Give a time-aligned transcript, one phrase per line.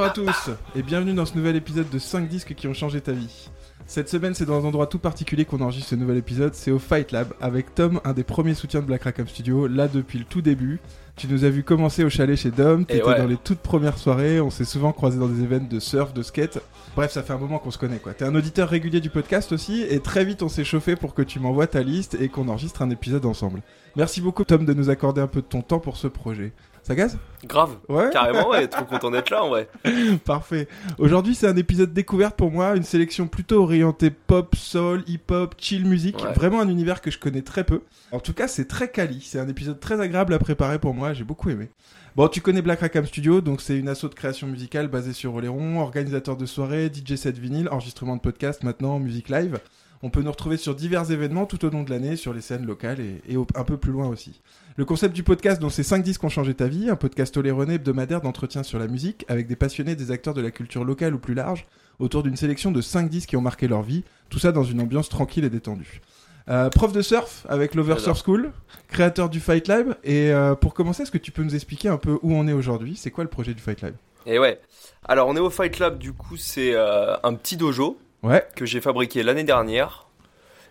[0.00, 3.02] Bonjour à tous et bienvenue dans ce nouvel épisode de 5 disques qui ont changé
[3.02, 3.50] ta vie.
[3.86, 6.78] Cette semaine, c'est dans un endroit tout particulier qu'on enregistre ce nouvel épisode, c'est au
[6.78, 10.24] Fight Lab avec Tom, un des premiers soutiens de Black Rackham Studio, là depuis le
[10.24, 10.80] tout début.
[11.16, 13.18] Tu nous as vu commencer au chalet chez Dom, t'étais ouais.
[13.18, 16.22] dans les toutes premières soirées, on s'est souvent croisés dans des événements de surf, de
[16.22, 16.60] skate.
[16.96, 18.14] Bref, ça fait un moment qu'on se connaît quoi.
[18.14, 21.20] T'es un auditeur régulier du podcast aussi et très vite on s'est chauffé pour que
[21.20, 23.60] tu m'envoies ta liste et qu'on enregistre un épisode ensemble.
[23.96, 26.52] Merci beaucoup Tom de nous accorder un peu de ton temps pour ce projet.
[26.90, 27.76] Ça gaze Grave.
[27.88, 29.68] Ouais Carrément, ouais, trop content d'être là en vrai.
[30.24, 30.66] Parfait.
[30.98, 35.86] Aujourd'hui, c'est un épisode découverte pour moi, une sélection plutôt orientée pop, soul, hip-hop, chill
[35.86, 36.20] musique.
[36.20, 36.32] Ouais.
[36.32, 37.82] Vraiment un univers que je connais très peu.
[38.10, 39.20] En tout cas, c'est très quali.
[39.20, 41.12] C'est un épisode très agréable à préparer pour moi.
[41.12, 41.68] J'ai beaucoup aimé.
[42.16, 45.32] Bon, tu connais Black Rackham Studio, donc c'est une asso de création musicale basée sur
[45.32, 49.60] Oléron, organisateur de soirées, DJ set vinyle, enregistrement de podcast maintenant, musique live.
[50.02, 52.66] On peut nous retrouver sur divers événements tout au long de l'année, sur les scènes
[52.66, 54.40] locales et, et au- un peu plus loin aussi.
[54.80, 57.74] Le concept du podcast, donc c'est 5 disques ont changé ta vie, un podcast oléronais
[57.74, 61.18] hebdomadaire d'entretien sur la musique, avec des passionnés des acteurs de la culture locale ou
[61.18, 61.66] plus large,
[61.98, 64.80] autour d'une sélection de 5 disques qui ont marqué leur vie, tout ça dans une
[64.80, 66.00] ambiance tranquille et détendue.
[66.48, 67.98] Euh, prof de surf avec l'Over.
[67.98, 68.52] Surf School,
[68.88, 71.98] créateur du Fight Lab, et euh, pour commencer, est-ce que tu peux nous expliquer un
[71.98, 72.96] peu où on est aujourd'hui?
[72.96, 73.92] C'est quoi le projet du Fight Lab?
[74.24, 74.62] Et ouais.
[75.04, 78.64] Alors, on est au Fight Lab, du coup, c'est euh, un petit dojo Ouais, que
[78.64, 80.06] j'ai fabriqué l'année dernière,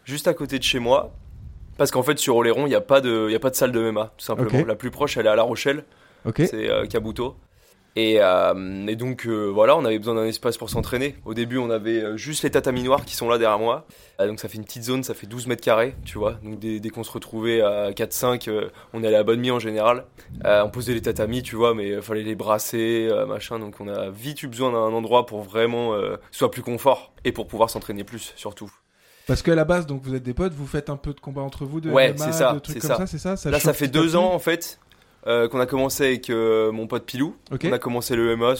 [0.03, 1.13] juste à côté de chez moi.
[1.79, 3.71] Parce qu'en fait, sur Oléron, il n'y a, pas de- y a pas de salle
[3.71, 4.49] de MMA, tout simplement.
[4.67, 5.83] La plus proche, elle est à La Rochelle,
[6.25, 6.35] ok.
[6.45, 7.35] c'est euh, Kabuto.
[7.95, 11.15] Et, euh, et donc, euh, voilà, on avait besoin d'un espace pour s'entraîner.
[11.25, 13.87] Au début, on avait euh, juste les tatamis noirs qui sont là derrière moi.
[14.19, 16.33] Donc, ça fait une petite zone, ça fait 12 mètres carrés, tu vois.
[16.43, 19.59] Donc, dès, dès qu'on se retrouvait à 4-5, euh, on allait à bonne mi en
[19.59, 20.05] général.
[20.45, 23.57] On posait les tatamis, tu vois, mais il fallait les brasser, machin.
[23.59, 25.93] Donc, on a vite eu besoin d'un endroit pour vraiment
[26.31, 28.71] soit plus confort et pour pouvoir s'entraîner plus, surtout.
[29.29, 31.41] Parce qu'à la base, donc vous êtes des potes, vous faites un peu de combat
[31.41, 33.07] entre vous, de Ouais, MMA, c'est ça, de trucs comme ça, ça.
[33.07, 34.79] c'est ça, ça Là, ça fait deux ans, en fait,
[35.27, 37.35] euh, qu'on a commencé avec euh, mon pote Pilou.
[37.51, 38.55] On a commencé le MMA,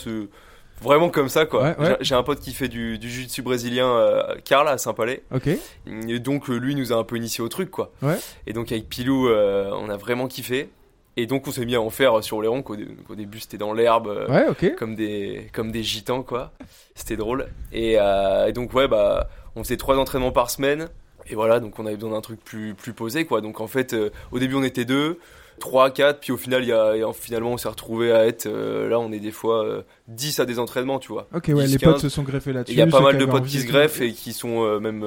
[0.82, 1.64] vraiment comme ça, quoi.
[1.64, 1.98] Ouais, ouais.
[2.02, 5.24] J'ai- un pote qui fait du, du jiu-jitsu brésilien, euh, Karl, à Saint-Palais.
[5.34, 5.48] Ok.
[6.08, 7.92] Et donc, euh, lui nous a un peu initié au truc, quoi.
[8.02, 8.18] Ouais.
[8.48, 10.70] Et donc, avec Pilou, euh, on a vraiment kiffé.
[11.18, 13.58] Et donc, on s'est mis à en faire sur Oléron, qu'au dé- qu'au début, c'était
[13.58, 14.08] dans l'herbe.
[14.08, 14.26] euh,
[14.78, 16.54] comme des comme des gitans quoi
[16.96, 20.90] c'était drôle et, et donc ouais bah on faisait trois entraînements par semaine
[21.30, 23.94] et voilà donc on avait besoin d'un truc plus plus posé quoi donc en fait
[23.94, 25.20] euh, au début on était deux
[25.60, 29.00] trois quatre puis au final y a, finalement on s'est retrouvé à être euh, là
[29.00, 31.80] on est des fois euh, 10 à des entraînements tu vois Ok, ouais, 10, les
[31.80, 32.02] potes 15.
[32.02, 32.74] se sont greffés là-dessus.
[32.74, 35.06] il y a pas mal de potes qui se greffent et qui sont euh, même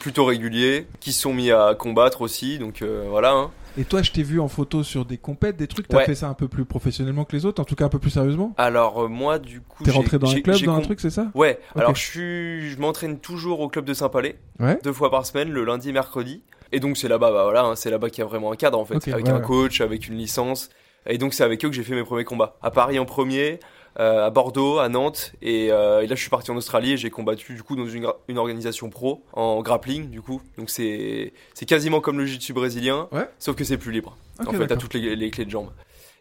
[0.00, 3.50] plutôt réguliers qui se sont mis à combattre aussi donc voilà hein.
[3.76, 6.04] Et toi, je t'ai vu en photo sur des compètes, des trucs, t'as Ouais.
[6.04, 8.10] fait ça un peu plus professionnellement que les autres, en tout cas un peu plus
[8.10, 11.10] sérieusement alors euh, moi du coup T'es rentré dans un club, dans un truc, c'est
[11.10, 11.26] ça?
[11.34, 14.78] Ouais, alors je suis, je m'entraîne toujours au club de Saint-Palais, Ouais.
[14.84, 16.42] deux fois par semaine, le lundi et mercredi.
[16.72, 18.78] Et donc c'est là-bas, bah voilà, hein, c'est là-bas qu'il y a vraiment un cadre
[18.78, 20.70] en fait, avec ouais, un coach, avec une licence.
[21.06, 22.56] Et donc c'est avec eux que j'ai fait mes premiers combats.
[22.62, 23.60] À Paris en premier,
[23.96, 27.10] à Bordeaux, à Nantes, et, euh, et là je suis parti en Australie et j'ai
[27.10, 28.06] combattu du coup dans une,
[28.38, 30.42] organisation pro en grappling du coup.
[30.58, 33.28] Donc c'est c'est quasiment comme le jiu-jitsu brésilien, Ouais.
[33.38, 34.16] sauf que c'est plus libre.
[34.44, 35.70] En fait, t'as toutes les, les clés de jambes.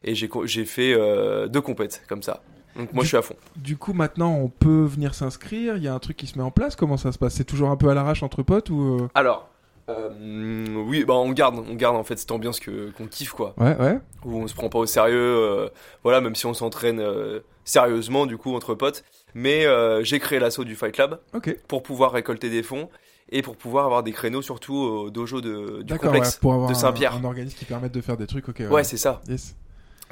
[0.03, 2.43] Et j'ai fait euh, deux compètes comme ça.
[2.75, 3.35] Donc moi Du- je suis à fond.
[3.55, 6.43] Du coup, maintenant, on peut venir s'inscrire, il y a un truc qui se met
[6.43, 7.35] en place, comment ça se passe?
[7.35, 8.99] C'est toujours un peu à l'arrache entre potes ou...
[9.03, 9.47] euh, Alors,
[9.89, 13.53] euh, oui, bah on garde, on garde en fait cette ambiance que qu'on kiffe quoi,
[13.57, 13.99] Ouais, ouais.
[14.25, 15.69] où on se prend pas au sérieux, euh,
[16.03, 19.03] voilà, même si on s'entraîne euh, sérieusement du coup entre potes.
[19.35, 19.65] Mais
[20.03, 21.01] j'ai créé l'assaut du Fight
[21.33, 21.57] Ok.
[21.67, 22.89] pour pouvoir récolter des fonds
[23.29, 26.69] et pour pouvoir avoir des créneaux surtout au dojo de, du ouais, complexe pour avoir
[26.69, 27.15] de un- Saint-Pierre.
[27.15, 28.61] Un, organisme qui permette de faire des trucs, ok.
[28.69, 29.55] Ouais, c'est ça, Yes.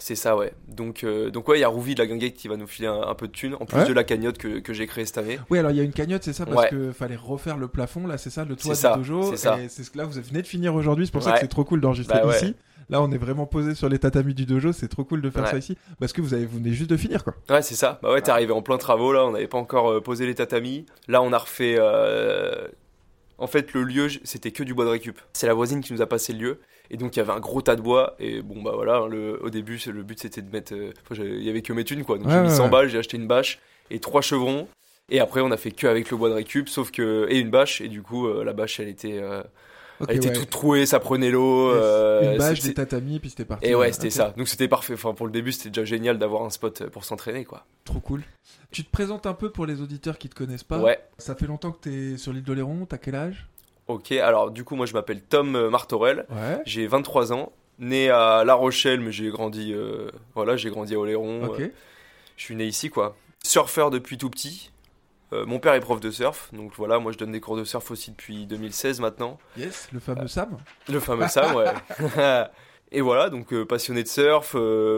[0.04, 0.52] C'est ça, ouais.
[0.68, 2.88] Donc, euh, donc ouais, il y a Rouvi de la Guinguette qui va nous filer
[2.88, 3.88] un, un peu de thunes, en plus Ouais.
[3.88, 5.40] de la cagnotte que, que j'ai créée cette année.
[5.52, 6.70] Oui, alors il y a une cagnotte, c'est ça, parce Ouais.
[6.70, 9.30] que fallait refaire le plafond, là, c'est ça, le toit C'est ça, du dojo.
[9.32, 9.60] c'est ça.
[9.62, 11.48] Et c'est ce que là, vous venez de finir aujourd'hui, c'est pour ça que c'est
[11.48, 12.56] trop cool d'enregistrer Bah ici.
[12.90, 15.48] Là, on est vraiment posé sur les tatamis du dojo, c'est trop cool de faire
[15.48, 17.36] ça ici, parce que vous, avez, vous venez juste de finir, quoi.
[17.50, 18.00] Ouais, c'est ça.
[18.04, 20.36] Bah ouais, t'es arrivé en plein travaux là, on n'avait pas encore euh, posé les
[20.36, 20.86] tatamis.
[21.08, 21.76] Là, on a refait.
[21.80, 22.68] euh,
[23.38, 25.20] En fait, le lieu, c'était que du bois de récup.
[25.34, 26.60] C'est la voisine qui nous a passé le lieu.
[26.94, 28.16] Et donc, il y avait un gros tas de bois.
[28.20, 29.42] Et bon, bah voilà, le...
[29.44, 30.74] au début, le but c'était de mettre.
[30.76, 32.18] euh, enfin, il y avait que mes thunes quoi.
[32.18, 32.70] Donc, Ouais, j'ai mis ouais, 100 ouais.
[32.70, 33.60] balles, j'ai acheté une bâche
[33.90, 34.68] et trois chevrons.
[35.10, 37.26] Et après, on a fait que avec le bois de récup, sauf que.
[37.30, 37.82] Et une bâche.
[37.82, 39.20] Et du coup, euh, la bâche, elle était.
[39.22, 39.42] euh,
[40.08, 40.34] Elle était ouais.
[40.34, 41.70] toute trouée, ça prenait l'eau.
[41.72, 43.66] Euh, Une bâche, des tatamis, puis c'était parti.
[43.68, 44.34] Et ouais, c'était ça.
[44.38, 44.94] Donc c'était parfait.
[44.94, 47.66] Enfin, pour le début, c'était déjà génial d'avoir un spot pour s'entraîner, quoi.
[47.86, 48.24] Trop cool.
[48.72, 50.80] Tu te présentes un peu pour les auditeurs qui te connaissent pas.
[50.80, 50.98] Ouais.
[51.18, 52.86] Ça fait longtemps que t'es sur l'île d'Oléron.
[52.86, 53.48] T'as quel âge?
[53.88, 54.12] Ok.
[54.14, 56.26] Alors, du coup, moi, je m'appelle Tom euh, Martorell.
[56.30, 56.62] Ouais.
[56.66, 57.52] J'ai 23 ans.
[57.80, 61.52] Né à La Rochelle, mais j'ai grandi, euh, voilà, j'ai grandi à Oléron.
[61.58, 61.70] Euh,
[62.38, 63.16] Je suis né ici, quoi.
[63.44, 64.70] Surfeur depuis tout petit.
[65.34, 67.64] Euh, mon père est prof de surf, donc voilà, moi je donne des cours de
[67.64, 69.40] surf aussi depuis 2016 maintenant.
[69.58, 69.90] Yes.
[69.94, 70.60] Le fameux Sam.
[70.90, 71.72] Le fameux Sam, ouais.
[72.92, 74.56] et voilà, donc passionné de surf,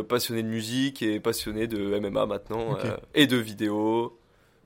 [0.09, 2.77] passionné de musique et passionné de MMA maintenant,
[3.13, 4.19] et de vidéo.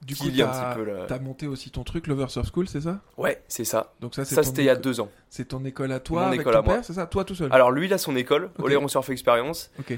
[0.05, 2.27] Du Qui coup, lie un t'as petit peu la- t'as monté aussi ton truc, Lover
[2.29, 3.01] Surf School, c'est ça?
[3.17, 3.93] Ouais, c'est ça.
[3.99, 5.09] Donc ça, c'est Ça, c'était il y a deux ans.
[5.29, 6.73] C'est ton école à toi Mon avec école ton à moi.
[6.75, 7.07] père, c'est ça?
[7.07, 7.51] Toi tout seul?
[7.51, 8.49] Alors lui, il a son école.
[8.59, 9.69] Oléron Surf Experience.
[9.79, 9.97] Ok.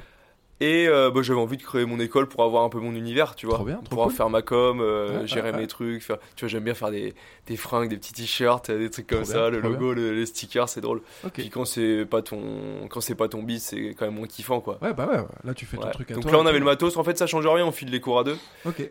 [0.61, 3.35] Et euh, bah, j'avais envie de créer mon école pour avoir un peu mon univers,
[3.35, 3.55] tu vois.
[3.55, 4.15] Trop bien, trop pouvoir cool.
[4.17, 6.03] faire ma com, euh, gérer mes trucs.
[6.03, 6.17] Faire...
[6.35, 7.13] Tu vois, j'aime bien faire des,
[7.47, 10.25] des fringues, des petits t-shirts, des trucs comme Trop ça, bien, le logo, le- les
[10.25, 11.01] stickers, c'est drôle.
[11.23, 11.31] Ok.
[11.33, 14.59] Puis quand c'est pas ton quand c'est pas ton beat, c'est quand même moins kiffant
[14.59, 14.77] quoi.
[14.81, 15.19] Ouais, bah ouais.
[15.45, 15.91] Là, tu fais ton Ouais.
[15.91, 16.31] truc à Donc toi.
[16.33, 18.23] là on avait le matos, en fait ça change rien, on file les cours à
[18.25, 18.37] deux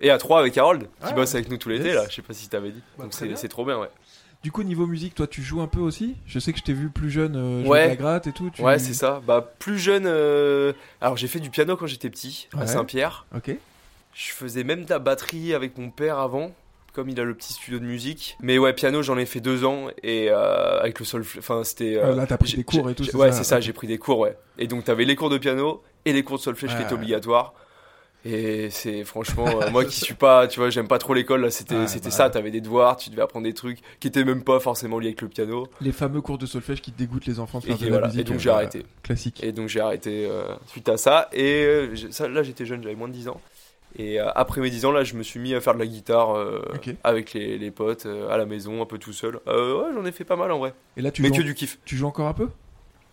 [0.00, 1.94] et à trois avec Harold qui Ah, bosse avec nous tout l'été yes.
[1.94, 2.82] là, je sais pas si t'avais dit.
[2.96, 3.88] Bah, Donc c'est trop bien ouais.
[4.42, 6.14] Du coup, niveau musique, toi, tu joues un peu aussi?
[6.26, 7.84] Je sais que je t'ai vu plus jeune euh, jouer Ouais.
[7.84, 8.50] de la gratte et tout.
[8.50, 9.20] tu- Ouais, c'est ça.
[9.26, 12.62] Bah plus jeune euh, alors j'ai fait du piano quand j'étais petit Ouais.
[12.62, 13.26] à Saint-Pierre.
[13.34, 13.50] Ok.
[14.14, 16.52] Je faisais même de la batterie avec mon père avant.
[16.94, 18.36] Comme il a le petit studio de musique.
[18.40, 19.88] Mais ouais, piano, j'en ai fait deux ans.
[20.02, 21.24] Et euh, avec le sol.
[21.38, 21.96] Enfin, c'était.
[21.96, 23.72] euh, Euh, là, t'as pris j'ai- des cours et tout, Ouais, ça c'est ça, j'ai
[23.72, 24.36] pris des cours, ouais.
[24.58, 27.54] Et donc, t'avais les cours de piano et les cours de solfège qui étaient obligatoires.
[28.30, 31.50] Et c'est franchement, euh, moi qui suis pas, tu vois, j'aime pas trop l'école, là,
[31.50, 32.30] c'était Ouais, c'était bah ça.
[32.30, 35.22] T'avais des devoirs, tu devais apprendre des trucs qui étaient même pas forcément liés avec
[35.22, 35.66] le piano.
[35.80, 37.92] Les fameux cours de solfège qui dégoûtent les enfants de Et, faire qui- de la
[37.98, 38.06] voilà.
[38.08, 38.20] musique.
[38.20, 38.86] et donc, euh, j'ai arrêté.
[39.02, 39.42] Classique.
[39.42, 41.28] Et donc j'ai arrêté euh, suite à ça.
[41.32, 43.40] Et ça, là j'étais jeune, j'avais moins de 10 ans.
[43.98, 46.36] Et après mes 10 ans, là je me suis mis à faire de la guitare
[46.36, 46.60] euh,
[47.04, 49.40] avec les, les potes euh, à la maison, un peu tout seul.
[49.48, 50.74] Euh, ouais, j'en ai fait pas mal en vrai.
[50.98, 51.78] Et là, tu Mais joues, que en- du kiff.
[51.86, 52.48] tu joues encore un peu?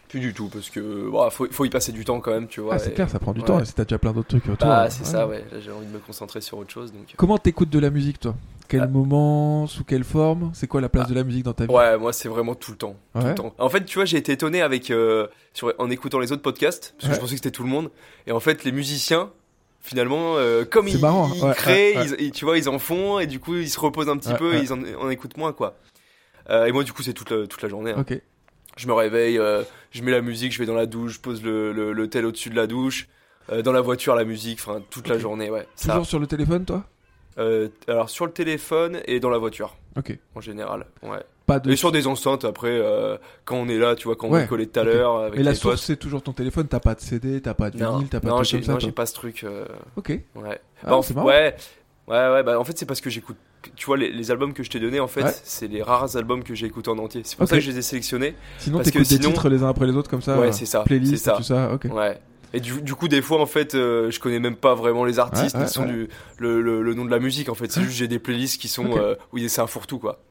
[0.10, 2.62] Plus du tout, parce que bah, faut, faut y passer du temps quand même, tu
[2.62, 2.76] vois.
[2.76, 3.46] Ah, c'est et- clair, ça prend du ouais.
[3.48, 3.60] temps.
[3.60, 4.70] Et si t'as déjà plein d'autres trucs autour.
[4.70, 5.10] Euh, c'est ouais.
[5.10, 5.44] ça, ouais.
[5.60, 6.94] J'ai envie de me concentrer sur autre chose.
[6.94, 7.14] Donc...
[7.18, 8.36] Comment t'écoutes de la musique, toi?
[8.68, 8.88] Quel Ah.
[8.88, 10.52] moment Sous quelle forme?
[10.54, 11.74] C'est quoi la place de la musique dans ta vie?
[11.74, 12.96] Ouais, moi c'est vraiment tout le temps.
[13.14, 13.30] Tout Ouais.
[13.30, 13.54] le temps.
[13.60, 16.94] En fait, tu vois, j'ai été étonné avec euh, sur, en écoutant les autres podcasts
[16.98, 17.90] parce que je pensais que c'était tout le monde.
[18.28, 19.32] Et en fait, les musiciens,
[19.82, 21.96] finalement, euh, comme ils, marrant, ils ouais, créent.
[22.20, 24.56] Ils, tu vois, ils en font et du coup, ils se reposent un petit peu
[24.56, 25.76] et ils en, en écoutent moins, quoi.
[26.50, 27.92] Euh, et moi, du coup, c'est toute la, toute la journée.
[27.92, 28.02] hein.
[28.08, 28.20] Ok.
[28.76, 31.42] Je me réveille, euh, je mets la musique, je vais dans la douche, je pose
[31.44, 33.08] le, le, le tel au-dessus de la douche.
[33.52, 35.66] euh, dans la voiture, la musique, enfin toute la journée, ouais.
[35.76, 35.94] Ça.
[35.94, 36.84] Toujours sur le téléphone, toi?
[37.38, 40.18] Euh, alors sur le téléphone et dans la voiture, Ok.
[40.36, 41.20] en général, ouais.
[41.46, 41.70] Pas de.
[41.72, 42.82] Et sur des enceintes après,
[43.44, 45.44] quand on est là, tu vois, quand on Ouais, est collé tout à l'heure Mais
[45.44, 46.68] la source, c'est toujours ton téléphone.
[46.68, 49.14] T'as pas de CD, t'as pas de vinyle, t'as pas de non, j'ai pas ce
[49.14, 49.46] truc.
[49.96, 50.10] Ok.
[50.10, 50.60] ouais.
[50.84, 51.56] Ah, Bah, en ouais,
[52.08, 52.44] ouais, ouais.
[52.44, 53.38] Bah, en fait, c'est parce que j'écoute.
[53.76, 55.34] Tu vois, les, les albums que je t'ai donnés, en fait, Ouais.
[55.44, 57.22] c'est les rares albums que j'ai écoutés en entier.
[57.24, 58.36] C'est pour ça que je les ai sélectionnés.
[58.60, 60.40] Sinon, parce que t'écoutes des sinon- titres les uns après les autres comme ça.
[60.40, 61.34] Ouais, c'est ça, Playlist, ça.
[61.34, 61.74] tout ça.
[61.74, 61.86] Ok.
[61.92, 62.20] Ouais.
[62.54, 65.20] Et du, du coup, des fois, en fait, euh, je connais même pas vraiment les
[65.20, 65.88] artistes, Ouais, ouais, ni sont ouais.
[65.92, 66.08] du,
[66.38, 67.50] le, le, le nom de la musique.
[67.50, 68.98] En fait, c'est juste j'ai des playlists qui sont Ok.
[68.98, 70.22] euh, où c'est un fourre-tout, quoi.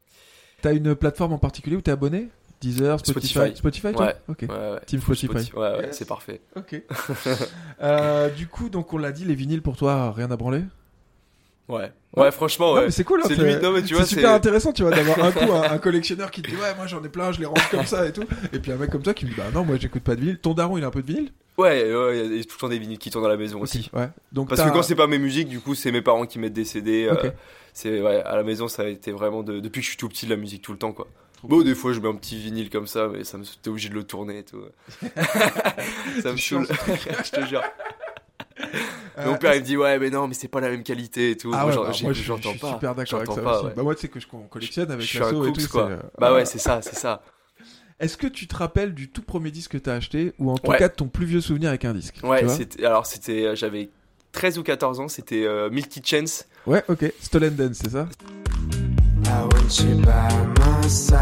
[0.63, 2.29] T'as une plateforme en particulier où t'es abonné?
[2.63, 3.29] Deezer, Spotify?
[3.33, 3.57] Spotify.
[3.59, 4.07] Spotify, toi?
[4.07, 4.15] Ouais.
[4.29, 4.39] Ok.
[4.43, 4.81] Ouais, ouais.
[4.87, 5.27] Team Spotify.
[5.27, 5.55] Spotify.
[5.57, 5.99] Ouais, ouais, Yes.
[5.99, 6.41] c'est parfait.
[6.57, 6.81] Ok.
[7.83, 10.63] Euh, du coup, donc on l'a dit, les vinyles pour toi, rien à branler?
[11.69, 11.91] Ouais.
[12.17, 12.91] Ouais, franchement, ouais.
[12.91, 13.21] c'est cool.
[13.23, 15.51] hein, C'est limite, non, mais tu c'est vois, super intéressant, tu vois, d'avoir un coup
[15.53, 17.87] un, un collectionneur qui te dit ouais, moi j'en ai plein, je les range comme
[17.87, 18.25] ça et tout.
[18.53, 20.21] Et puis un mec comme toi qui me dit bah non, moi j'écoute pas de
[20.21, 20.39] vinyle.
[20.39, 21.33] Ton daron, il a un peu de vinyle?
[21.57, 23.61] Ouais, ouais, il y a tout le temps des vinyles qui tournent à la maison
[23.61, 23.89] aussi.
[23.93, 24.09] Ouais.
[24.33, 26.53] Donc Parce que quand c'est pas mes musiques, du coup, c'est mes parents qui mettent
[26.53, 27.07] des CD.
[27.11, 27.31] euh,
[27.73, 30.09] c'est ouais, à la maison, ça a été vraiment de- depuis que je suis tout
[30.09, 31.07] petit de la musique tout le temps, quoi.
[31.45, 33.89] Bon, des fois, je mets un petit vinyle comme ça, mais ça me t'es obligé
[33.89, 34.63] de le tourner et tout.
[36.23, 36.67] ça me saoule.
[37.25, 37.63] je te jure.
[39.17, 41.31] Euh, Mon père, il me dit, ouais, mais non, mais c'est pas la même qualité
[41.31, 41.53] et tout.
[41.55, 42.73] Ah moi, ouais, bah, j'ai- moi je, j'entends je suis pas.
[42.73, 43.67] super d'accord avec ça pas, aussi.
[43.67, 43.73] ouais.
[43.77, 45.69] Bah moi tu sais que je collectionne avec Je suis la un et tout.
[45.71, 45.89] quoi.
[45.89, 47.23] euh, Bah ouais, c'est ça, c'est ça.
[48.01, 50.69] Est-ce que tu te rappelles du tout premier disque que t'as acheté ou en tout
[50.69, 50.79] Ouais.
[50.79, 53.89] cas de ton plus vieux souvenir avec un disque Ouais, c'était, alors c'était, euh, j'avais
[54.33, 56.47] 13 ou 14 ans, c'était euh, Milky Chance.
[56.67, 57.05] Ouais, ok.
[57.21, 58.09] Stolen Dance, c'est ça
[59.27, 61.19] I want you by my side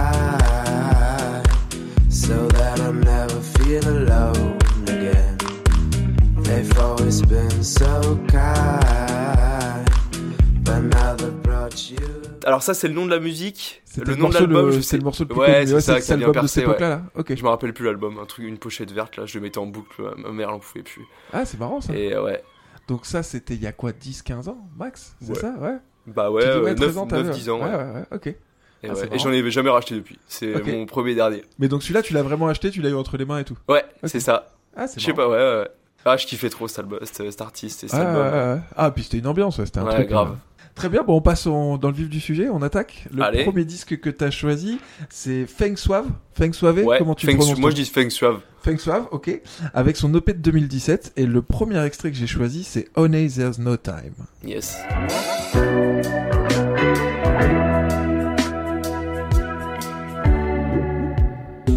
[12.44, 13.82] Alors ça, c'est le nom de la musique.
[13.96, 15.80] Le nom de l'album, c'est le morceau le plus Ouais, connu.
[15.80, 17.34] c'est ça bien l'album de cette époque-là, là Ok.
[17.36, 19.66] Je me rappelle plus l'album, un truc, une pochette verte là, je le mettais en
[19.66, 21.02] boucle, ma mère elle en pouvait plus.
[21.32, 21.94] Ah, c'est marrant ça.
[21.94, 22.42] Et euh, ouais,
[22.88, 25.38] Donc ça, c'était il y a quoi 10-15 ans, max C'est Ouais.
[25.38, 25.76] ça Ouais.
[26.08, 27.60] bah ouais, dis, euh, 13 ans, 9, t'as vu, 10 ans.
[27.60, 27.76] Ouais, Ouais.
[27.76, 28.26] ouais, ouais, ok.
[28.26, 28.36] Et,
[28.82, 28.94] Ah, ouais.
[28.96, 29.18] c'est Et marrant.
[29.18, 30.18] j'en ai jamais racheté depuis.
[30.26, 31.44] C'est mon premier dernier.
[31.60, 33.56] Mais donc celui-là, tu l'as vraiment acheté, tu l'as eu entre les mains et tout.
[33.68, 34.48] Ouais, c'est ça.
[34.76, 35.68] Ah, c'est Je sais pas, ouais, ouais.
[36.04, 38.22] Ah, je kiffais trop cet, album, cet, cet artiste et cet Ah, album.
[38.26, 38.60] ouais, ouais, ouais.
[38.76, 40.08] Ah, puis c'était une ambiance, ouais, c'était un Ouais, truc.
[40.08, 40.30] grave.
[40.32, 40.68] euh.
[40.74, 43.04] Très bien, bon, on passe en- dans le vif du sujet, on attaque.
[43.12, 43.44] Le Allez.
[43.44, 44.78] premier disque que tu as choisi,
[45.10, 46.06] c'est Feng Suave.
[46.32, 48.40] Feng Suave, Ouais, comment tu Feng- prononces moi je dis Feng Suave.
[48.62, 49.42] Feng Suave, ok.
[49.74, 51.12] Avec son EP de 2017.
[51.16, 54.14] Et le premier extrait que j'ai choisi, c'est Honey, There's No Time.
[54.44, 54.78] Yes.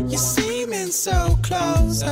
[0.07, 2.03] You seeming so close.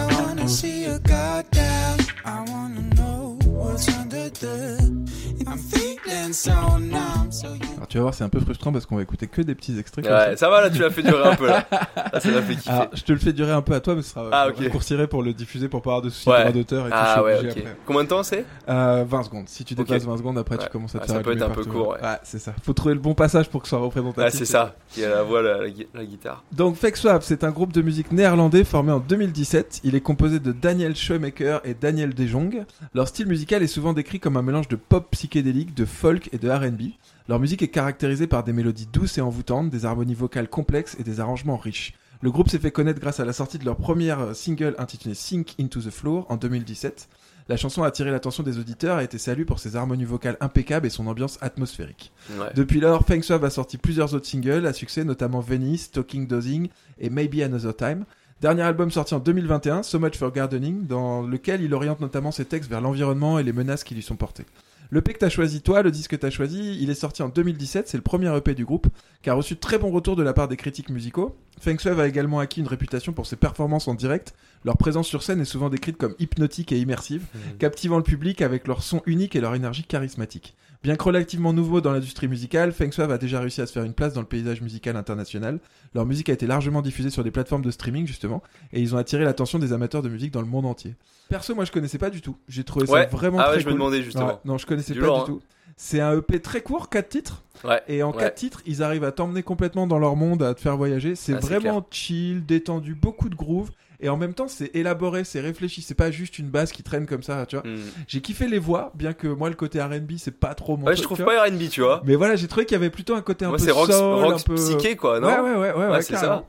[5.53, 9.41] I'm feeling Alors tu vas voir, c'est un peu frustrant parce qu'on va écouter que
[9.41, 10.05] des petits extraits.
[10.05, 10.37] comme Ouais, ça.
[10.37, 11.65] ça va là, tu l'as fait durer un peu là.
[11.71, 12.69] Là, ça m'a fait kiffer.
[12.69, 14.53] Alors, je te le fais durer un peu à toi, mais ce sera Ah, je
[14.53, 14.59] ok.
[14.59, 16.37] raccourcirai pour le diffuser pour pas avoir de soucis Ouais.
[16.37, 17.57] de droit d'auteur et Ah ouais, obligé ok.
[17.59, 17.77] après.
[17.85, 18.45] Combien de temps c'est?
[18.69, 19.47] Euh, 20 secondes.
[19.49, 20.09] Si tu dépasses Ok.
[20.09, 21.89] 20 secondes, après tu commences à te Ah, faire ça peut être un peu court,
[21.89, 21.97] ouais.
[22.23, 22.53] c'est ça.
[22.63, 24.23] Faut trouver le bon passage pour que ce soit représentatif.
[24.33, 24.75] Ah, c'est ça.
[24.97, 26.43] Il y a la voix, la, la gui- la guitare.
[26.51, 29.81] Donc Fake Swap, c'est un groupe de musique néerlandais formé en 2017.
[29.83, 32.63] Il est composé de Daniel Shoemaker et Daniel De Jong.
[32.93, 36.37] Leur style musical est souvent décrit comme un mélange de pop psychédélique, de folk et
[36.37, 36.93] de R&B.
[37.27, 41.03] Leur musique est caractérisée par des mélodies douces et envoûtantes, des harmonies vocales complexes et
[41.03, 41.93] des arrangements riches.
[42.21, 45.13] Le groupe s'est fait connaître grâce à la sortie de leur première euh, single intitulée
[45.13, 47.09] Sink Into the Floor en 2017.
[47.49, 50.37] La chanson a attiré l'attention des auditeurs et a été salue pour ses harmonies vocales
[50.39, 52.13] impeccables et son ambiance atmosphérique.
[52.39, 52.47] Ouais.
[52.55, 56.69] Depuis lors, Feng Suave a sorti plusieurs autres singles à succès, notamment Venice, Talking Dozing
[56.99, 58.05] et Maybe Another Time.
[58.39, 62.45] Dernier album sorti en 2021, So Much for Gardening, dans lequel il oriente notamment ses
[62.45, 64.45] textes vers l'environnement et les menaces qui lui sont portées.
[64.93, 67.29] Le EP que t'as choisi toi, le disque que t'as choisi, il est sorti en
[67.29, 68.85] 2017, c'est le premier EP du groupe,
[69.23, 71.35] qui a reçu de très bons retours de la part des critiques musicaux.
[71.59, 74.35] Feng Suave a également acquis une réputation pour ses performances en direct.
[74.63, 77.25] Leur présence sur scène est souvent décrite comme hypnotique et immersive,
[77.57, 80.53] captivant le public avec leur son unique et leur énergie charismatique.
[80.83, 83.83] Bien que relativement nouveau dans l'industrie musicale, Feng Suave a déjà réussi à se faire
[83.83, 85.59] une place dans le paysage musical international.
[85.95, 88.97] Leur musique a été largement diffusée sur des plateformes de streaming justement, et ils ont
[88.97, 90.95] attiré l'attention des amateurs de musique dans le monde entier.
[91.29, 92.35] Perso, moi je connaissais pas du tout.
[92.49, 93.03] J'ai trouvé Ouais.
[93.03, 94.27] ça vraiment Ah ouais, très je me demandais justement.
[94.27, 95.35] Ouais, non, je connaissais Du pas lourd, du hein.
[95.35, 95.41] tout.
[95.77, 97.43] C'est un EP très court, 4 titres.
[97.63, 97.81] Ouais.
[97.87, 98.19] Et en Ouais.
[98.19, 101.15] 4 titres, ils arrivent à t'emmener complètement dans leur monde, à te faire voyager.
[101.15, 103.71] C'est Ah, c'est vraiment chill, détendu, beaucoup de groove.
[104.03, 105.81] Et en même temps, c'est élaboré, c'est réfléchi.
[105.81, 107.65] C'est pas juste une basse qui traîne comme ça, tu vois.
[107.65, 107.79] Hmm.
[108.05, 110.93] J'ai kiffé les voix, bien que moi, le côté R&B, c'est pas trop mon Ouais,
[110.93, 112.01] truc, je trouve tu pas R&B, tu vois.
[112.05, 113.89] Mais voilà, j'ai trouvé qu'il y avait plutôt un côté un Moi, peu c'est rock,
[113.89, 114.55] soul, rock un peu...
[114.55, 116.43] psyché, quoi, non ouais, ouais, ouais, ouais, ouais, c'est ça.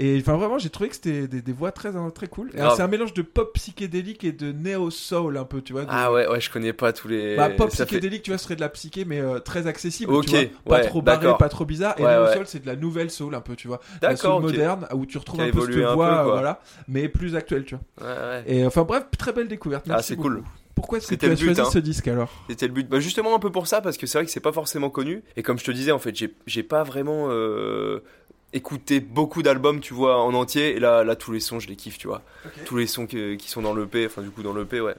[0.00, 2.50] Et enfin, vraiment, j'ai trouvé que c'était des, des voix très, très cool.
[2.54, 5.82] C'est un mélange de pop psychédélique et de néo-soul, un peu, tu vois.
[5.82, 7.36] de- Ah ouais, ouais, je connais pas tous les.
[7.36, 10.12] bah, pop ça fait- psychédélique, tu vois, serait de la psyché, mais euh, très accessible,
[10.12, 10.40] Ok, tu vois.
[10.66, 11.94] Pas ouais, trop barré, pas trop bizarre.
[11.98, 12.34] Et Ouais, néo ouais.
[12.36, 13.80] soul, c'est de la nouvelle soul, un peu, tu vois.
[14.00, 14.42] La soul D'accord, ok.
[14.44, 18.40] moderne, où tu retrouves un peu cette peu, voix, voilà, mais plus actuelle, tu vois.
[18.46, 19.84] Et enfin, bref, très belle découverte.
[19.88, 20.28] Ah, Merci c'est beaucoup.
[20.28, 20.42] cool.
[20.76, 21.64] Pourquoi est-ce que tu as but, choisi hein.
[21.64, 22.30] ce disque alors?
[22.48, 22.88] C'était le but.
[22.88, 25.24] Bah justement un peu pour ça parce que c'est vrai que c'est pas forcément connu
[25.36, 28.04] et comme je te disais en fait j'ai j'ai pas vraiment euh,
[28.52, 31.76] écouté beaucoup d'albums tu vois en entier et là là tous les sons je les
[31.76, 32.22] kiffe tu vois.
[32.64, 34.94] Tous les sons que- qui sont dans l'EP enfin du coup dans l'EP ouais.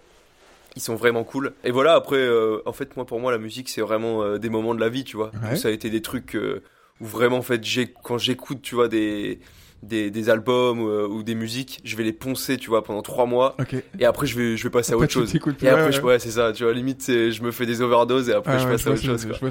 [0.76, 1.54] Ils sont vraiment cool.
[1.64, 4.50] Et voilà après euh, en fait moi pour moi la musique c'est vraiment euh, des
[4.50, 5.32] moments de la vie tu vois.
[5.44, 5.56] Ouais.
[5.56, 6.62] Ça a été des trucs euh,
[7.02, 7.62] où vraiment en fait
[8.04, 9.40] quand j'écoute tu vois des
[9.82, 13.26] des, des albums euh, ou des musiques je vais les poncer tu vois pendant trois
[13.26, 13.56] mois
[13.98, 15.40] et après je vais je vais passer à autre chose plus.
[15.66, 16.20] et après, Ouais, je, ouais.
[16.20, 18.72] c'est ça, tu vois, limite, je me fais des overdoses et après, Ah je ouais,
[18.72, 19.50] passe à autre chose, quoi.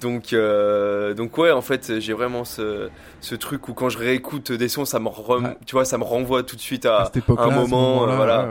[0.00, 2.88] Donc, euh, donc ouais, en fait, j'ai vraiment ce,
[3.20, 6.04] ce truc où quand je réécoute des sons, ça me, rem- tu vois, ça me
[6.04, 8.42] renvoie tout de suite À un moment, euh, voilà.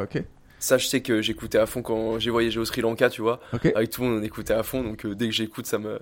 [0.60, 0.78] ça.
[0.78, 3.40] Je sais que j'écoutais à fond quand j'ai voyagé au Sri Lanka, tu vois.
[3.76, 6.00] Avec tout le monde, on écoutait à fond, donc euh, dès que j'écoute, ça me,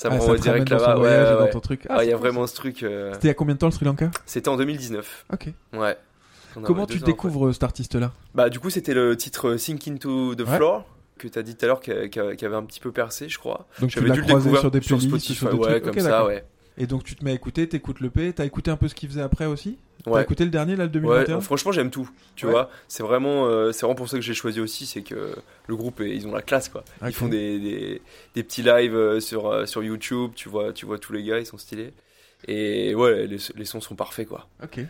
[0.00, 0.94] ça me Ah, renvoie te ramène direct là-bas.
[0.94, 1.86] ton Ouais, ouais, dans ton truc.
[1.90, 2.82] Ah, il y a cool, vraiment ce truc.
[2.82, 4.10] euh, C'était il y a combien de temps le Sri Lanka?
[4.24, 5.26] C'était en 2019.
[5.32, 5.48] Ok.
[5.74, 5.96] Ouais.
[6.62, 8.12] Comment tu découvres euh, cet artiste-là?
[8.34, 10.46] Bah, du coup, c'était le titre Sink into the.
[10.46, 10.84] Floor
[11.18, 13.66] que t'as dit tout à l'heure qui, avait un petit peu percé, je crois.
[13.78, 15.94] Donc tu J'avais dû le découvrir sur des sur Spotify, sur des ouais, trucs.
[15.94, 16.44] comme ça, ouais.
[16.78, 18.94] Et donc tu te mets à écouter, t'écoutes le P, t'as écouté un peu ce
[18.94, 20.22] qu'il faisait après aussi T'as Ouais.
[20.22, 22.52] écouté le dernier là, le Ouais, 2021 franchement j'aime tout, tu Ouais.
[22.52, 22.70] vois.
[22.88, 25.34] C'est vraiment, euh, c'est vraiment pour ça que j'ai choisi aussi, c'est que
[25.66, 26.84] le groupe, est- ils ont la classe quoi.
[27.06, 28.02] Ils font des, des,
[28.34, 31.38] des petits lives euh, sur, euh, sur YouTube, tu vois, tu vois tous les gars,
[31.38, 31.92] ils sont stylés.
[32.48, 34.48] Et ouais, les, les sons sont parfaits quoi.
[34.62, 34.80] Ok.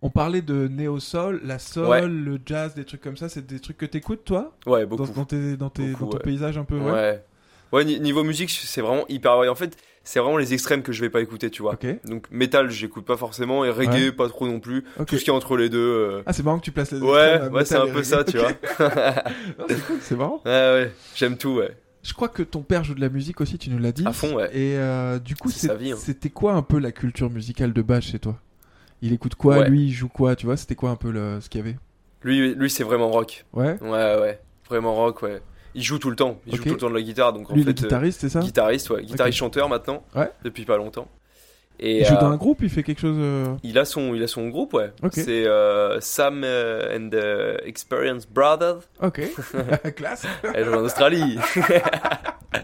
[0.00, 2.06] On parlait de néo-soul, la soul, Ouais.
[2.06, 3.28] le jazz, des trucs comme ça.
[3.28, 4.54] C'est des trucs que t'écoutes toi?
[4.64, 5.12] Ouais, dans, beaucoup.
[5.12, 7.22] dans, tes, dans, tes, Beaucoup, dans ton paysage un peu Ouais.
[7.72, 7.78] Ouais.
[7.78, 7.84] ouais.
[7.84, 9.50] ni- niveau musique, c'est vraiment hyper varié.
[9.50, 11.76] En fait, c'est vraiment les extrêmes que je vais pas écouter, tu vois.
[12.04, 14.12] Donc métal, j'écoute pas forcément, et reggae, Ouais.
[14.12, 14.84] pas trop non plus.
[15.06, 15.78] Tout ce qui est entre les deux.
[15.78, 18.38] euh, Ah c'est marrant que tu places les Ouais, ouais, c'est un peu ça, tu
[18.38, 18.52] vois.
[19.68, 20.40] C'est cool, c'est marrant.
[20.44, 21.76] Ouais, ouais, j'aime tout, ouais.
[22.02, 24.04] Je crois que ton père joue de la musique aussi, tu nous l'as dit.
[24.06, 24.48] À fond, ouais.
[24.56, 25.94] Et euh, du coup, hein.
[25.98, 28.38] c'était quoi un peu la culture musicale de base chez toi?
[29.02, 29.68] Il écoute quoi Ouais.
[29.68, 31.40] Lui, il joue quoi Tu vois, c'était quoi un peu le...
[31.40, 31.76] ce qu'il y avait?
[32.22, 33.44] Lui, lui c'est vraiment rock.
[33.52, 33.76] Ouais?
[33.82, 34.40] Ouais, ouais.
[34.68, 35.40] Vraiment rock, ouais.
[35.74, 36.40] Il joue tout le temps.
[36.46, 37.32] Il joue tout le temps de la guitare.
[37.32, 38.38] Donc, en Lui, fait, le guitariste, c'est ça?
[38.40, 39.02] euh, guitariste, ouais.
[39.04, 40.02] Guitariste-chanteur maintenant.
[40.14, 40.30] Ouais.
[40.44, 41.08] Depuis pas longtemps.
[41.80, 43.16] Et Il joue euh, dans un groupe, il fait quelque chose.
[43.20, 44.90] euh, il, a son, il a son groupe, ouais.
[45.04, 45.12] Ok.
[45.14, 48.80] C'est euh, Sam euh, and the Experience Brothers.
[49.00, 49.20] Ok.
[49.96, 50.26] Classe.
[50.54, 51.38] Elle joue en Australie.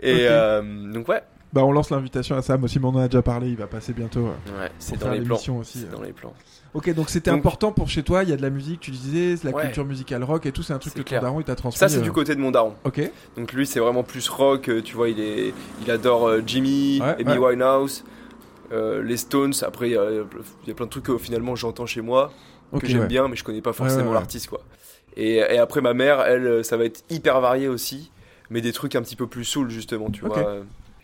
[0.00, 3.08] Et euh, donc ouais, Bah, on lance l'invitation à Sam aussi, mais on en a
[3.08, 3.48] déjà parlé.
[3.48, 4.26] Il va passer bientôt.
[4.26, 5.36] euh, ouais c'est dans les plans.
[5.58, 5.84] aussi.
[5.86, 5.92] Euh.
[5.96, 6.34] dans les plans.
[6.74, 8.22] Ok, donc c'était Donc- important pour chez toi.
[8.22, 9.62] Il y a de la musique, tu disais, la Ouais.
[9.62, 10.62] culture musicale rock et tout.
[10.62, 11.22] C'est un truc que ton clair.
[11.22, 11.78] daron il t'a transmis.
[11.78, 12.74] Ça c'est euh, du côté de mon daron.
[12.84, 13.00] Ok.
[13.38, 17.16] Donc lui c'est vraiment plus rock, tu vois, il est, il adore euh, Jimmy, Ouais,
[17.20, 17.48] Amy ouais.
[17.52, 18.04] Winehouse,
[18.72, 19.54] euh, les Stones.
[19.62, 22.30] Après il y, a- il y a plein de trucs que finalement j'entends chez moi
[22.78, 24.60] que j'aime bien, mais je connais pas forcément l'artiste quoi.
[25.16, 28.12] Et, et après ma mère, elle, ça va être hyper varié aussi,
[28.50, 30.58] mais des trucs un petit peu plus soul justement, tu vois.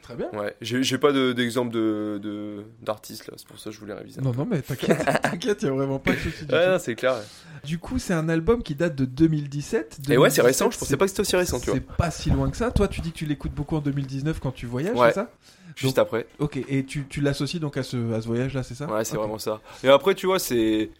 [0.05, 0.29] Très bien.
[0.35, 3.95] Ouais, j'ai pas de- d'exemple de de d'artiste là, c'est pour ça que je voulais
[3.95, 4.21] réviser.
[4.21, 6.45] Non, non, mais t'inquiète, t'inquiète, il y a vraiment pas de souci.
[6.45, 7.15] du Ouais, c'est clair.
[7.15, 7.23] ouais.
[7.65, 10.01] Du coup, c'est un album qui date de 2017.
[10.11, 11.75] Et ouais, c'est 2017, récent, je pensais pas que c'était aussi récent, tu vois.
[11.77, 12.71] C'est pas si loin que ça.
[12.71, 15.09] Toi, tu dis que tu l'écoutes beaucoup en 2019 quand tu voyages, Ouais.
[15.09, 15.31] c'est ça?
[15.75, 16.27] Juste Donc- après.
[16.39, 18.87] Ok, et tu, tu l'associes donc à ce, à ce voyage-là, c'est ça?
[18.93, 19.61] Ouais, c'est vraiment ça.
[19.83, 20.91] Et après, tu vois, c'est.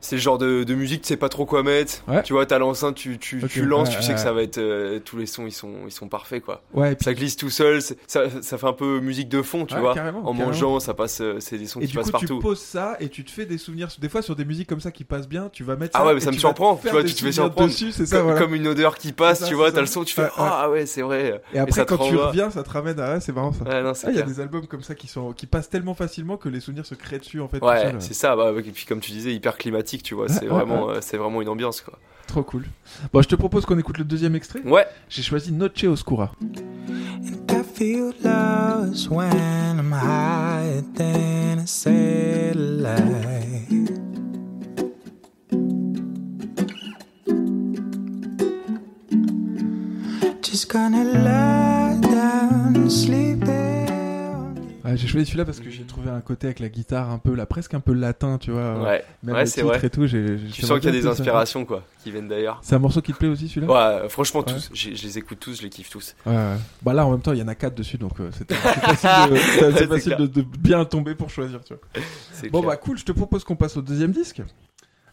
[0.00, 2.04] C'est le genre de, de musique, tu sais pas trop quoi mettre.
[2.06, 2.22] Ouais.
[2.22, 4.42] Tu vois, t'as l'enceinte, tu, tu, Ok, tu lances, ouais, tu sais que ça va
[4.42, 4.58] être.
[4.58, 6.62] euh, tous les sons, ils sont, ils sont parfaits, quoi.
[6.72, 7.96] Ouais, puis Ça glisse tout seul, ça,
[8.40, 9.94] ça fait un peu musique de fond, tu vois.
[9.94, 10.46] carrément, en carrément.
[10.46, 11.20] mangeant, ça passe.
[11.20, 12.38] euh, C'est des sons Et qui du passent coup, tu partout.
[12.38, 13.88] poses ça et tu te fais des souvenirs.
[13.98, 16.14] Des fois, sur des musiques comme ça qui passent bien, tu vas mettre Ah ouais,
[16.14, 16.76] mais ça me tu surprend.
[16.76, 17.68] Tu vois, tu te fais surprendre.
[17.68, 18.40] dessus, c'est ça, Comme, voilà.
[18.40, 20.28] comme une odeur qui passe, ça, tu vois, t'as le son, tu fais.
[20.36, 21.42] Ah ouais, c'est vrai.
[21.52, 23.18] Et après, quand tu reviens, ça te ramène à.
[23.18, 23.64] C'est marrant ça.
[23.66, 25.08] Ah, il y a des albums comme ça qui,
[25.50, 27.60] passent tellement facilement que les souvenirs se créent dessus en fait.
[27.64, 28.36] Ouais, c'est ça.
[28.36, 30.28] Bah, et puis, comme tu disais, hyper climatique, tu vois.
[30.28, 31.98] C'est Ouais, vraiment, euh, c'est vraiment une ambiance, quoi.
[32.26, 32.66] Trop cool.
[33.10, 34.60] Bon, je te propose qu'on écoute le deuxième extrait.
[34.62, 34.86] Ouais.
[35.08, 36.32] J'ai choisi Noche Oscura.
[36.42, 42.98] And I feel lost when I'm higher than a satellite.
[50.42, 51.57] Just gonna lie
[54.90, 57.34] Ouais, j'ai choisi celui-là parce que j'ai trouvé un côté avec la guitare un peu,
[57.34, 58.80] là, presque un peu latin, tu vois.
[58.82, 59.04] Ouais.
[59.22, 59.78] Même Ouais, c'est vrai.
[59.84, 60.02] et tout.
[60.06, 61.10] Tu j'aimerais sens qu'il y a des ça.
[61.10, 62.60] inspirations, quoi, qui viennent d'ailleurs.
[62.62, 63.72] C'est un morceau qui te plaît aussi, celui-là?
[63.72, 64.52] Ouais, euh, franchement, Ouais.
[64.54, 64.70] tous.
[64.72, 66.14] Je les écoute tous, je les kiffe tous.
[66.26, 66.54] Ouais.
[66.82, 69.30] Bah là, en même temps, il y en a quatre dessus, donc euh, c'est facile,
[69.32, 72.02] de, facile de, de bien tomber pour choisir, tu vois.
[72.50, 72.70] Bon clair.
[72.70, 74.42] bah cool, je te propose qu'on passe au deuxième disque.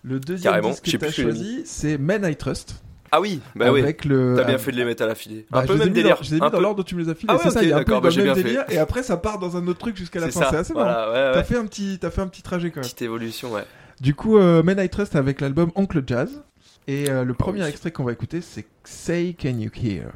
[0.04, 2.84] Le deuxième Carrément, disque que que j'ai choisi, c'est Men I Trust.
[3.12, 3.82] Ah oui, bah oui.
[3.82, 4.34] avec le.
[4.38, 5.46] T'as bien euh, fait de les mettre à l'affilée.
[5.50, 6.18] bah, un peu même délire.
[6.18, 7.28] Dans, je les ai un mis dans l'ordre où tu me les as filés.
[7.32, 8.66] Ah ouais, c'est ça, il y a un peu bah, le même délire.
[8.70, 10.46] Et après, ça part dans un autre truc jusqu'à la C'est fin.
[10.46, 10.50] ça.
[10.52, 10.92] C'est assez marrant.
[11.10, 12.84] Voilà, ouais, T'as fait un petit, t'as fait un petit trajet quand même.
[12.86, 13.64] Petite évolution, ouais.
[14.02, 16.42] Du coup, euh, Men I Trust avec l'album Oncle Jazz.
[16.88, 17.70] Et euh, le premier oui.
[17.70, 20.12] extrait qu'on va écouter, c'est Say Can You Hear?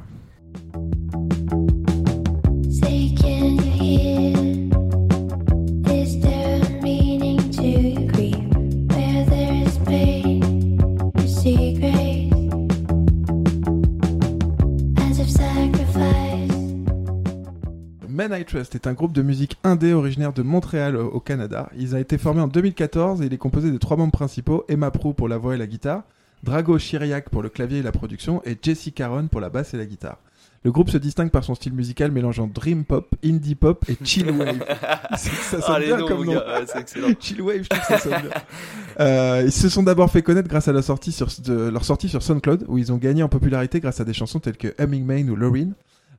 [2.70, 3.59] Say, can
[18.20, 21.70] Men I Trust est un groupe de musique indé originaire de Montréal au au Canada.
[21.78, 24.90] Il a été formé en 2014 et il est composé des trois membres principaux, Emma
[24.90, 26.02] Prou pour la voix et la guitare,
[26.42, 29.78] Drago Chiriac pour le clavier et la production et Jesse Caron pour la basse et
[29.78, 30.18] la guitare.
[30.64, 34.30] Le groupe se distingue par son style musical mélangeant dream pop, indie pop et chill
[34.30, 34.66] wave.
[35.16, 36.34] Ça sonne Ah, bien noms, comme nom.
[36.34, 37.08] gars, ouais, c'est excellent.
[37.20, 38.30] Chill Wave, je trouve que ça sonne bien.
[39.00, 42.10] Euh, ils se sont d'abord fait connaître grâce à la sortie sur, de, leur sortie
[42.10, 45.06] sur SoundCloud, où ils ont gagné en popularité grâce à des chansons telles que Humming
[45.06, 45.72] Main ou Loreen.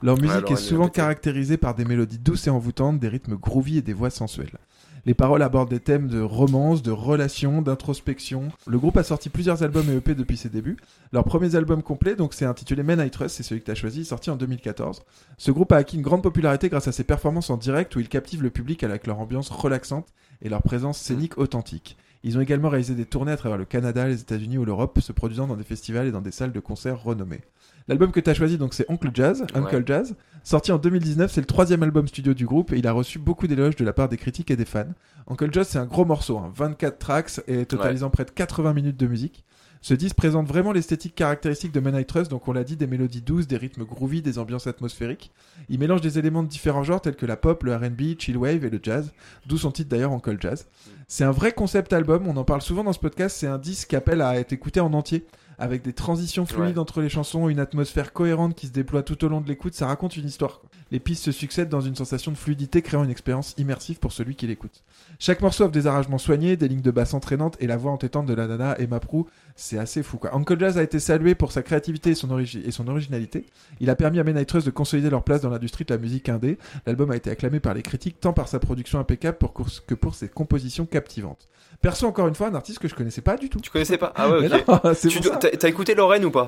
[0.04, 3.82] Leur musique est souvent caractérisée par des mélodies douces et envoûtantes, des rythmes groovy et
[3.82, 4.58] des voix sensuelles.
[5.06, 8.50] Les paroles abordent des thèmes de romance, de relations, d'introspection.
[8.68, 10.78] Le groupe a sorti plusieurs albums et EP depuis ses débuts.
[11.12, 13.76] Leur premier album complet, donc c'est intitulé Men I Trust, c'est celui que tu as
[13.76, 15.02] choisi, sorti en 2014.
[15.38, 18.10] Ce groupe a acquis une grande popularité grâce à ses performances en direct où ils
[18.10, 20.08] captivent le public avec leur ambiance relaxante
[20.44, 21.98] et leur présence scénique authentique.
[22.24, 25.12] Ils ont également réalisé des tournées à travers le Canada, les États-Unis ou l'Europe, se
[25.12, 27.42] produisant dans des festivals et dans des salles de concert renommées.
[27.88, 29.84] L'album que tu as choisi, donc, c'est Uncle Jazz, Uncle Ouais.
[29.86, 30.16] Jazz.
[30.44, 33.48] Sorti en 2019, c'est le troisième album studio du groupe et il a reçu beaucoup
[33.48, 34.86] d'éloges de la part des critiques et des fans.
[35.28, 38.98] Uncle Jazz, c'est un gros morceau, hein, 24 tracks et totalisant près de 80 minutes
[38.98, 39.44] de musique.
[39.84, 42.86] Ce disque présente vraiment l'esthétique caractéristique de Men I Trust, donc on l'a dit, des
[42.86, 45.32] mélodies douces, des rythmes groovy, des ambiances atmosphériques.
[45.70, 48.64] Il mélange des éléments de différents genres tels que la pop, le R&B, chill wave
[48.64, 49.12] et le jazz,
[49.48, 50.68] d'où son titre d'ailleurs Uncle Jazz.
[51.08, 53.90] C'est un vrai concept album, on en parle souvent dans ce podcast, c'est un disque
[53.90, 55.26] qui appelle à être écouté en entier,
[55.62, 56.80] avec des transitions fluides Ouais.
[56.80, 59.88] entre les chansons, une atmosphère cohérente qui se déploie tout au long de l'écoute, ça
[59.88, 60.60] raconte une histoire.
[60.60, 60.70] quoi.
[60.92, 64.36] Les pistes se succèdent dans une sensation de fluidité, créant une expérience immersive pour celui
[64.36, 64.84] qui l'écoute.
[65.20, 68.26] Chaque morceau offre des arrangements soignés, des lignes de basse entraînantes et la voix entêtante
[68.26, 70.36] de la nana Emma Prou, c'est assez fou quoi.
[70.36, 73.46] Uncle Jazz a été salué pour sa créativité et son, origi- et son originalité.
[73.80, 76.58] Il a permis à Trust de consolider leur place dans l'industrie de la musique indé.
[76.86, 80.16] L'album a été acclamé par les critiques tant par sa production impeccable pour que pour
[80.16, 81.48] ses compositions captivantes.
[81.82, 83.60] Perso encore une fois un artiste que je connaissais pas du tout.
[83.60, 84.66] Tu connaissais pas Ah ouais, ok.
[85.40, 86.48] T'as t'as écouté Lorraine ou pas?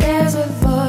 [0.00, 0.87] There's a voice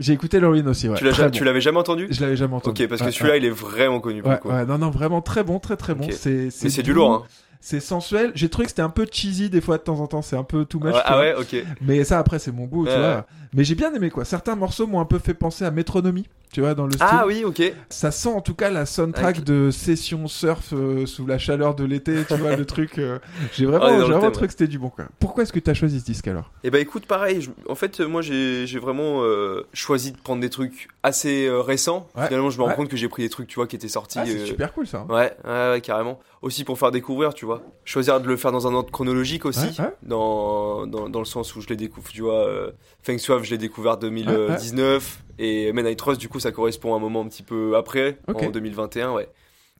[0.00, 0.96] J'ai écouté l'Orient aussi, ouais.
[0.96, 1.36] Tu l'as Très ja- bon.
[1.36, 2.08] tu l'avais jamais entendu?
[2.10, 2.82] Je l'avais jamais entendu.
[2.82, 3.38] Ok, parce que Ouais, celui-là, ouais.
[3.38, 6.04] il est vraiment connu pour Ouais, non, non, vraiment très bon, très très bon.
[6.06, 6.12] Ok.
[6.14, 7.22] C'est, Mais c'est du lourd, hein.
[7.60, 8.32] C'est sensuel.
[8.34, 10.22] J'ai trouvé que c'était un peu cheesy des fois de temps en temps.
[10.22, 10.94] C'est un peu too much.
[10.94, 11.56] Ouais, tu ah ouais, ok.
[11.82, 13.16] Mais ça, après, c'est mon goût, tu Ouais, vois.
[13.16, 13.22] ouais.
[13.52, 14.24] Mais j'ai bien aimé, quoi.
[14.24, 17.06] Certains morceaux m'ont un peu fait penser à Métronomie, tu vois, dans le style.
[17.10, 17.60] Ah oui, ok.
[17.90, 21.84] Ça sent en tout cas la soundtrack de session surf euh, sous la chaleur de
[21.84, 22.98] l'été, tu vois, le truc.
[22.98, 23.18] euh,
[23.52, 25.06] J'ai vraiment, Ah, dans j'ai vraiment thème, trouvé que c'était du bon, quoi.
[25.18, 26.50] Pourquoi est-ce que t'as choisi ce disque alors?
[26.64, 30.40] Et bah écoute, pareil, je- en fait, euh, moi j'ai vraiment euh, choisi de prendre
[30.40, 32.06] des trucs assez récents.
[32.16, 32.26] Ouais.
[32.28, 32.76] Finalement, je me rends Ouais.
[32.76, 34.18] compte que j'ai pris des trucs, tu vois, qui étaient sortis.
[34.20, 35.04] Ah, c'est super cool ça.
[35.08, 35.12] hein.
[35.12, 36.20] Ouais, ouais, ouais, carrément.
[36.42, 37.49] Aussi pour faire découvrir, tu vois.
[37.84, 39.92] Choisir de le faire dans un ordre chronologique aussi, Ouais, ouais.
[40.02, 42.46] Dans, dans, dans le sens où je l'ai découvert, tu vois.
[42.46, 42.70] Euh,
[43.02, 45.22] Feng Suave, je l'ai découvert 2019.
[45.38, 48.18] Et Men I Trust, du coup, ça correspond à un moment un petit peu après,
[48.28, 48.42] Ok.
[48.42, 49.28] en 2021, ouais.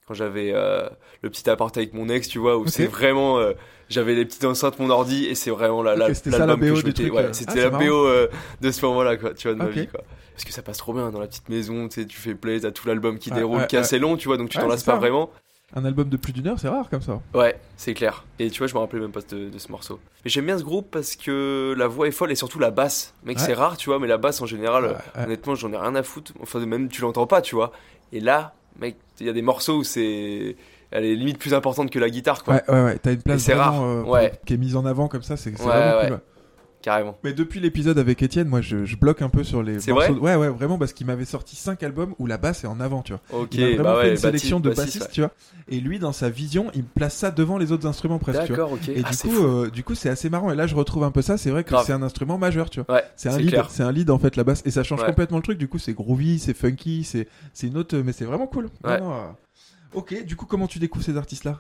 [0.08, 0.88] Quand j'avais euh,
[1.22, 2.68] le petit appart avec mon ex, tu vois, où Ok.
[2.70, 3.38] c'est vraiment.
[3.38, 3.52] euh,
[3.88, 6.58] j'avais les petites enceintes, mon ordi, et c'est vraiment la, la, Ok, c'était la l'album
[6.82, 7.32] que BO Ouais, euh.
[7.32, 7.84] c'était Ah, la marrant.
[7.84, 8.28] BO euh,
[8.60, 10.00] de ce moment-là, quoi, tu vois, de ma vie, quoi.
[10.32, 12.58] Parce que ça passe trop bien dans la petite maison, tu sais, tu fais play,
[12.60, 13.84] t'as tout l'album qui Ouais, déroule, ouais, qui est ouais.
[13.84, 14.98] assez long, tu vois, donc tu Ouais, t'en lasses pas hein.
[14.98, 15.30] vraiment.
[15.74, 17.20] Un album de plus d'une heure, c'est rare comme ça.
[17.32, 18.24] Ouais, c'est clair.
[18.40, 20.00] Et tu vois, je me rappelais même pas de, de ce morceau.
[20.24, 23.14] Mais j'aime bien ce groupe parce que la voix est folle et surtout la basse.
[23.24, 23.44] Mec, Ouais.
[23.44, 25.24] c'est rare, tu vois, mais la basse en général, Ouais, ouais.
[25.24, 26.32] honnêtement, j'en ai rien à foutre.
[26.42, 27.70] Enfin, même tu l'entends pas, tu vois.
[28.12, 30.56] Et là, mec, il y a des morceaux où c'est.
[30.92, 32.54] Elle est limite plus importante que la guitare, quoi.
[32.54, 32.98] Ouais, ouais, ouais.
[32.98, 33.82] T'as une place vraiment rare.
[33.82, 34.32] euh, Ouais.
[34.44, 36.08] qui est mise en avant comme ça, c'est c'est Ouais, vraiment ouais.
[36.08, 36.20] cool.
[36.82, 37.18] Carrément.
[37.24, 40.14] Mais depuis l'épisode avec Étienne, moi je, je bloque un peu sur les C'est morceaux.
[40.14, 42.80] vrai ouais, ouais, vraiment parce qu'il m'avait sorti 5 albums où la basse est en
[42.80, 43.20] avant, tu vois.
[43.32, 45.30] Ok, il a vraiment bah fait une sélection de bassistes, tu vois.
[45.68, 48.56] Et lui, dans sa vision, il place ça devant les autres instruments presque, tu vois.
[48.56, 48.88] D'accord, ok.
[48.88, 50.50] Et Ah, du c'est coup, euh, du coup, c'est assez marrant.
[50.50, 51.36] Et là, je retrouve un peu ça.
[51.36, 52.94] C'est vrai que c'est un instrument majeur, tu vois.
[52.96, 55.36] Ouais, C'est un lead, c'est un lead en fait la basse, et ça change complètement
[55.36, 55.58] le truc.
[55.58, 58.70] Du coup, c'est groovy, c'est funky, c'est c'est une autre, mais c'est vraiment cool.
[58.84, 59.00] Non, Ouais.
[59.00, 59.16] non, euh,
[59.92, 61.58] Ok, du coup, comment tu découvres ces artistes-là?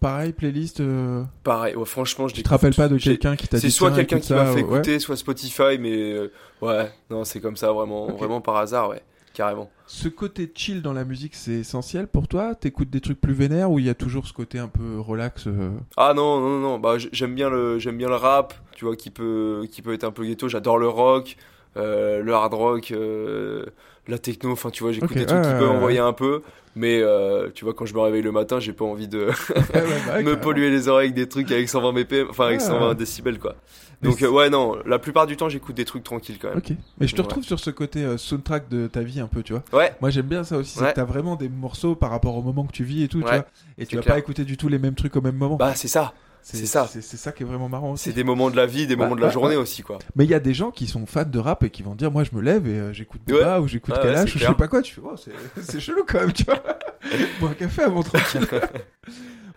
[0.00, 0.80] Pareil, playlist.
[0.80, 3.70] euh, Pareil, ouais, franchement, je Tu te rappelles pas de quelqu'un qui t'a dit C'est
[3.70, 6.32] soit quelqu'un qui m'a fait écouter, soit Spotify, mais euh,
[6.62, 9.02] ouais, non, c'est comme ça, vraiment, vraiment par hasard, ouais,
[9.34, 9.70] carrément.
[9.88, 12.54] Ce côté chill dans la musique, c'est essentiel pour toi?
[12.54, 15.46] T'écoutes des trucs plus vénères ou il y a toujours ce côté un peu relax
[15.48, 18.94] euh, Ah non, non, non, bah j'aime bien le, j'aime bien le rap, tu vois,
[18.94, 20.46] qui peut, qui peut être un peu ghetto.
[20.48, 21.36] J'adore le rock,
[21.78, 23.66] euh, le hard rock, euh,
[24.06, 24.52] la techno.
[24.52, 26.42] Enfin, tu vois, j'écoute Ok, des trucs qui peuvent envoyer un peu,
[26.76, 29.28] mais euh, tu vois, quand je me réveille le matin, j'ai pas envie de
[29.74, 32.88] bah me polluer les oreilles avec des trucs avec 120 BPM, enfin avec Ouais, 120
[32.90, 32.94] ouais.
[32.94, 33.54] décibels, quoi.
[34.00, 36.58] Donc c'est- euh, ouais, non, la plupart du temps, j'écoute des trucs tranquilles quand même.
[36.58, 37.26] Ok, mais je te Ouais.
[37.26, 39.64] retrouve sur ce côté euh, soundtrack de ta vie un peu, tu vois.
[39.72, 40.90] Ouais, Moi j'aime bien ça aussi, c'est Ouais.
[40.90, 43.26] que t'as vraiment des morceaux par rapport au moment que tu vis et tout, tu
[43.28, 43.44] vois.
[43.76, 44.14] Et tu c'est vas clair.
[44.14, 45.56] pas écouter du tout les mêmes trucs au même moment.
[45.56, 46.12] bah c'est ça.
[46.56, 46.86] C'est ça.
[46.88, 48.04] C'est ça qui est vraiment marrant aussi.
[48.04, 49.62] C'est des moments de la vie, des Ouais, moments de la ouais, journée ouais.
[49.62, 49.98] aussi, quoi.
[50.16, 52.10] Mais il y a des gens qui sont fans de rap et qui vont dire
[52.10, 53.34] moi je me lève et euh, j'écoute Ouais.
[53.34, 54.82] Booba ou j'écoute Ouais, ouais, Kalash ou je sais pas quoi.
[54.82, 55.14] Tu fais oh
[55.60, 56.62] c'est chelou quand même, tu vois.
[57.40, 58.46] Bois un café avant tranquille.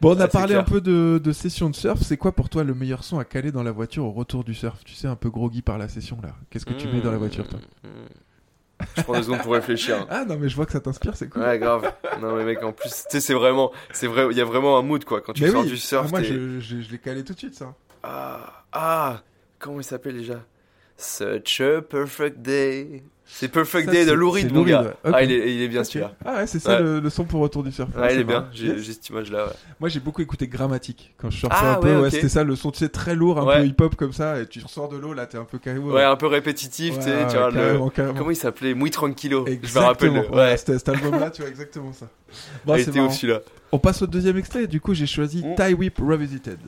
[0.02, 2.00] Bon, on a Ouais, parlé un peu de, de session de surf.
[2.02, 4.54] C'est quoi pour toi le meilleur son à caler dans la voiture au retour du
[4.56, 4.84] surf?
[4.84, 6.36] Tu sais, un peu groggy par la session là.
[6.50, 7.60] Qu'est-ce que tu mets dans la voiture toi?
[7.84, 7.88] Mmh.
[8.98, 10.06] Je prends deux secondes pour réfléchir.
[10.10, 11.42] Ah non, mais je vois que ça t'inspire, c'est cool.
[11.44, 11.92] Ouais, grave.
[12.22, 14.78] Non, mais mec, en plus, tu sais, c'est vraiment, c'est vrai, il y a vraiment
[14.78, 15.22] un mood, quoi.
[15.22, 17.24] Quand tu mais sors oui, du surf, ah, moi t'es- je, je, je l'ai calé
[17.24, 17.74] tout de suite ça.
[18.04, 19.22] Ah, ah,
[19.60, 20.44] comment il s'appelle déjà?
[20.98, 23.04] Such a perfect day.
[23.34, 24.94] C'est Perfect Ça, Day de Lou Reed, mon gars.
[25.06, 25.86] Ah, il est, il est bien Ok.
[25.88, 26.12] celui-là.
[26.26, 26.84] Ah ouais, c'est ça Ouais.
[26.84, 27.90] le, le son pour retour du surf.
[27.96, 28.48] Ah, Ouais, il est bien.
[28.52, 28.86] J'ai Yes.
[28.86, 29.52] cette image-là, ouais.
[29.80, 32.02] Moi j'ai beaucoup écouté Grammatique quand je surfais Ah, un peu.
[32.02, 34.46] ouais, c'était ça le son, tu sais, très lourd, un peu hip-hop comme ça, et
[34.48, 35.92] tu ressors de l'eau là, t'es un peu KO.
[35.94, 38.14] Ouais, un peu répétitif, tu sais, le...
[38.18, 38.74] Comment il s'appelait?
[38.76, 39.46] Muy Tranquilo.
[39.48, 39.88] Je me Exactement.
[39.88, 40.14] rappelle.
[40.14, 42.08] le- Ouais, c'était cet album-là, tu vois, exactement ça.
[42.66, 43.14] Bon, Ah, il c'est était où marrant.
[43.14, 43.40] celui-là?
[43.72, 44.68] On passe au deuxième extrait.
[44.68, 45.56] Du coup, j'ai choisi Mm.
[45.56, 46.60] Tie Whip Revisited.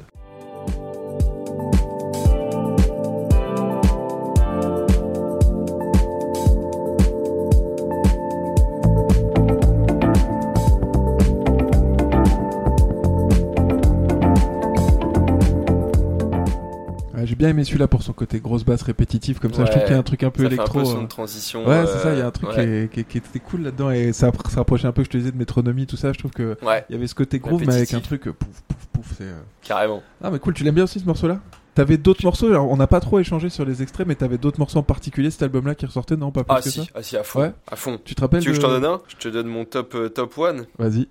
[17.23, 19.65] Ouais, j'ai bien aimé celui-là pour son côté grosse basse répétitive comme ça.
[19.65, 20.79] Je trouve qu'il y a un truc un peu Ça fait électro.
[20.79, 21.65] un peu son euh, de transition.
[21.65, 22.65] Ouais, euh, c'est ça, il y a un truc qui, ouais.
[22.67, 25.17] est- qui, est- qui était cool là-dedans et ça, ça rapprochait un peu, je te
[25.17, 26.11] disais, de métronomie, tout ça.
[26.13, 28.33] Je trouve que Ouais, il y avait ce côté groove, mais avec un truc euh,
[28.33, 29.13] pouf, pouf, pouf.
[29.17, 29.27] C'est,
[29.61, 30.03] carrément.
[30.23, 31.39] Ah, mais cool, tu l'aimes bien aussi ce morceau-là?
[31.75, 34.59] T'avais d'autres morceaux, alors on n'a pas trop échangé sur les extraits, mais t'avais d'autres
[34.59, 36.29] morceaux en particulier cet album-là qui ressortait, non?
[36.31, 36.91] Pas plus Ah que si, ça?
[36.93, 37.39] ah si, à fond.
[37.41, 37.51] Ouais.
[37.67, 37.99] À fond.
[38.05, 39.01] Tu te rappelles Tu veux que je t'en donne un?
[39.07, 40.65] Je te donne mon top euh, top one.
[40.77, 41.07] Vas-y.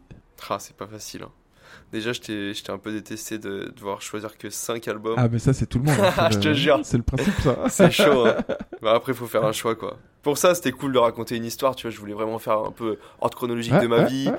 [0.51, 1.23] Ah, c'est pas facile.
[1.25, 1.31] hein.
[1.93, 2.13] Déjà,
[2.63, 5.15] t'ai un peu détesté de devoir choisir que 5 albums.
[5.19, 6.01] Ah, mais ça, c'est tout le monde.
[6.01, 6.81] hein, Je te jure.
[6.85, 7.57] C'est le principe, ça.
[7.69, 8.27] C'est chaud.
[8.27, 8.37] Hein.
[8.83, 9.97] Bah, après, faut faire un choix, quoi.
[10.23, 11.75] Pour ça, c'était cool de raconter une histoire.
[11.75, 14.29] Tu vois, je voulais vraiment faire un peu ordre chronologique Ouais, de ma ouais, vie.
[14.29, 14.37] ouais.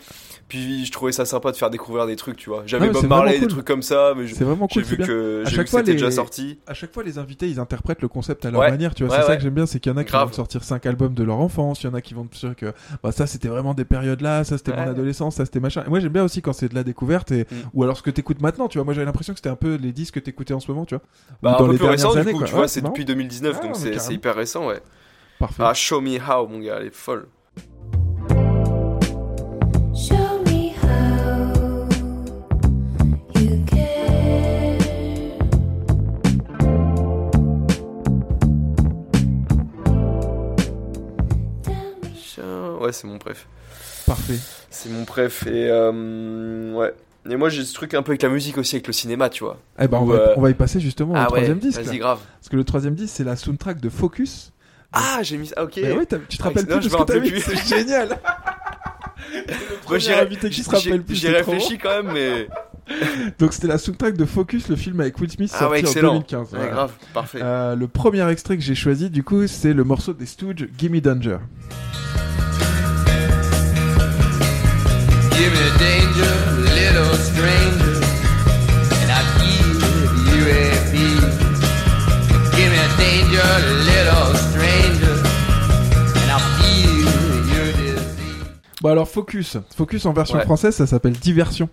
[0.48, 2.64] Puis, je trouvais ça sympa de faire découvrir des trucs, tu vois.
[2.66, 5.44] J'avais Bob Marley, des trucs comme ça, mais je- C'est vraiment j'ai cool, vu que,
[5.46, 6.60] j'ai vu que c'était les- déjà sorti.
[6.68, 9.16] À chaque fois, les invités, ils interprètent le concept à leur manière, tu vois.
[9.20, 10.28] C'est ça que j'aime bien, c'est qu'il y en a qui Grave.
[10.30, 12.74] vont sortir cinq albums de leur enfance, il y en a qui vont dire que
[13.04, 15.84] bah, ça, c'était vraiment des périodes là, ça, c'était mon adolescence, ça, c'était machin.
[15.86, 17.56] Et moi, j'aime bien aussi quand c'est de la découverte et Mm.
[17.74, 18.86] ou alors ce que t'écoutes maintenant, tu vois.
[18.86, 20.96] Moi, j'avais l'impression que c'était un peu les disques que t'écoutais en ce moment, tu
[20.96, 21.04] vois.
[21.42, 24.14] Bah, un peu plus récent, du coup, tu vois, c'est depuis 2019, Ah, donc c'est
[24.14, 24.82] hyper récent, ouais.
[25.44, 25.64] Parfait.
[25.66, 27.28] Ah, Show Me How, mon gars, elle est folle.
[42.80, 43.48] Ouais, c'est mon préf.
[44.06, 44.38] Parfait.
[44.70, 45.46] C'est mon préf.
[45.48, 46.94] Et euh, ouais.
[47.30, 49.44] Et moi, j'ai ce truc un peu avec la musique aussi, avec le cinéma, tu
[49.44, 49.58] vois.
[49.80, 51.82] Eh ben, on, va, euh, on va y passer justement ah au ouais, troisième disque.
[51.82, 52.00] vas-y, là.
[52.00, 52.20] grave.
[52.40, 54.53] Parce que le troisième disque, c'est la soundtrack de Focus.
[54.94, 55.74] Ah, j'ai mis ça, ok.
[55.82, 57.42] Mais t'as- tu te Ah, rappelles non, plus de je ce que t'as rappelle mis.
[57.42, 58.10] C'est génial
[59.90, 62.48] Moi, Premier invité qui se j'ai- rappelle plus, J'ai c'est trop réfléchi quand même, mais.
[63.40, 65.88] Donc c'était la soundtrack de Focus, le film avec Will Smith Ah sorti ouais, en
[65.90, 66.14] excellent.
[66.14, 66.42] 2015.
[66.42, 66.72] Ouais, voilà.
[66.72, 67.40] grave, parfait.
[67.42, 71.00] Euh, le premier extrait que j'ai choisi, du coup, c'est le morceau des Stooges, Gimme
[71.00, 71.38] Danger.
[75.32, 76.34] Give me danger,
[76.76, 77.73] little stranger,
[88.84, 90.44] Bon alors Focus, Focus en version Ouais.
[90.44, 91.70] française, ça s'appelle Diversion.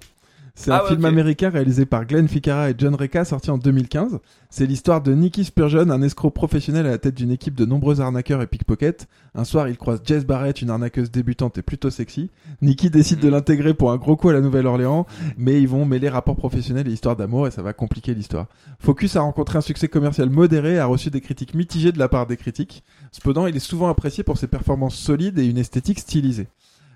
[0.55, 3.59] C'est un Ah ouais, film américain réalisé par Glenn Ficarra et John Reca, sorti en
[3.59, 4.21] 2015.
[4.49, 8.01] C'est l'histoire de Nicky Spurgeon, un escroc professionnel à la tête d'une équipe de nombreux
[8.01, 9.09] arnaqueurs et pickpockets.
[9.35, 12.31] Un soir, il croise Jess Barrett, une arnaqueuse débutante et plutôt sexy.
[12.63, 13.33] Nicky décide de Mhm.
[13.33, 15.05] l'intégrer pour un gros coup à la Nouvelle-Orléans,
[15.37, 18.47] mais ils vont mêler rapports professionnels et histoire d'amour et ça va compliquer l'histoire.
[18.79, 22.09] Focus a rencontré un succès commercial modéré et a reçu des critiques mitigées de la
[22.09, 22.85] part des critiques.
[23.11, 26.47] Cependant, il est souvent apprécié pour ses performances solides et une esthétique stylisée.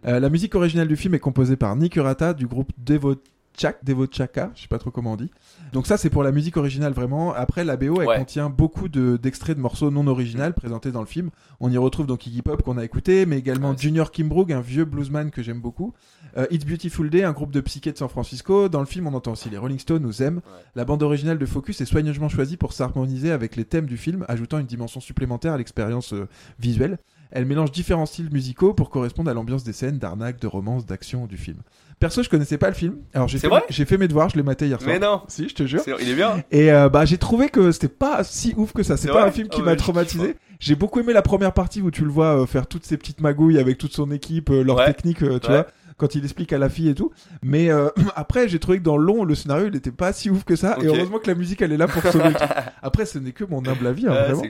[0.07, 4.51] Euh, la musique originale du film est composée par Nick Urata du groupe Devochak, Devochaka,
[4.55, 5.31] je sais pas trop comment on dit.
[5.73, 7.33] Donc ça c'est pour la musique originale vraiment.
[7.33, 8.19] Après la BO elle Ouais.
[8.19, 11.31] contient beaucoup de d'extraits de morceaux non originaux présentés dans le film.
[11.61, 14.61] On y retrouve donc Iggy Pop qu'on a écouté, mais également Ouais, Junior Kimbrough, un
[14.61, 15.95] vieux bluesman que j'aime beaucoup.
[16.37, 18.69] Euh, It's Beautiful Day, un groupe de psyché de San Francisco.
[18.69, 20.41] Dans le film on entend aussi les Rolling Stones ou Them.
[20.75, 24.25] La bande originale de Focus est soigneusement choisie pour s'harmoniser avec les thèmes du film,
[24.29, 26.99] ajoutant une dimension supplémentaire à l'expérience euh, visuelle.
[27.35, 31.27] Elle mélange différents styles musicaux pour correspondre à l'ambiance des scènes d'arnaque, de romance, d'action
[31.27, 31.59] du film.
[31.99, 32.95] Perso, je connaissais pas le film.
[33.13, 34.93] Alors j'ai fait, j'ai fait mes devoirs, je l'ai maté hier soir.
[34.93, 35.83] Mais non, Si, je te jure.
[36.01, 36.43] il est bien.
[36.53, 38.97] Et euh, bah j'ai trouvé que c'était pas si ouf que ça.
[38.97, 40.37] C'est pas un film qui Ah m'a traumatisé.
[40.61, 43.21] J'ai beaucoup aimé la première partie où tu le vois euh, faire toutes ces petites
[43.21, 44.87] magouilles avec toute son équipe, euh, leur Ouais.
[44.87, 45.39] technique, tu Ouais.
[45.41, 45.67] vois,
[45.97, 47.13] quand il explique à la fille et tout.
[47.43, 50.31] Mais euh, après, j'ai trouvé que dans le long, le scénario, il était pas si
[50.31, 50.77] ouf que ça.
[50.83, 52.49] Et heureusement que la musique, elle est là pour sauver truc.
[52.83, 54.43] Après, ce n'est que mon humble avis, hein, Ouais, vraiment.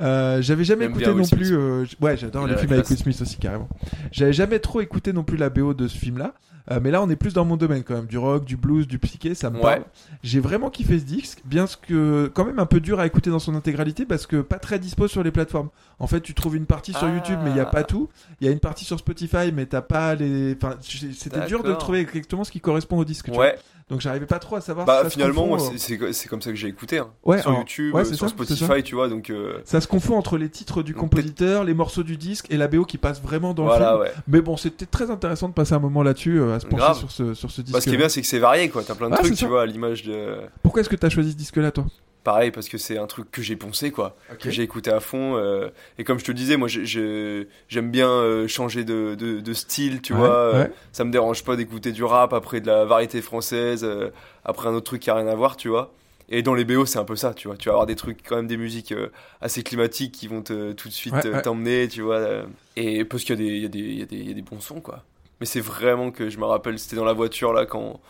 [0.00, 1.56] Euh, j'avais jamais J'aime écouté non plus.
[1.56, 2.88] Euh, ouais, j'adore les films avec.
[2.88, 3.68] Will Smith aussi carrément.
[4.12, 6.34] J'avais jamais trop écouté non plus la BO de ce film-là.
[6.70, 8.86] Euh, mais là, on est plus dans mon domaine quand même, du rock, du blues,
[8.86, 9.62] du psyché, ça me Ouais.
[9.62, 9.84] parle.
[10.22, 13.38] J'ai vraiment kiffé ce disque, bien que quand même un peu dur à écouter dans
[13.38, 15.70] son intégralité parce que pas très dispo sur les plateformes.
[15.98, 17.14] En fait, tu trouves une partie sur Ah.
[17.14, 18.08] YouTube, mais il y a pas tout.
[18.40, 20.54] Il y a une partie sur Spotify, mais t'as pas les.
[20.60, 23.26] Enfin, c'était dur de trouver exactement ce qui correspond au disque.
[23.26, 23.52] tu vois.
[23.90, 24.84] Donc j'arrivais pas trop à savoir.
[24.86, 26.98] bah ça finalement, euh, c'est- comme ça que j'ai écouté.
[26.98, 27.08] hein.
[27.24, 28.28] Ouais, sur alors- YouTube, ouais, euh, sur ça.
[28.28, 29.30] Spotify, tu vois, donc.
[29.30, 32.68] euh, Ça se confond entre les titres du compositeur, les morceaux du disque et la
[32.68, 34.00] BO qui passe vraiment dans le film.
[34.00, 34.12] ouais.
[34.26, 36.98] Mais bon, c'était très intéressant de passer un moment là-dessus, euh, à se pencher Grave.
[36.98, 37.72] sur ce, sur ce disque.
[37.74, 38.82] Bah, ce qui est bien, c'est que c'est varié, quoi.
[38.84, 40.36] T'as plein de trucs, tu vois, à l'image de.
[40.62, 41.86] Pourquoi est-ce que t'as choisi ce disque-là, toi?
[42.28, 44.14] Pareil, parce que c'est un truc que j'ai poncé, quoi.
[44.38, 45.36] Que j'ai écouté à fond.
[45.36, 49.14] euh, et comme je te le disais, moi, j'ai- j'ai- j'aime bien euh, changer de,
[49.14, 50.28] de, de style, tu Ouais, vois.
[50.36, 50.72] euh, ouais.
[50.92, 54.10] Ça me dérange pas d'écouter du rap après de la variété française, euh,
[54.44, 55.94] après un autre truc qui a rien à voir, tu vois.
[56.28, 57.56] Et dans les BO, c'est un peu ça, tu vois.
[57.56, 59.08] Tu vas avoir des trucs, quand même, des musiques euh,
[59.40, 61.42] assez climatiques qui vont te, tout de suite Ouais, euh, ouais.
[61.42, 62.16] t'emmener, tu vois.
[62.16, 62.44] euh,
[62.76, 65.02] et parce qu'il y, y, y, y a des bons sons, quoi.
[65.40, 68.00] Mais c'est vraiment que je me rappelle, c'était dans la voiture, là, quand.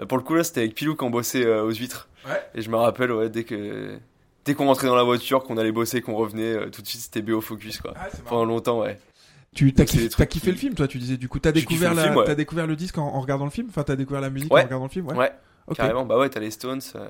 [0.00, 2.08] Euh, Pour le coup, là, c'était avec Pilou qu'on bossait euh, aux huîtres.
[2.26, 2.40] Ouais.
[2.54, 3.98] Et je me rappelle, ouais, dès que.
[4.44, 7.02] Dès qu'on rentrait dans la voiture, qu'on allait bosser, qu'on revenait, euh, tout de suite
[7.02, 7.92] c'était BO Focus, quoi.
[8.26, 8.98] Pendant longtemps, ouais.
[9.54, 11.16] Tu t'as kiffé, des t'as trucs kiffé qui- le film, toi, tu disais.
[11.18, 12.24] Du coup, t'as découvert, la- film, ouais.
[12.24, 13.66] t'as découvert le disque en, en regardant le film?
[13.70, 14.60] Enfin, t'as découvert la musique Ouais.
[14.62, 15.16] en regardant le film Ouais.
[15.16, 15.32] Ouais,
[15.66, 15.76] Ok.
[15.76, 16.06] carrément.
[16.06, 16.80] Bah ouais, t'as les Stones.
[16.96, 17.08] euh.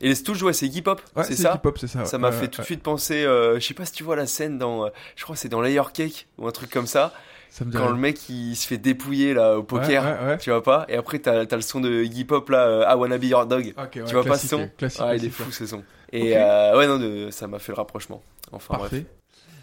[0.00, 2.00] Et les Stooges, ouais, c'est Iggy Pop, Ouais, c'est ça hip-hop, c'est ça.
[2.00, 2.04] ouais.
[2.06, 2.64] Ça m'a fait tout de ouais.
[2.66, 5.36] suite penser, euh, je sais pas si tu vois la scène dans, euh, je crois
[5.36, 7.12] que c'est dans Layer Cake ou un truc comme ça,
[7.54, 10.38] Ça me quand le mec il se fait dépouiller là au poker, Ouais, ouais, ouais.
[10.38, 12.94] tu vois pas Et après t'as as le son de Iggy Pop là, euh, I
[12.94, 15.66] Wanna Be Your Dog, tu vois pas ce son classique, Ah, il est fou ce
[15.66, 15.82] son.
[16.12, 18.22] Et euh, ouais non, de- ça m'a fait le rapprochement.
[18.52, 19.04] Enfin Parfait.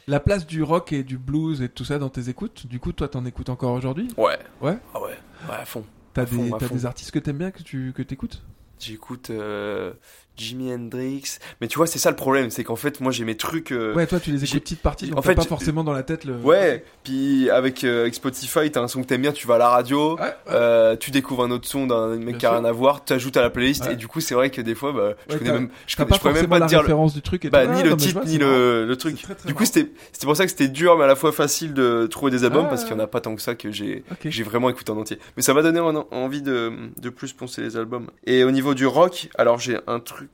[0.07, 2.91] La place du rock et du blues et tout ça dans tes écoutes, du coup,
[2.93, 4.07] toi, t'en écoutes encore aujourd'hui?
[4.17, 4.39] Bref.
[4.61, 4.69] Ouais.
[4.69, 4.77] Ouais?
[4.93, 5.17] Ah ouais.
[5.47, 5.83] Ouais à fond.
[6.13, 8.43] T'as fond, des, des artistes que t'aimes bien que tu que t'écoutes?
[8.79, 9.93] J'écoute euh,
[10.39, 13.35] Jimi Hendrix, mais tu vois c'est ça le problème, c'est qu'en fait moi j'ai mes
[13.37, 13.71] trucs.
[13.71, 16.03] euh, Ouais, toi, tu les écoutes petite partie, donc en fait, pas forcément dans la
[16.03, 16.35] tête le.
[16.37, 19.57] Ouais, puis avec, euh, avec Spotify, t'as un son que t'aimes bien, tu vas à
[19.57, 20.31] la radio, Ouais, ouais.
[20.51, 22.57] euh, tu découvres un autre son d'un mec Bien qui a sûr.
[22.59, 23.93] rien à voir, tu ajoutes à la playlist, Ouais.
[23.93, 26.15] et du coup c'est vrai que des fois, bah, je connais même, je, connais- pas
[26.15, 27.95] je pourrais même pas la te dire le- référence du truc et bah, ni le
[27.97, 29.15] titre ni le, le truc.
[29.17, 29.89] C'est très, très du coup c'était
[30.23, 32.83] pour ça que c'était dur, mais à la fois facile de trouver des albums parce
[32.83, 34.03] qu'il y en a pas tant que ça que j'ai
[34.43, 35.19] vraiment écouté en entier.
[35.37, 38.07] Mais ça m'a donné en- envie de plus poncer les albums.
[38.25, 40.28] Et au niveau du rock, alors j'ai un truc.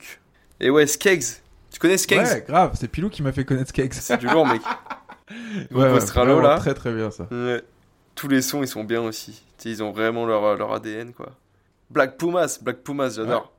[0.60, 1.40] Et ouais, Skeggs.
[1.70, 3.92] Tu connais Skeggs Ouais, grave, c'est Pilou qui m'a fait connaître Skeggs.
[3.92, 4.62] C'est du lourd, mec.
[5.70, 6.58] Groupe Ouais, Australo, là.
[6.58, 7.26] Très très bien ça.
[7.30, 7.62] Ouais.
[8.14, 9.42] Tous les sons, ils sont bien aussi.
[9.64, 11.32] Ils ont vraiment leur, leur ADN, quoi.
[11.90, 13.52] Black Pumas, Black Pumas, j'adore.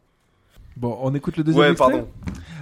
[0.76, 2.10] Bon, on écoute le deuxième Ouais, extrait pardon.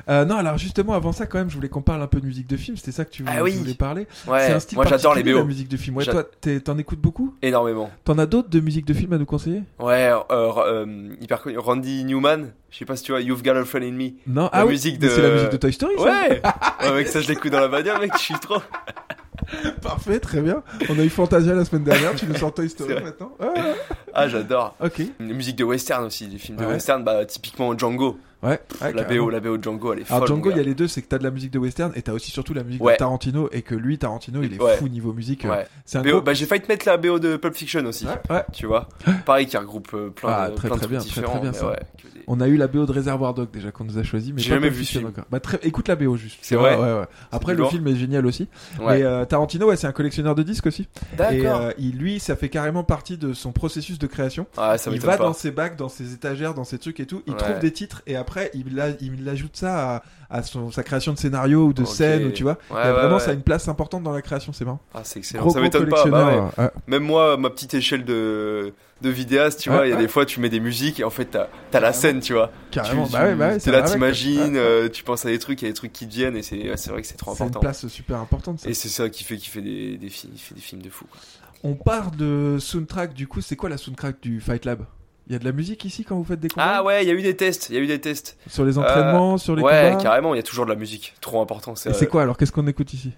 [0.09, 2.25] Euh, non, alors justement, avant ça, quand même, je voulais qu'on parle un peu de
[2.25, 2.77] musique de film.
[2.77, 3.51] C'était ça que tu voulais, Ah oui.
[3.53, 4.07] tu voulais parler.
[4.27, 5.37] Ouais, c'est un style moi j'adore les BO.
[5.39, 5.95] la musique de film.
[5.97, 6.23] Ouais, toi,
[6.63, 7.35] t'en écoutes beaucoup?
[7.41, 7.89] Énormément.
[8.03, 9.63] T'en as d'autres de musique de film à nous conseiller?
[9.79, 11.57] Ouais, euh, euh, hyper connu.
[11.57, 14.09] Randy Newman, je sais pas si tu vois, You've Got a Friend in Me.
[14.27, 15.93] Non, La ah musique de- c'est la musique de Toy Story.
[15.97, 16.41] ça Ouais
[16.83, 18.61] Ouais, mec, ça je l'écoute dans la bagnole, mec, je suis trop.
[19.81, 20.63] Parfait, très bien.
[20.89, 22.15] On a eu Fantasia la semaine dernière.
[22.15, 23.31] tu nous sors Toy Story maintenant.
[23.39, 23.61] Ah, ouais.
[24.13, 24.75] Ah, j'adore.
[24.79, 25.01] ok.
[25.19, 26.73] La musique de western aussi, des films de Ouais.
[26.73, 28.17] western, bah typiquement Django.
[28.45, 28.59] Ouais.
[28.81, 29.03] ouais, la.
[29.03, 30.15] BO, la BO de Django, elle est folle.
[30.17, 31.91] Alors Django, il y a les deux, c'est que t'as de la musique de western
[31.95, 32.93] et t'as aussi surtout la musique Ouais.
[32.93, 34.75] de Tarantino et que lui, Tarantino, il est Ouais.
[34.77, 35.45] fou niveau musique.
[35.45, 35.67] euh, Ouais.
[35.85, 36.21] C'est un BO, gros...
[36.21, 38.05] bah j'ai failli te mettre la BO de Pulp Fiction aussi.
[38.53, 38.87] Tu vois
[39.25, 41.21] Pareil qui regroupe euh, plein Ah, de, très, plein de très trucs bien, très, très
[41.21, 41.41] différents.
[41.41, 44.33] bien, des- On a eu la BO de Reservoir Dog déjà qu'on nous a choisi,
[44.33, 45.25] mais J'ai jamais Pulp vu Fiction encore.
[45.29, 45.59] Bah, très...
[45.63, 46.39] écoute la BO juste.
[46.41, 46.77] C'est vrai.
[47.31, 48.47] Après le film est génial aussi.
[48.79, 50.87] Mais euh, Tarantino, ouais, c'est un collectionneur de disques aussi.
[51.31, 54.45] Et euh, il, lui, ça fait carrément partie de son processus de création.
[54.57, 57.21] Ah, il va dans ses bacs, dans ses étagères, dans ses trucs et tout.
[57.27, 59.95] Il trouve des titres et après il, a- il ajoute ça
[60.29, 61.87] à, à son, sa création de scénario ou de Ok.
[61.87, 62.53] scène ou tu vois.
[62.53, 63.19] Ouais, il y a ouais, vraiment ouais.
[63.21, 64.79] ça a une place importante dans la création, c'est marrant.
[64.93, 65.41] Ah, c'est excellent.
[65.43, 66.05] Gros, ça m'étonne pas.
[66.05, 66.69] Bah ouais.
[66.87, 70.25] Même moi, ma petite échelle de, de vidéaste, tu vois, il y a des fois,
[70.25, 72.51] tu mets des musiques et en fait, t'as as la scène, tu vois.
[72.71, 75.67] Carrément, Tu- bah ouais, bah là, t'imagines, euh, tu penses à des trucs, il y
[75.67, 76.57] a des trucs qui te viennent et c'est
[76.89, 77.59] vrai que c'est trop C'est une important.
[77.61, 78.59] place super importante.
[78.59, 78.69] Ça.
[78.69, 80.89] Et c'est ça qui fait qu'il fait des, des, fi- il fait des films de
[80.89, 81.05] fou.
[81.09, 81.19] quoi.
[81.63, 84.85] On part de soundtrack, du coup, c'est quoi la soundtrack du Fight Lab?
[85.27, 87.07] Il y a de la musique ici quand vous faites des combats Ah ouais, il
[87.07, 88.37] y a eu des tests, il y a eu des tests.
[88.47, 91.15] Sur les entraînements, sur les ouais, combats carrément, il y a toujours de la musique,
[91.19, 91.73] trop important.
[91.73, 93.11] Et c'est quoi alors Qu'est-ce qu'on écoute ici?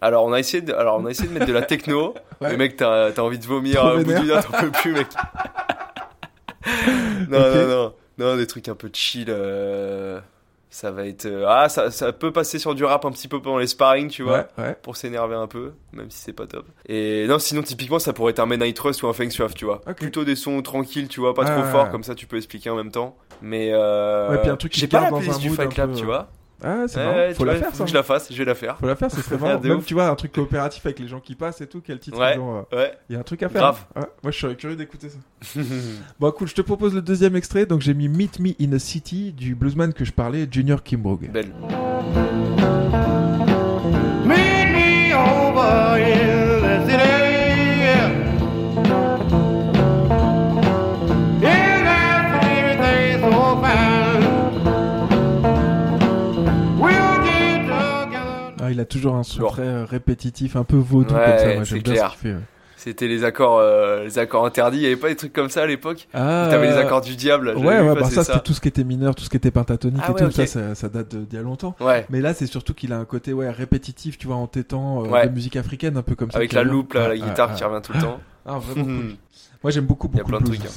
[0.00, 2.14] Alors on a essayé de, alors on a essayé de mettre de la techno.
[2.40, 2.50] Ouais.
[2.50, 4.92] Mais mec, t'as as envie de vomir Trop au bout d'une heure, t'en peux plus,
[4.92, 5.06] mec.
[7.28, 9.26] non, non, non, non, des trucs un peu chill.
[9.28, 10.18] euh,
[10.74, 13.42] Ça va être, euh, ah, ça, ça peut passer sur du rap un petit peu
[13.42, 14.76] pendant les sparring, tu vois, Ouais, ouais.
[14.82, 16.64] pour s'énerver un peu, même si c'est pas top.
[16.88, 19.52] Et non, sinon typiquement, ça pourrait être un Men I Trust ou un Feng Shuaf,
[19.54, 19.82] tu vois.
[19.96, 21.90] Plutôt des sons tranquilles, tu vois, pas Ah, trop ouais, forts, ouais.
[21.90, 23.16] comme ça tu peux expliquer en même temps.
[23.42, 26.04] Mais euh, Ouais, puis un truc qui j'ai pas la playlist du Fight peu- tu
[26.06, 26.30] vois.
[26.64, 27.34] Ah, c'est Ouais, marrant.
[27.34, 27.84] Faut la vois, faire faut ça.
[27.84, 28.78] que je la fasse, je vais la faire.
[28.78, 29.58] Faut la faire, ce serait marrant.
[29.60, 29.86] De Même ouf.
[29.86, 31.80] tu vois un truc coopératif avec les gens qui passent et tout.
[31.84, 32.34] Quel titre Ouais.
[32.36, 32.92] ils ont euh, Ouais.
[33.08, 33.60] Il y a un truc à faire.
[33.60, 33.84] Grave.
[33.96, 34.02] Ouais.
[34.22, 35.60] Moi, je serais curieux d'écouter ça.
[36.20, 36.48] Bon, cool.
[36.48, 37.66] Je te propose le deuxième extrait.
[37.66, 41.28] Donc, j'ai mis Meet Me in a City du bluesman que je parlais, Junior Kimbrough.
[41.30, 41.52] Belle.
[58.72, 61.54] Il a toujours un son très euh, répétitif, un peu vaudou Ouais, comme ça.
[61.54, 62.06] Moi, c'est j'aime bien clair.
[62.16, 62.34] ce qu'il fait.
[62.36, 62.42] ouais.
[62.76, 64.78] C'était les accords, euh, les accords interdits.
[64.78, 66.08] Il y avait pas des trucs comme ça à l'époque.
[66.12, 67.50] Ah, T'avais les accords du diable.
[67.56, 70.02] Ouais, ouais, bah ça, c'était tout ce qui était mineur, tout ce qui était pentatonique
[70.04, 70.32] Ah et ouais, tout.
[70.32, 71.76] Ça, ça, ça date d'il y a longtemps.
[71.80, 72.04] Ouais.
[72.10, 75.08] Mais là, c'est surtout qu'il a un côté ouais répétitif, tu vois, en tétant euh,
[75.08, 75.28] Ouais.
[75.28, 76.38] de musique africaine, un peu comme ça.
[76.38, 77.68] Avec la loupe, là, la Ouais, guitare qui ouais.
[77.70, 78.18] revient tout le temps.
[78.46, 79.14] Ah, vraiment cool.
[79.62, 80.58] Moi, j'aime beaucoup, Il y a beaucoup plein le de blues.
[80.58, 80.74] trucs, hein.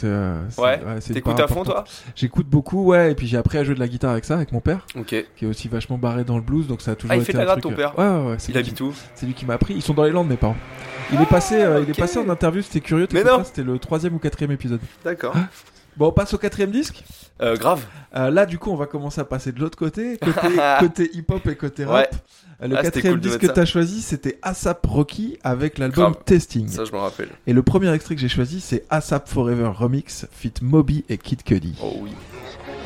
[0.50, 1.00] C'est, euh, Ouais.
[1.02, 1.84] T'écoutes à fond, toi
[2.15, 4.52] J'écoute beaucoup, ouais, et puis j'ai appris à jouer de la guitare avec ça, avec
[4.52, 5.26] mon père, Ok.
[5.36, 7.32] qui est aussi vachement barré dans le blues, donc ça a toujours Ah, il été
[7.32, 8.38] fait de la un truc, ton euh, père Ouais, ouais, ouais.
[8.50, 9.74] Il habite où c'est lui qui m'a appris.
[9.74, 10.56] Ils sont dans les Landes, mes parents.
[11.12, 13.08] Il est passé, euh, il est passé en interview, c'était curieux.
[13.13, 13.43] Mais non.
[13.43, 14.80] C'était le troisième ou quatrième épisode.
[15.04, 15.36] D'accord.
[15.98, 17.06] Bon, on passe au quatrième disque.
[17.41, 17.86] Euh, grave.
[18.17, 20.50] Euh, là, du coup, on va commencer à passer de l'autre côté, côté,
[20.82, 22.12] côté hip-hop et côté rap.
[22.12, 22.17] Ouais.
[22.62, 26.15] Le Ah, quatrième cool disque que t'as choisi, c'était ASAP Rocky avec l'album.
[26.26, 26.68] Testing.
[26.70, 27.30] Ça, je me rappelle.
[27.48, 31.44] Et le premier extrait que j'ai choisi, c'est ASAP Forever Remix, fit Moby et Kid
[31.44, 31.76] Cudi.
[31.84, 32.12] Oh oui.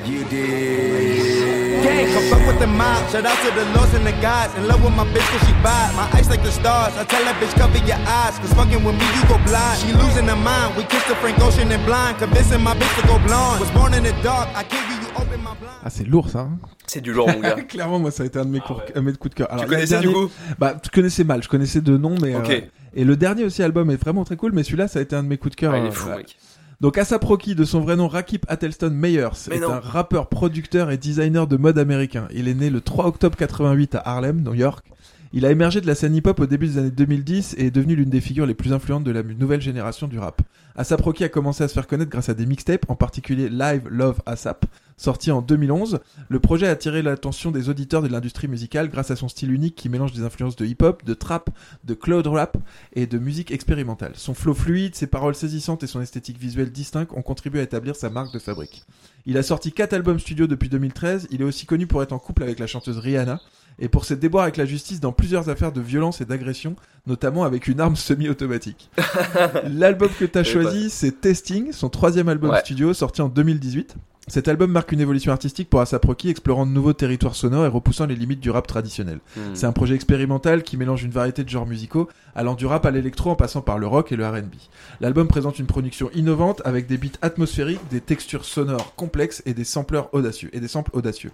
[0.05, 1.83] You did.
[1.83, 3.09] Gang, come up with the mob.
[3.09, 4.53] Shout out to the lords and the gods.
[4.57, 5.95] In love with my bitch cause she bad.
[5.95, 6.93] My eyes like the stars.
[6.97, 8.37] I tell that bitch cover your eyes.
[8.39, 9.79] Cause fucking with me you go blind.
[9.79, 10.75] She losing her mind.
[10.77, 12.17] We kissed the Frank Ocean and blind.
[12.19, 13.59] Convincing my bitch to go blonde.
[13.61, 14.49] Was born in the dark.
[14.55, 15.79] I give you, you open my blind.
[15.83, 16.39] Ah, c'est lourd ça.
[16.39, 17.55] hein C'est du lourd, mon gars.
[17.69, 19.47] Clairement, moi, ça a été un de mes, cours- un de mes coups de cœur.
[19.51, 21.43] Alors, tu connaissais du dernier- coup Bah, tu connaissais mal.
[21.43, 22.35] Je connaissais de nom, mais.
[22.35, 22.49] Ok.
[22.49, 22.61] euh,
[22.95, 25.21] et le dernier aussi album est vraiment très cool, mais celui-là, ça a été un
[25.23, 25.73] de mes coups de cœur.
[25.73, 26.17] Ah, il euh, est fou, ouais.
[26.17, 26.35] mec.
[26.81, 29.71] Donc ASAP Rocky, de son vrai nom Rakip Attelston Meyers, Mais est non.
[29.73, 32.29] un rappeur, producteur et designer de mode américain.
[32.33, 34.85] Il est né le 3 octobre 88 à Harlem, New York.
[35.33, 37.95] Il a émergé de la scène hip-hop au début des années 2010 et est devenu
[37.95, 40.41] l'une des figures les plus influentes de la nouvelle génération du rap.
[40.77, 43.81] ASAP Rocky a commencé à se faire connaître grâce à des mixtapes, en particulier Live
[43.89, 44.65] Love ASAP,
[44.99, 45.99] sorti en 2011.
[46.27, 49.75] Le projet a attiré l'attention des auditeurs de l'industrie musicale grâce à son style unique
[49.75, 51.49] qui mélange des influences de hip-hop, de trap,
[51.85, 52.57] de cloud rap
[52.93, 54.11] et de musique expérimentale.
[54.15, 57.95] Son flow fluide, ses paroles saisissantes et son esthétique visuelle distincte ont contribué à établir
[57.95, 58.83] sa marque de fabrique.
[59.25, 62.19] Il a sorti 4 albums studio depuis 2013, il est aussi connu pour être en
[62.19, 63.39] couple avec la chanteuse Rihanna
[63.81, 66.75] et pour ses déboires avec la justice dans plusieurs affaires de violence et d'agression,
[67.07, 68.89] notamment avec une arme semi-automatique.
[69.69, 72.59] L'album que t'as savais choisi, c'est Testing, son troisième album Ouais.
[72.59, 73.95] studio sorti en 2018.
[74.29, 77.67] Cet album marque une évolution artistique pour ASAP Rocky, explorant de nouveaux territoires sonores et
[77.67, 79.21] repoussant les limites du rap traditionnel.
[79.35, 79.55] Hmm.
[79.55, 82.91] C'est un projet expérimental qui mélange une variété de genres musicaux, allant du rap à
[82.91, 84.53] l'électro en passant par le rock et le R&B.
[85.01, 89.63] L'album présente une production innovante avec des beats atmosphériques, des textures sonores complexes et des
[89.63, 91.31] sampleurs audacieux et des samples audacieux.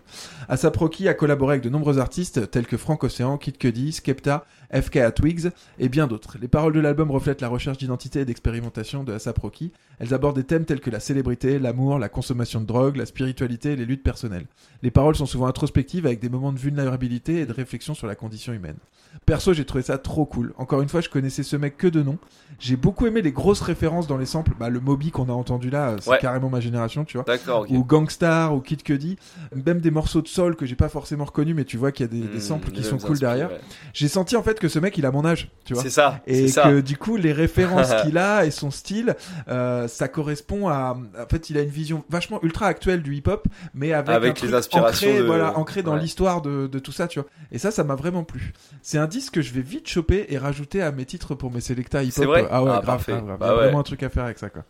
[0.47, 4.45] ASAP Rocky a collaboré avec de nombreux artistes tels que Frank Ocean, Kid Cudi, Skepta,
[4.73, 6.37] FK Twigs et bien d'autres.
[6.41, 9.73] Les paroles de l'album reflètent la recherche d'identité et d'expérimentation de ASAP Rocky.
[9.99, 13.73] Elles abordent des thèmes tels que la célébrité, l'amour, la consommation de drogue, la spiritualité
[13.73, 14.45] et les luttes personnelles.
[14.83, 18.15] Les paroles sont souvent introspectives avec des moments de vulnérabilité et de réflexion sur la
[18.15, 18.77] condition humaine.
[19.25, 20.53] Perso, j'ai trouvé ça trop cool.
[20.57, 22.17] Encore une fois, je connaissais ce mec que de nom.
[22.59, 24.51] J'ai beaucoup aimé les grosses références dans les samples.
[24.59, 26.17] Bah, le Moby qu'on a entendu là, c'est Ouais.
[26.19, 27.23] carrément ma génération, tu vois.
[27.25, 27.69] D'accord, ok.
[27.71, 29.17] Ou Gangstar, ou Kid Cudi.
[29.65, 32.09] Même des morceaux de soul que j'ai pas forcément reconnus, mais tu vois qu'il y
[32.09, 33.49] a des, des Hmm, samples qui sont cool derrière.
[33.49, 33.59] ouais.
[33.93, 35.81] J'ai senti en fait que ce mec, il a mon âge, tu vois.
[35.83, 36.63] C'est ça, Et ça.
[36.63, 39.15] que du coup, les références qu'il a et son style,
[39.47, 40.97] euh, ça correspond à.
[41.17, 44.33] En fait, il a une vision vachement ultra actuelle du hip-hop, mais avec, Avec un
[44.35, 45.99] truc les inspirations ancré, de- voilà, ancré dans Ouais.
[45.99, 47.27] l'histoire de, de tout ça, tu vois.
[47.51, 48.53] Et ça, ça m'a vraiment plu.
[48.81, 51.61] C'est un disque que je vais vite choper et rajouter à mes titres pour mes
[51.61, 52.13] Selecta hip-hop.
[52.13, 53.39] C'est vrai Ah ouais, Ah, grave, grave, grave.
[53.39, 53.63] Bah Il y a ouais.
[53.63, 54.63] vraiment un truc à faire avec ça, quoi.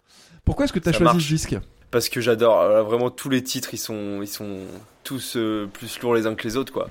[0.46, 1.24] Pourquoi est-ce que tu as Ça choisi marche.
[1.24, 1.58] ce disque?
[1.92, 4.58] Parce que j'adore, euh, vraiment tous les titres, ils sont, ils sont
[5.04, 6.90] tous euh, plus lourds les uns que les autres, quoi.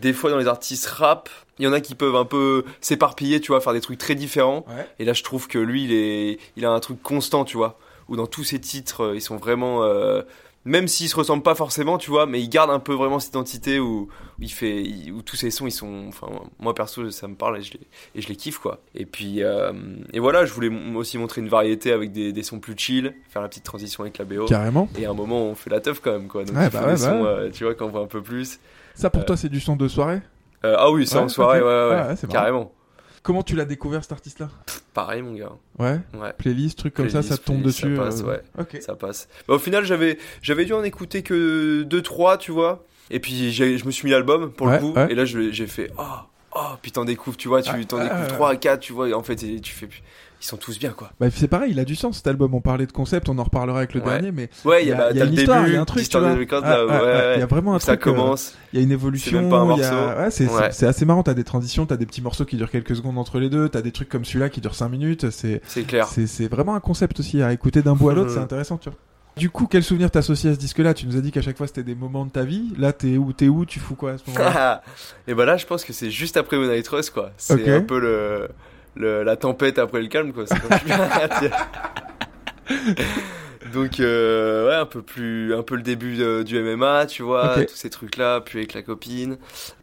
[0.00, 1.28] Des fois, dans les artistes rap,
[1.58, 4.14] il y en a qui peuvent un peu s'éparpiller, tu vois, faire des trucs très
[4.14, 4.64] différents.
[4.68, 4.86] Ouais.
[5.00, 7.78] Et là, je trouve que lui, il, est, il a un truc constant, tu vois.
[8.08, 9.84] Où dans tous ses titres, euh, ils sont vraiment.
[9.84, 10.22] euh,
[10.64, 13.30] même s'ils se ressemblent pas forcément, tu vois, mais il garde un peu vraiment cette
[13.30, 14.82] identité où, où il fait,
[15.14, 16.26] où tous ses sons, ils sont, enfin,
[16.58, 17.80] moi perso, ça me parle et je les,
[18.16, 18.80] et je les kiffe, quoi.
[18.94, 19.72] Et puis, euh,
[20.12, 23.40] et voilà, je voulais aussi montrer une variété avec des, des sons plus chill, faire
[23.40, 24.44] la petite transition avec la BO.
[24.46, 24.88] Carrément.
[24.98, 26.44] Et à un moment, on fait la teuf quand même, quoi.
[26.44, 28.58] Donc, Ouais, bah ouais, bah euh, tu vois, qu'on voit un peu plus.
[28.94, 30.20] Ça pour Euh, toi, c'est du son de soirée?
[30.62, 32.32] Ah oui, ça Ouais, en soirée, ouais, ouais, Ouais, ouais, c'est marrant.
[32.40, 32.72] carrément.
[33.28, 34.48] Comment tu l'as découvert cet artiste-là
[34.94, 35.52] Pareil, mon gars.
[35.78, 36.00] Ouais.
[36.14, 36.32] Ouais.
[36.38, 37.94] Playlist, truc comme ça, Playlist, ça te tombe dessus.
[37.94, 38.42] Ça passe, euh, ouais.
[38.58, 38.78] Ok.
[38.80, 39.28] Ça passe.
[39.46, 42.86] Bah, au final, j'avais, j'avais dû en écouter que 2-3, tu vois.
[43.10, 44.92] Et puis, je me suis mis l'album, pour Ouais, le coup.
[44.94, 45.12] ouais.
[45.12, 46.02] Et là, j'ai fait, oh,
[46.56, 48.28] oh, puis t'en découvres, tu vois, tu Ah, t'en ah, découvres ouais.
[48.28, 49.10] 3 à 4, tu vois.
[49.10, 49.90] Et en fait, tu fais,
[50.40, 51.10] ils sont tous bien, quoi.
[51.18, 52.54] Bah, c'est pareil, il a du sens cet album.
[52.54, 54.06] On parlait de concept, on en reparlera avec le Ouais.
[54.10, 55.84] dernier, mais Ouais, il y a, bah, y a une histoire, il y a un
[55.84, 56.28] truc, tu vois.
[56.28, 57.32] Ah, ouais, ouais, ouais.
[57.36, 58.06] Il y a vraiment un Ça truc.
[58.08, 58.54] euh, commence.
[58.72, 59.50] Il y a une évolution.
[59.50, 61.22] a- c'est assez marrant.
[61.22, 63.82] T'as des transitions, t'as des petits morceaux qui durent quelques secondes entre les deux, t'as
[63.82, 65.30] des trucs comme celui-là qui durent 5 minutes.
[65.30, 66.06] C'est clair.
[66.08, 68.30] c'est vraiment un concept aussi à écouter d'un bout à l'autre.
[68.30, 68.98] C'est intéressant, tu vois.
[69.36, 70.94] Du coup, quel souvenir t'associes à ce disque-là?
[70.94, 72.72] Tu nous as dit qu'à chaque fois c'était des moments de ta vie.
[72.76, 73.64] Là, t'es où T'es où?
[73.64, 74.82] Tu fous quoi à ce moment-là?
[75.28, 77.30] Et bah là, je pense que c'est juste après Moonlight Trust, quoi.
[77.36, 78.48] C'est un peu le,
[78.94, 80.44] le- la tempête après le calme, quoi.
[80.46, 80.56] C'est.
[83.72, 87.74] Donc euh, ouais, un peu plus, un peu le début du MMA, tu vois, tous
[87.74, 89.36] ces trucs-là, puis avec la copine.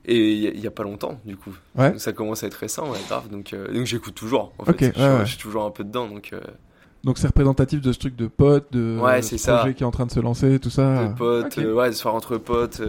[0.06, 1.54] Et il y, a- pas longtemps, du coup.
[1.76, 1.92] Ouais.
[1.92, 3.30] Donc ça commence à être récent, ouais, grave.
[3.30, 4.54] Donc, euh, donc j'écoute toujours.
[4.58, 5.20] En fait, Ok, je, ouais, suis- ouais.
[5.26, 6.32] je suis toujours un peu dedans, donc.
[6.34, 6.40] euh,
[7.04, 9.58] Donc c'est représentatif de ce truc de pote, de Ouais, ce ça.
[9.58, 11.08] projet qui est en train de se lancer, tout ça.
[11.08, 11.64] de potes, Ok.
[11.64, 12.82] euh, ouais, de soir entre potes,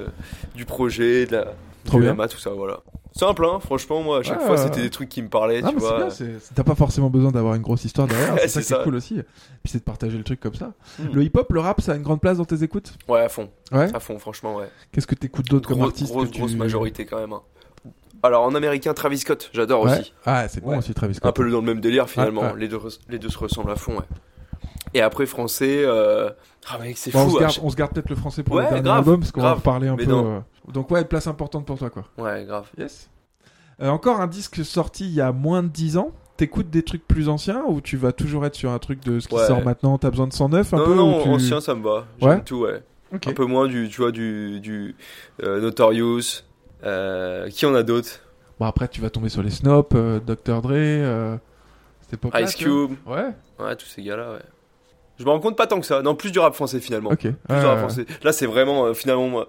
[0.54, 1.44] du projet, de la,
[1.84, 2.14] Trop du bien.
[2.14, 2.80] MMA, tout ça, voilà.
[3.16, 5.62] Simple, hein, franchement, moi, à chaque Ouais, fois, ouais, c'était des trucs qui me parlaient,
[5.64, 6.08] Ah, tu vois.
[6.54, 8.82] t'as pas forcément besoin d'avoir une grosse histoire derrière, c'est ça c'est qui est ça.
[8.84, 9.14] cool aussi.
[9.62, 10.72] Puis c'est de partager le truc comme ça.
[10.98, 11.08] Hmm.
[11.14, 12.92] Le hip-hop, le rap, ça a une grande place dans tes écoutes?
[13.08, 13.48] Ouais, à fond.
[13.72, 13.88] Ouais.
[13.94, 14.68] À fond, franchement, ouais.
[14.92, 17.32] Qu'est-ce que t'écoutes d'autre comme artiste grosse, tu- grosse majorité quand même.
[17.32, 17.40] hein.
[18.22, 19.98] Alors, en américain, Travis Scott, j'adore Ouais.
[20.00, 20.12] aussi.
[20.24, 20.78] Ah, c'est bon Ouais.
[20.78, 21.28] aussi Travis Scott.
[21.28, 22.54] Un peu dans le même délire, finalement.
[22.54, 24.04] Les, deux, les deux se ressemblent à fond, ouais.
[24.96, 26.30] Et après, français, euh...
[26.70, 27.30] ah, mec, c'est Bon, on, fou.
[27.32, 28.98] se à garde, chaque- on se garde peut-être le français pour Ouais, le dernier grave,
[28.98, 30.04] album parce qu'on va en reparler un peu.
[30.10, 30.40] euh,
[30.72, 32.04] Donc ouais, place importante pour toi quoi.
[32.16, 32.66] Ouais, grave.
[32.78, 33.10] Yes.
[33.82, 36.12] Euh, encore un disque sorti il y a moins de 10 ans.
[36.38, 39.28] T'écoutes des trucs plus anciens ou tu vas toujours être sur un truc de ce
[39.28, 39.46] qui Ouais.
[39.46, 39.98] sort maintenant?
[39.98, 42.06] T'as besoin de 109 un non, peu non, tu- ancien, ça me va.
[42.22, 42.40] Ouais.
[42.42, 42.82] tout, ouais.
[43.12, 44.94] Un peu moins du, tu vois, du, du
[45.42, 46.42] Notorious.
[46.82, 48.20] Qui en a d'autres?
[48.58, 51.36] Bon après tu vas tomber sur les Snop, euh, Dr Dre, euh,
[52.08, 52.54] cette Ice.
[52.54, 52.92] Cube.
[53.06, 53.26] Ouais.
[53.58, 54.38] Ouais, tous ces gars-là, ouais.
[55.18, 56.02] Je me rends compte pas tant que ça.
[56.02, 57.10] Non, plus du rap français finalement.
[57.10, 57.20] Ok.
[57.20, 57.80] Plus Ouais, du rap ouais.
[57.80, 58.06] français.
[58.22, 59.48] Là, c'est vraiment, euh, finalement, moi,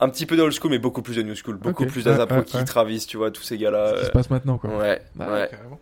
[0.00, 1.56] un petit peu de old school, mais beaucoup plus de new school.
[1.56, 1.90] Beaucoup Ok.
[1.90, 2.64] plus Ouais, d'Azap ouais, Rocky, ouais.
[2.64, 3.88] Travis, tu vois, tous ces gars-là.
[3.88, 4.70] Ce qui se euh, passe maintenant quoi.
[4.76, 5.48] Ouais, Bah, ouais.
[5.50, 5.80] carrément.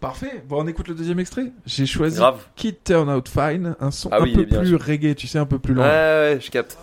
[0.00, 0.44] Parfait.
[0.48, 1.50] Bon, on écoute le deuxième extrait.
[1.66, 2.40] J'ai choisi Grave.
[2.54, 5.26] Kid Turn Out Fine, un son Ah un oui, peu bien, plus je- reggae, tu
[5.26, 5.84] sais, un peu plus Ouais, lent.
[5.84, 6.78] ouais, je capte.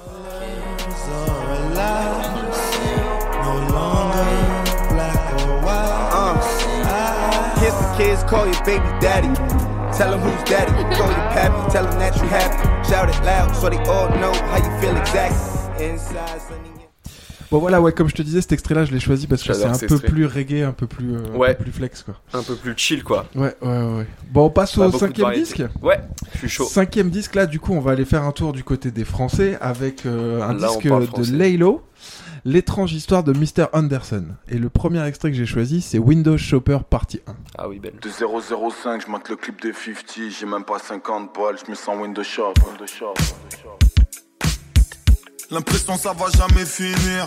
[7.67, 9.74] Uh, kids, call your baby daddy.
[9.97, 10.71] Tell them who's daddy.
[10.95, 12.89] Call your pappy, tell them that you happy.
[12.89, 15.85] Shout it loud so they all know how you feel exactly.
[15.85, 16.71] Inside, sunny.
[17.51, 19.65] Bon voilà, ouais, comme je te disais, cet extrait-là, je l'ai choisi parce que c'est
[19.65, 20.07] un peu extrait.
[20.09, 21.53] plus reggae, un peu plus, euh, un Ouais.
[21.53, 22.15] peu plus flex quoi.
[22.33, 23.27] Un peu plus chill, quoi.
[23.35, 24.07] Ouais, ouais, ouais.
[24.31, 25.63] Bon, on passe Pas au cinquième disque.
[25.81, 25.99] Ouais,
[26.33, 26.65] je suis chaud.
[26.65, 29.57] Cinquième disque, là, du coup, on va aller faire un tour du côté des Français
[29.61, 31.31] avec euh, un Là, disque de français.
[31.33, 31.83] Laylo,
[32.47, 33.69] L'étrange histoire de Mr.
[33.73, 34.27] Anderson.
[34.47, 37.35] Et le premier extrait que j'ai choisi, c'est Windows Shopper Partie 1.
[37.57, 37.95] Ah oui, belle.
[37.99, 41.75] De 005, je monte le clip de 50, j'ai même pas 50 balles, je me
[41.75, 42.53] sens Windows Shop.
[42.69, 43.15] Windows Shop.
[43.15, 43.79] Windows Shop.
[45.49, 47.25] L'impression ça va jamais finir.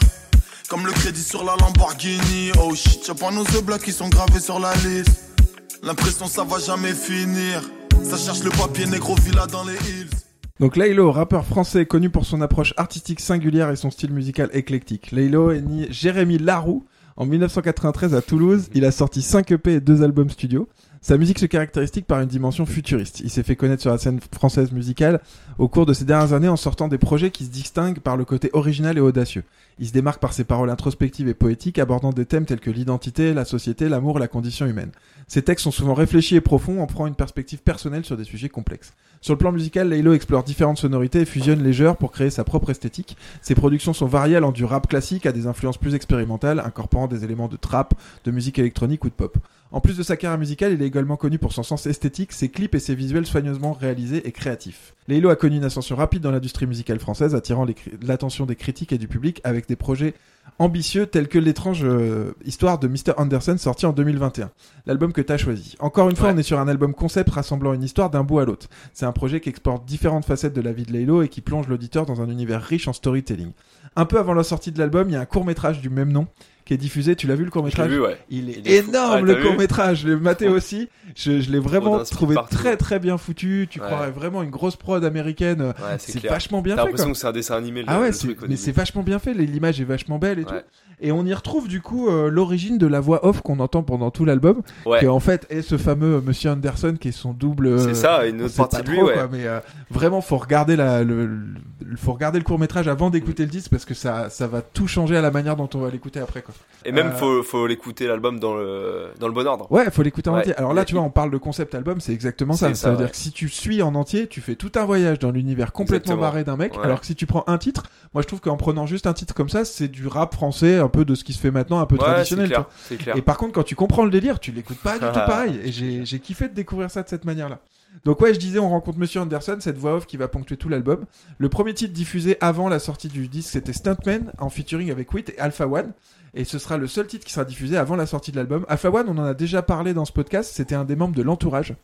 [0.69, 2.53] Comme le crédit sur la Lamborghini.
[2.63, 5.35] Oh shit, y'a pas nos œufs blancs qui sont gravés sur la liste.
[5.83, 7.69] L'impression ça va jamais finir.
[8.05, 10.28] Ça cherche le papier négro villa dans les hills.
[10.61, 15.13] Donc Laylo, rappeur français connu pour son approche artistique singulière et son style musical éclectique.
[15.13, 16.85] Laylo est né Jérémy Laroux
[17.17, 18.69] en 1993 à Toulouse.
[18.75, 20.69] Il a sorti 5 EP et 2 albums studio.
[21.01, 23.21] Sa musique se caractérise par une dimension futuriste.
[23.21, 25.21] Il s'est fait connaître sur la scène française musicale
[25.57, 28.25] au cours de ces dernières années en sortant des projets qui se distinguent par le
[28.25, 29.45] côté original et audacieux.
[29.79, 33.33] Il se démarque par ses paroles introspectives et poétiques abordant des thèmes tels que l'identité,
[33.33, 34.91] la société, l'amour, la condition humaine.
[35.29, 38.49] Ses textes sont souvent réfléchis et profonds en prenant une perspective personnelle sur des sujets
[38.49, 38.93] complexes.
[39.21, 42.45] Sur le plan musical, Laylo explore différentes sonorités et fusionne les genres pour créer sa
[42.45, 43.17] propre esthétique.
[43.43, 47.25] Ses productions sont variées allant du rap classique à des influences plus expérimentales, incorporant des
[47.25, 47.95] éléments de trap,
[48.25, 49.39] de musique électronique ou de pop.
[49.71, 52.49] En plus de sa carrière musicale, il est également connu pour son sens esthétique, ses
[52.49, 54.95] clips et ses visuels soigneusement réalisés et créatifs.
[55.09, 57.67] Laylo a connu une ascension rapide dans l'industrie musicale française, attirant
[58.03, 60.15] l'attention des critiques et du public avec des projets
[60.59, 63.13] ambitieux tels que l'étrange euh, histoire de Mr.
[63.19, 64.51] Anderson sorti en 2021.
[64.87, 65.77] L'album que t'as choisi.
[65.81, 66.35] Encore une fois, Ouais.
[66.35, 68.69] on est sur un album concept rassemblant une histoire d'un bout à l'autre.
[68.95, 71.69] C'est un projet qui exporte différentes facettes de la vie de Laylo et qui plonge
[71.69, 73.53] l'auditeur dans un univers riche en storytelling.
[73.97, 76.11] Un peu avant la sortie de l'album, il y a un court métrage du même
[76.13, 76.27] nom
[76.69, 77.17] qui est diffusé.
[77.17, 78.17] Tu l'as vu le court métrage vu, ouais.
[78.31, 78.91] Il est Il est fou.
[78.91, 80.03] énorme Ouais, le t'as court métrage.
[80.03, 80.89] Je l'ai maté aussi.
[81.17, 83.67] Je, je l'ai vraiment trouvé très très bien foutu.
[83.71, 83.87] Tu Ouais.
[83.87, 85.73] croirais vraiment une grosse prod américaine.
[85.99, 86.87] C'est vachement bien T'as fait.
[86.89, 87.13] l'impression quoi.
[87.15, 87.81] que c'est un dessin animé.
[87.81, 89.33] le- Ah ouais, le truc, mais c'est vachement bien fait.
[89.35, 90.55] L'image est vachement belle et tout.
[91.01, 94.11] Et on y retrouve du coup euh, l'origine de la voix off qu'on entend pendant
[94.11, 94.99] tout l'album, Ouais.
[94.99, 97.69] qui en fait est ce fameux euh, Monsieur Anderson qui est son double.
[97.69, 99.61] euh, C'est ça, une autre partie de lui, trop, quoi, mais euh,
[99.91, 103.71] vraiment, faut regarder la, le, le- faut regarder le court métrage avant d'écouter le disque
[103.71, 106.43] parce que ça, ça va tout changer à la manière dont on va l'écouter après,
[106.43, 106.53] quoi.
[106.85, 109.71] Et même, Euh, faut, faut l'écouter l'album dans le, dans le bon ordre.
[109.71, 110.41] Ouais, faut l'écouter en Ouais.
[110.43, 110.55] entier.
[110.57, 112.69] Alors là, tu vois, on parle de concept album, c'est exactement ça.
[112.69, 113.11] Ça, ça, veut dire ouais.
[113.11, 116.21] que si tu suis en entier, tu fais tout un voyage dans l'univers complètement Exactement.
[116.23, 116.75] barré d'un mec.
[116.79, 116.85] Ouais.
[116.85, 117.83] Alors que si tu prends un titre,
[118.15, 120.89] moi je trouve qu'en prenant juste un titre comme ça, c'est du rap français, un
[120.89, 122.49] peu de ce qui se fait maintenant, un peu traditionnel.
[122.49, 122.65] clair,
[122.99, 123.17] clair.
[123.17, 125.61] Et par contre, quand tu comprends le délire, tu l'écoutes pas du tout pareil.
[125.65, 127.59] Et j'ai j'ai kiffé de découvrir ça de cette manière-là.
[128.05, 130.69] Donc ouais, je disais, on rencontre Monsieur Anderson, cette voix off qui va ponctuer tout
[130.69, 131.05] l'album.
[131.39, 135.31] Le premier titre diffusé avant la sortie du disque, c'était Stuntman en featuring avec Wit
[135.31, 135.93] et Alpha One.
[136.35, 138.65] Et ce sera le seul titre qui sera diffusé avant la sortie de l'album.
[138.69, 141.23] Alpha One, on en a déjà parlé dans ce podcast, c'était un des membres de
[141.23, 141.75] l'entourage.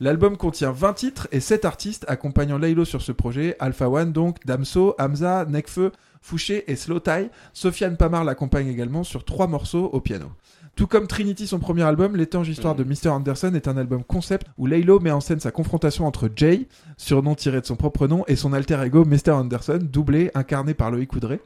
[0.00, 3.56] L'album contient 20 titres et 7 artistes accompagnant Laylo sur ce projet.
[3.60, 7.30] Alpha One donc, Damso, Hamza, Nekfeu, Fouché et Slow Tie.
[7.52, 10.32] Sofiane Pamar l'accompagne également sur 3 morceaux au piano.
[10.76, 13.08] Tout comme Trinity, son premier album, L'étrange histoire de Mr.
[13.10, 16.66] Anderson est un album concept où Laylo met en scène sa confrontation entre Jay,
[16.96, 19.30] surnom tiré de son propre nom, et son alter ego Mr.
[19.30, 21.38] Anderson, doublé, incarné par Loïc Coudray.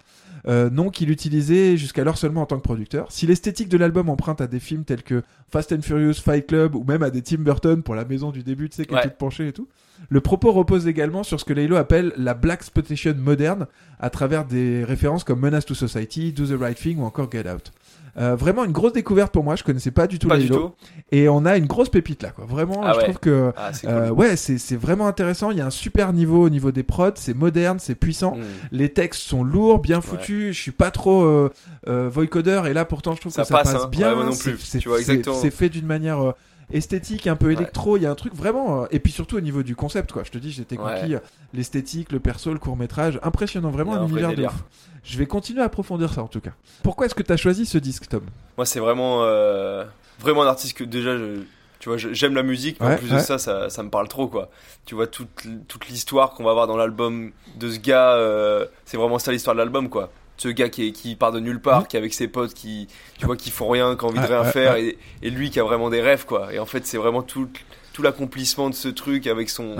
[0.47, 3.11] Euh, nom qu'il utilisait jusqu'alors seulement en tant que producteur.
[3.11, 6.75] Si l'esthétique de l'album emprunte à des films tels que Fast and Furious, Fight Club
[6.77, 8.97] ou même à des Tim Burton pour la maison du début, tu sais, qui est
[8.99, 9.03] Ouais.
[9.03, 9.67] toute penchée et tout,
[10.11, 13.67] le propos repose également sur ce que Laylo appelle la Black Exploitation moderne
[13.99, 17.51] à travers des références comme Menace to Society, Do the Right Thing ou encore Get
[17.51, 17.73] Out.
[18.19, 20.57] Euh, vraiment une grosse découverte pour moi, je connaissais pas du tout Pas du Laylo.
[20.57, 20.75] tout.
[21.13, 22.45] Et on a une grosse pépite là, quoi.
[22.47, 23.05] Vraiment, Ah je ouais.
[23.05, 25.51] trouve que Ah, c'est euh, ouais, c'est c'est vraiment intéressant.
[25.51, 28.35] Il y a un super niveau au niveau des prods, c'est moderne, c'est puissant.
[28.37, 28.43] Mm.
[28.73, 30.57] Les textes sont lourds, bien foutus.
[30.57, 31.51] Je suis pas trop euh,
[31.89, 33.89] euh, voicodeur et là pourtant je trouve Ça que ça passe, passe hein.
[33.89, 34.15] bien.
[34.17, 34.33] Ouais.
[34.33, 36.33] C'est fait d'une manière euh,
[36.73, 37.97] esthétique, un peu électro.
[37.97, 38.83] Il y a un truc vraiment.
[38.83, 40.23] euh, et puis surtout au niveau du concept, quoi.
[40.25, 41.15] Je te dis, j'étais conquis.
[41.15, 41.21] euh,
[41.55, 44.65] L'esthétique, le perso, le court métrage, impressionnant, vraiment un un univers de ouf.
[45.05, 46.51] Je vais continuer à approfondir ça en tout cas.
[46.83, 48.23] Pourquoi est-ce que tu as choisi ce disque, Tom?
[48.57, 49.85] Moi, c'est vraiment, euh,
[50.19, 51.41] vraiment un artiste que déjà, je,
[51.79, 54.09] tu vois, j'aime la musique, mais Ouais, en plus de ça, ça, ça me parle
[54.09, 54.51] trop, quoi.
[54.85, 58.97] Tu vois, toute, toute l'histoire qu'on va avoir dans l'album de ce gars, euh, c'est
[58.99, 60.11] vraiment ça l'histoire de l'album, quoi.
[60.39, 62.87] Ce gars qui, est, qui part de nulle part, qui est avec ses potes, qui,
[63.19, 64.77] tu vois, qui font rien, qui ont envie de rien faire.
[64.77, 66.53] Et, et lui qui a vraiment des rêves, quoi.
[66.55, 67.49] Et en fait, c'est vraiment tout,
[67.93, 69.77] tout l'accomplissement de ce truc avec son,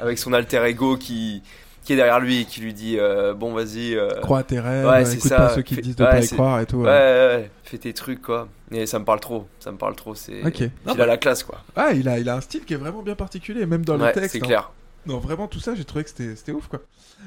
[0.00, 1.42] avec son alter ego qui,
[1.84, 3.96] qui est derrière lui et qui lui dit, euh, bon, vas-y.
[3.96, 5.36] euh, Crois à tes rêves, ouais, c'est écoute ça.
[5.38, 6.76] pas ceux qui te disent de ouais, pas y croire et tout.
[6.78, 6.90] Ouais, ouais.
[7.36, 7.50] ouais.
[7.64, 8.46] Fais tes trucs, quoi.
[8.70, 9.48] Et ça me parle trop.
[9.58, 10.14] Ça me parle trop.
[10.14, 10.40] C'est.
[10.46, 10.60] Ok.
[10.60, 11.62] Il Non, a bah- la classe, quoi.
[11.74, 14.12] Ah, il a, il a un style qui est vraiment bien particulier, même dans le
[14.12, 14.30] texte.
[14.32, 14.46] c'est hein.
[14.46, 14.70] clair.
[15.04, 16.80] Non, vraiment tout ça, j'ai trouvé que c'était c'était ouf quoi.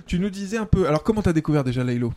[0.06, 0.86] Tu nous disais un peu.
[0.88, 2.12] Alors, comment t'as découvert déjà Laylo?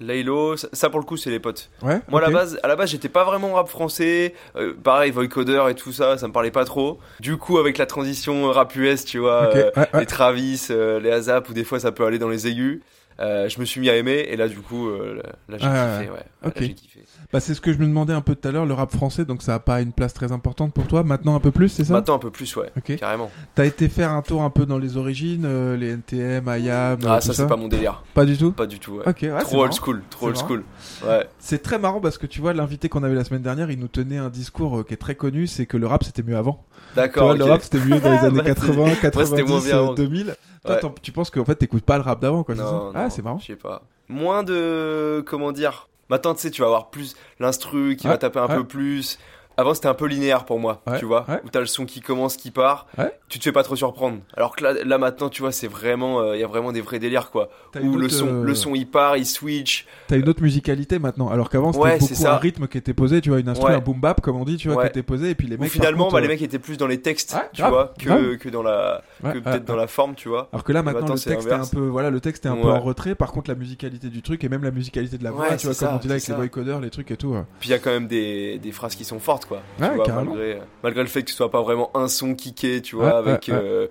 [0.00, 1.70] Laylo, ça, ça, pour le coup, c'est les potes.
[1.82, 2.00] Ouais.
[2.08, 4.34] Moi, à la base, à la base, j'étais pas vraiment rap français.
[4.56, 6.98] Euh, pareil, vocoder et tout ça, ça me parlait pas trop.
[7.20, 10.00] Du coup, avec la transition rap US, tu vois, euh, ouais, ouais.
[10.00, 12.80] les Travis, euh, les ASAP, ou des fois ça peut aller dans les aigus.
[13.20, 15.98] Euh, je me suis mis à aimer et là du coup euh, là j'ai Ah,
[15.98, 16.16] kiffé ouais.
[16.18, 16.24] ouais.
[16.46, 16.60] Ok.
[16.60, 17.00] Là, j'ai kiffé.
[17.32, 19.24] Bah, c'est ce que je me demandais un peu tout à l'heure, le rap français,
[19.24, 21.02] donc ça a pas une place très importante pour toi.
[21.02, 21.92] Maintenant, un peu plus, c'est ça?
[21.94, 22.96] Maintenant un peu plus ouais, Ok.
[22.96, 23.30] carrément.
[23.54, 26.98] T'as été faire un tour un peu dans les origines, euh, les NTM, IAM.
[27.04, 28.02] Ah euh, ça c'est pas mon délire.
[28.14, 28.52] Pas du tout?
[28.52, 29.08] Pas du tout ouais.
[29.08, 30.64] Ok, ouais, trop old school, trop old school.
[31.06, 31.26] Ouais.
[31.38, 33.88] C'est très marrant parce que tu vois, l'invité qu'on avait la semaine dernière, il nous
[33.88, 36.64] tenait un discours euh, qui est très connu, c'est que le rap c'était mieux avant.
[36.96, 37.24] D'accord.
[37.26, 39.60] Vois, le rap c'était mieux dans les années Bah, 80, c'est- 90, moi, c'était moins
[39.60, 39.94] bien euh, avant.
[39.94, 40.34] 2000.
[40.64, 40.94] Toi, Ouais.
[41.02, 43.38] tu penses qu'en fait t'écoutes pas le rap d'avant, quoi, ça Ah, c'est marrant.
[43.38, 43.82] Je sais pas.
[44.08, 45.88] moins de comment dire.
[46.10, 48.56] Maintenant, tu sais, tu vas avoir plus l'instru qui Ouais, va taper un ouais.
[48.56, 49.18] peu plus.
[49.58, 51.40] Avant, c'était un peu linéaire pour moi, Ouais, tu vois, ouais.
[51.44, 52.86] où t'as le son qui commence, qui part.
[52.96, 53.12] Ouais.
[53.28, 54.18] Tu te fais pas trop surprendre.
[54.36, 56.80] Alors que là, là maintenant, tu vois, c'est vraiment, euh, il y a vraiment des
[56.80, 57.50] vrais délires, quoi.
[57.82, 59.84] Où le autre, son, euh, le son, il part, il switch.
[60.06, 63.30] T'as une autre musicalité maintenant, alors qu'avant c'était beaucoup un rythme qui était posé, tu
[63.30, 65.34] vois, une instru, un boom bap comme on dit, tu vois, qui était posé, et
[65.34, 65.72] puis les Où mecs.
[65.72, 68.48] finalement, contre, bah, les euh, mecs étaient plus dans les textes, tu grave, vois, que,
[68.48, 70.48] dans la, que peut-être dans la forme, tu vois.
[70.52, 72.68] Alors que là maintenant, le texte est un peu, voilà, le texte est un peu
[72.68, 73.16] en retrait.
[73.16, 75.74] Par contre, la musicalité du truc et même la musicalité de la voix, tu vois,
[75.74, 76.38] comme on dit là avec les ça.
[76.40, 77.34] vocodeurs, les trucs et tout.
[77.34, 77.42] euh.
[77.58, 79.62] Puis il y a quand même des phrases qui sont fortes, quoi.
[79.78, 80.30] Tu Ouais, vois, carrément.
[80.34, 83.48] malgré, malgré le fait que ce soit pas vraiment un son kické, tu vois, avec.
[83.48, 83.86] euh,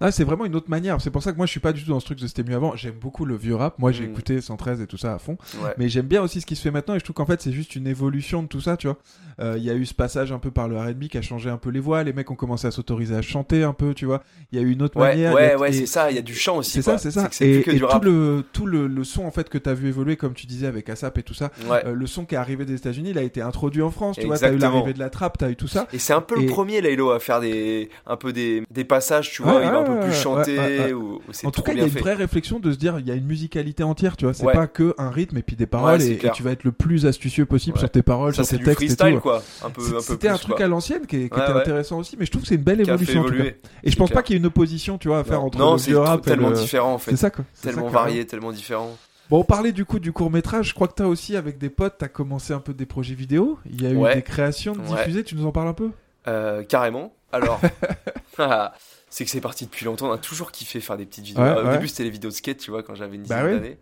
[0.00, 1.00] Ah, c'est vraiment une autre manière.
[1.00, 2.42] C'est pour ça que moi, je suis pas du tout dans ce truc de c'était
[2.42, 2.74] mieux avant.
[2.74, 3.78] J'aime beaucoup le vieux rap.
[3.78, 4.10] Moi, j'ai Mm.
[4.12, 5.36] écouté 113 et tout ça à fond.
[5.62, 5.70] Ouais.
[5.78, 6.94] Mais j'aime bien aussi ce qui se fait maintenant.
[6.94, 8.96] Et je trouve qu'en fait, c'est juste une évolution de tout ça, tu vois.
[9.40, 11.50] Euh, Il y a eu ce passage un peu par le R&B qui a changé
[11.50, 12.02] un peu les voix.
[12.02, 14.22] Les mecs ont commencé à s'autoriser à chanter un peu, tu vois.
[14.52, 15.34] Il y a eu une autre Ouais, manière.
[15.34, 17.28] ouais, ouais, et- c'est ça, il y a du chant aussi, C'est ça, c'est ça.
[17.28, 18.04] Que Et, que et du tout rap.
[18.04, 20.88] le tout le, le son en fait que t'as vu évoluer, comme tu disais avec
[20.88, 21.50] ASAP et tout ça.
[21.68, 21.84] Ouais.
[21.86, 24.16] euh, le son qui est arrivé des États-Unis, il a été introduit en France.
[24.18, 24.78] Tu vois, t'as eu Exactement.
[24.78, 25.86] l'arrivée de la trappe, t'as eu tout ça.
[25.92, 28.84] Et c'est un peu Et- le premier Laylo à faire des un peu des, des
[28.84, 30.92] passages, tu vois, il peu plus ouais, chanter ouais, ouais.
[30.92, 32.00] ou, ou c'est En tout cas, il y a une fait.
[32.00, 34.34] vraie réflexion de se dire, il y a une musicalité entière, tu vois.
[34.34, 34.52] C'est Ouais.
[34.52, 37.06] pas que un rythme et puis des paroles et, et tu vas être le plus
[37.06, 37.80] astucieux possible Ouais.
[37.80, 39.20] sur tes paroles, Ça, sur tes textes et freestyle, tout.
[39.20, 39.42] quoi.
[39.64, 40.64] Un peu- C'est- un peu C'était un truc quoi.
[40.64, 41.60] à l'ancienne qui, est- qui Ouais, était ouais.
[41.60, 43.34] intéressant aussi, mais je trouve que c'est une belle évolution en tout cas.
[43.36, 43.56] évoluer.
[43.84, 45.76] Et je pense pas qu'il y ait une opposition, tu vois, à faire entre Non,
[45.88, 47.10] le rap et tellement le- différent, en fait.
[47.12, 47.44] C'est ça quoi.
[47.62, 48.96] Tellement varié, tellement différent.
[49.30, 50.70] Bon, on parlait du coup du court métrage.
[50.70, 53.58] Je crois que t'as aussi avec des potes, t'as commencé un peu des projets vidéo.
[53.70, 54.16] Il y a eu Ouais.
[54.16, 54.96] des créations Ouais.
[54.96, 55.22] diffusées.
[55.22, 55.90] Tu nous en parles un peu?
[56.26, 57.12] Euh, carrément.
[57.30, 57.60] Alors,
[59.10, 60.08] c'est que c'est parti depuis longtemps.
[60.08, 61.42] On a toujours kiffé faire des petites vidéos.
[61.42, 61.72] Ouais, Au ouais.
[61.72, 63.60] début, c'était les vidéos de skate, tu vois, quand j'avais une Bah dizaine oui.
[63.60, 63.78] d'années.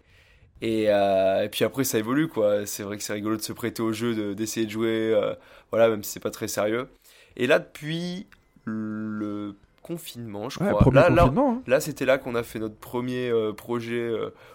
[0.61, 2.67] Et, euh, et puis après, ça évolue, quoi.
[2.67, 5.35] C'est vrai que c'est rigolo de se prêter au jeu, de- d'essayer de jouer, euh,
[5.71, 6.89] voilà, même si c'est pas très sérieux.
[7.37, 8.27] Et là, depuis
[8.65, 10.93] le confinement, je Ouais, crois.
[10.93, 11.63] là, là, hein.
[11.67, 14.11] là, c'était là qu'on a fait notre premier euh, projet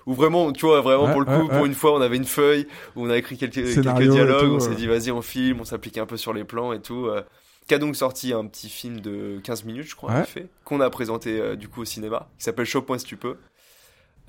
[0.06, 2.68] où vraiment, tu vois, vraiment pour le coup, pour une fois, on avait une feuille
[2.96, 4.40] où on a écrit quelques, dialogues.
[4.42, 6.82] tout, on s'est dit, vas-y, on filme, on s'applique un peu sur les plans et
[6.82, 7.08] tout.
[7.68, 10.48] Qui a donc sorti un petit film de 15 minutes, je crois, Ouais.
[10.66, 13.38] qu'on a présenté euh, du coup au cinéma, qui s'appelle Chope-moi si tu peux.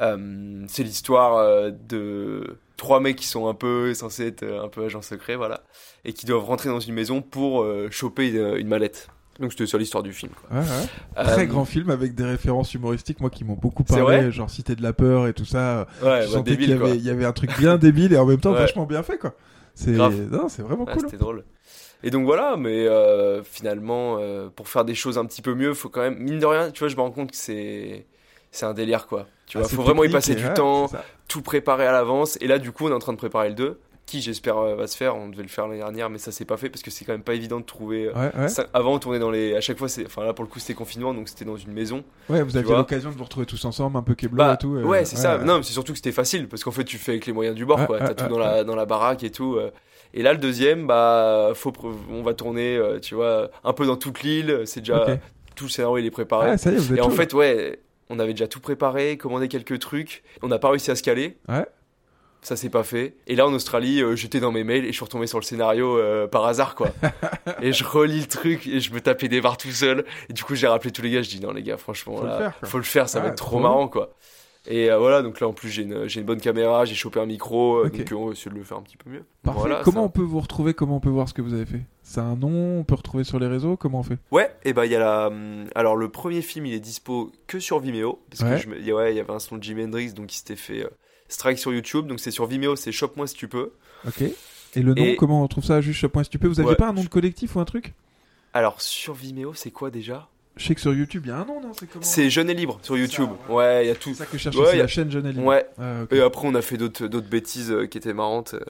[0.00, 4.84] Euh, c'est l'histoire euh, de trois mecs qui sont un peu censés être un peu
[4.84, 5.62] agents secrets, voilà,
[6.04, 9.08] et qui doivent rentrer dans une maison pour choper une, une mallette.
[9.40, 10.30] Donc c'était ça l'histoire du film.
[10.32, 10.58] Quoi.
[10.60, 11.24] Ouais, ouais.
[11.24, 14.82] Très grand film avec des références humoristiques, moi qui m'ont beaucoup parlé, genre Cité de
[14.82, 15.88] la peur et tout ça.
[16.02, 16.88] Ouais, bah, débile, qu'il y quoi.
[16.88, 19.18] avait, il y avait un truc bien débile et en même temps vachement bien fait,
[19.18, 19.34] quoi.
[19.74, 21.00] C'est, vraiment cool.
[21.00, 21.44] C'était drôle.
[22.04, 25.74] Et donc voilà, mais euh, finalement, euh, pour faire des choses un petit peu mieux,
[25.74, 28.06] faut quand même, mine de rien, tu vois, je me rends compte que c'est
[28.50, 29.26] c'est un délire, quoi.
[29.46, 30.88] Tu Ah, vois, c'est faut vraiment y passer du ouais, temps,
[31.28, 32.38] tout préparer à l'avance.
[32.42, 34.74] Et là, du coup, on est en train de préparer le 2, qui j'espère euh,
[34.76, 35.16] va se faire.
[35.16, 37.12] On devait le faire l'année dernière, mais ça s'est pas fait parce que c'est quand
[37.12, 38.06] même pas évident de trouver.
[38.06, 38.48] euh, Ouais, ouais.
[38.48, 39.54] ça- avant, on tournait dans les.
[39.56, 40.04] À chaque fois, c'est.
[40.06, 42.04] Enfin, là, pour le coup, c'était confinement, donc c'était dans une maison.
[42.28, 44.74] Ouais, vous aviez l'occasion de vous retrouver tous ensemble, un peu keblo Bah, et tout.
[44.76, 45.38] euh, ouais, c'est ça.
[45.38, 47.56] Non, mais c'est surtout que c'était facile parce qu'en fait, tu fais avec les moyens
[47.56, 47.98] du bord, quoi.
[47.98, 49.58] T'as tout dans la dans la baraque et tout.
[50.16, 51.72] Et là, le deuxième, bah, faut
[52.10, 54.62] on va tourner, tu vois, un peu dans toute l'île.
[54.64, 55.06] C'est déjà
[55.56, 56.50] tout le scénario, il est préparé.
[56.50, 57.78] Ah, ça y est, vous êtes et en fait, ouais,
[58.10, 60.22] on avait déjà tout préparé, commandé quelques trucs.
[60.42, 61.36] On n'a pas réussi à se caler.
[61.48, 61.64] Ouais.
[62.44, 63.14] Ça s'est pas fait.
[63.26, 65.44] Et là, en Australie, euh, j'étais dans mes mails et je suis retombé sur le
[65.44, 66.88] scénario euh, par hasard, quoi.
[67.62, 70.04] et je relis le truc et je me tapais des barres tout seul.
[70.28, 71.22] Et du coup, j'ai rappelé tous les gars.
[71.22, 73.36] Je dis, non, les gars, franchement, Faut le faire, faut le faire, ça va être
[73.36, 74.12] trop marrant, quoi.
[74.66, 77.20] Et euh, voilà, donc là, en plus, j'ai une, j'ai une bonne caméra, j'ai chopé
[77.20, 77.98] un micro, euh, Ok.
[77.98, 79.22] donc on va essayer de le faire un petit peu mieux.
[79.42, 79.60] Parfait.
[79.60, 80.72] Voilà, comment ça- on peut vous retrouver?
[80.72, 81.82] Comment on peut voir ce que vous avez fait?
[82.02, 82.78] C'est un nom?
[82.78, 83.76] On peut retrouver sur les réseaux?
[83.76, 84.16] Comment on fait?
[84.30, 85.26] Ouais, et bah il y a la.
[85.28, 88.56] hum, Alors le premier film, il est dispo que sur Vimeo parce Ouais.
[88.56, 90.56] que je me- ouais, il y avait un son de Jimi Hendrix donc il s'était
[90.56, 90.86] fait
[91.28, 93.72] strike sur YouTube, donc c'est sur Vimeo, c'est Chope-moi si tu peux.
[94.06, 94.22] Ok.
[94.76, 96.48] Et le nom, Et- comment on trouve ça Juste Point si tu peux?
[96.48, 96.74] Vous Ouais.
[96.74, 97.92] pas un nom de collectif ou un truc?
[98.52, 100.28] Alors sur Vimeo, c'est quoi déjà?
[100.56, 101.72] Je sais que sur YouTube, il y a un nom, non?
[101.78, 102.04] C'est comment?
[102.04, 103.28] C'est Jeune et Libre sur YouTube.
[103.48, 104.10] ouais, il y a tout.
[104.10, 105.44] C'est ça que je cherchais, Ouais, c'est a- la chaîne Jeune et Libre.
[105.46, 105.66] Ouais.
[105.80, 106.02] Ah.
[106.12, 108.60] Et après, on a fait d'autres d'autres bêtises euh, qui étaient marrantes, euh,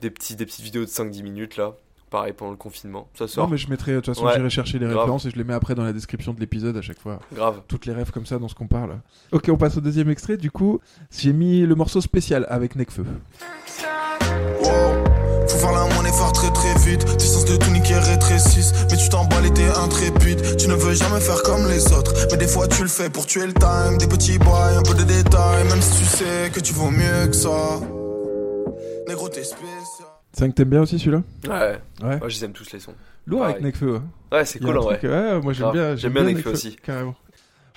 [0.00, 1.76] des petits des petites vidéos de 5-10 minutes là,
[2.14, 3.08] pareil pendant le confinement.
[3.18, 3.44] Ça sort.
[3.46, 4.34] Non, mais je mettrai, de toute façon, Ouais.
[4.36, 4.98] j'irai chercher les Grave.
[4.98, 7.18] références et je les mets après dans la description de l'épisode à chaque fois.
[7.34, 7.60] Grave.
[7.66, 9.00] Toutes les rêves comme ça dans ce qu'on parle.
[9.32, 10.36] Ok, on passe au deuxième extrait.
[10.36, 10.78] Du coup,
[11.10, 13.04] j'ai mis le morceau spécial avec Necfeu.
[15.48, 17.04] Faut faire la monnaie, faire très très vite.
[17.18, 18.72] Tes sens de tout niquer rétrécissent.
[18.90, 20.56] Mais tu t'emballes et t'es intrépide.
[20.56, 22.12] Tu ne veux jamais faire comme les autres.
[22.30, 23.98] Mais des fois tu le fais pour tuer le time.
[23.98, 25.64] Des petits bails, un peu de détails.
[25.68, 27.80] Même si tu sais que tu vaux mieux que ça.
[29.08, 29.68] Négro, t'es spécial.
[30.36, 31.22] C'est un que t'aimes bien aussi celui-là?
[31.48, 31.78] Ouais.
[32.06, 32.18] Ouais.
[32.18, 32.94] Moi, je les aime tous les sons.
[33.26, 33.72] Lourd avec Pareil.
[33.72, 33.96] Necfeu.
[33.96, 34.02] hein.
[34.36, 34.98] Ouais, c'est cool un en vrai.
[34.98, 35.96] truc, ouais, moi j'aime bien.
[35.96, 36.76] J'aime bien Necfeu aussi.
[36.82, 37.14] Carrément.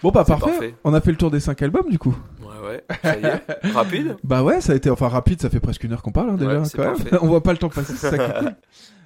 [0.04, 0.46] Bon, bah parfait.
[0.52, 0.76] parfait.
[0.84, 2.16] On a fait le tour des 5 albums du coup.
[2.42, 2.84] Ouais, ouais.
[3.02, 3.68] Ça y est.
[3.74, 4.18] Rapide.
[4.24, 6.36] Bah ouais, ça a été enfin rapide, ça fait presque une heure qu'on parle hein,
[6.36, 7.08] déjà Ouais, c'est quand même.
[7.22, 8.56] On voit pas le temps passer, c'est ça qui est cool.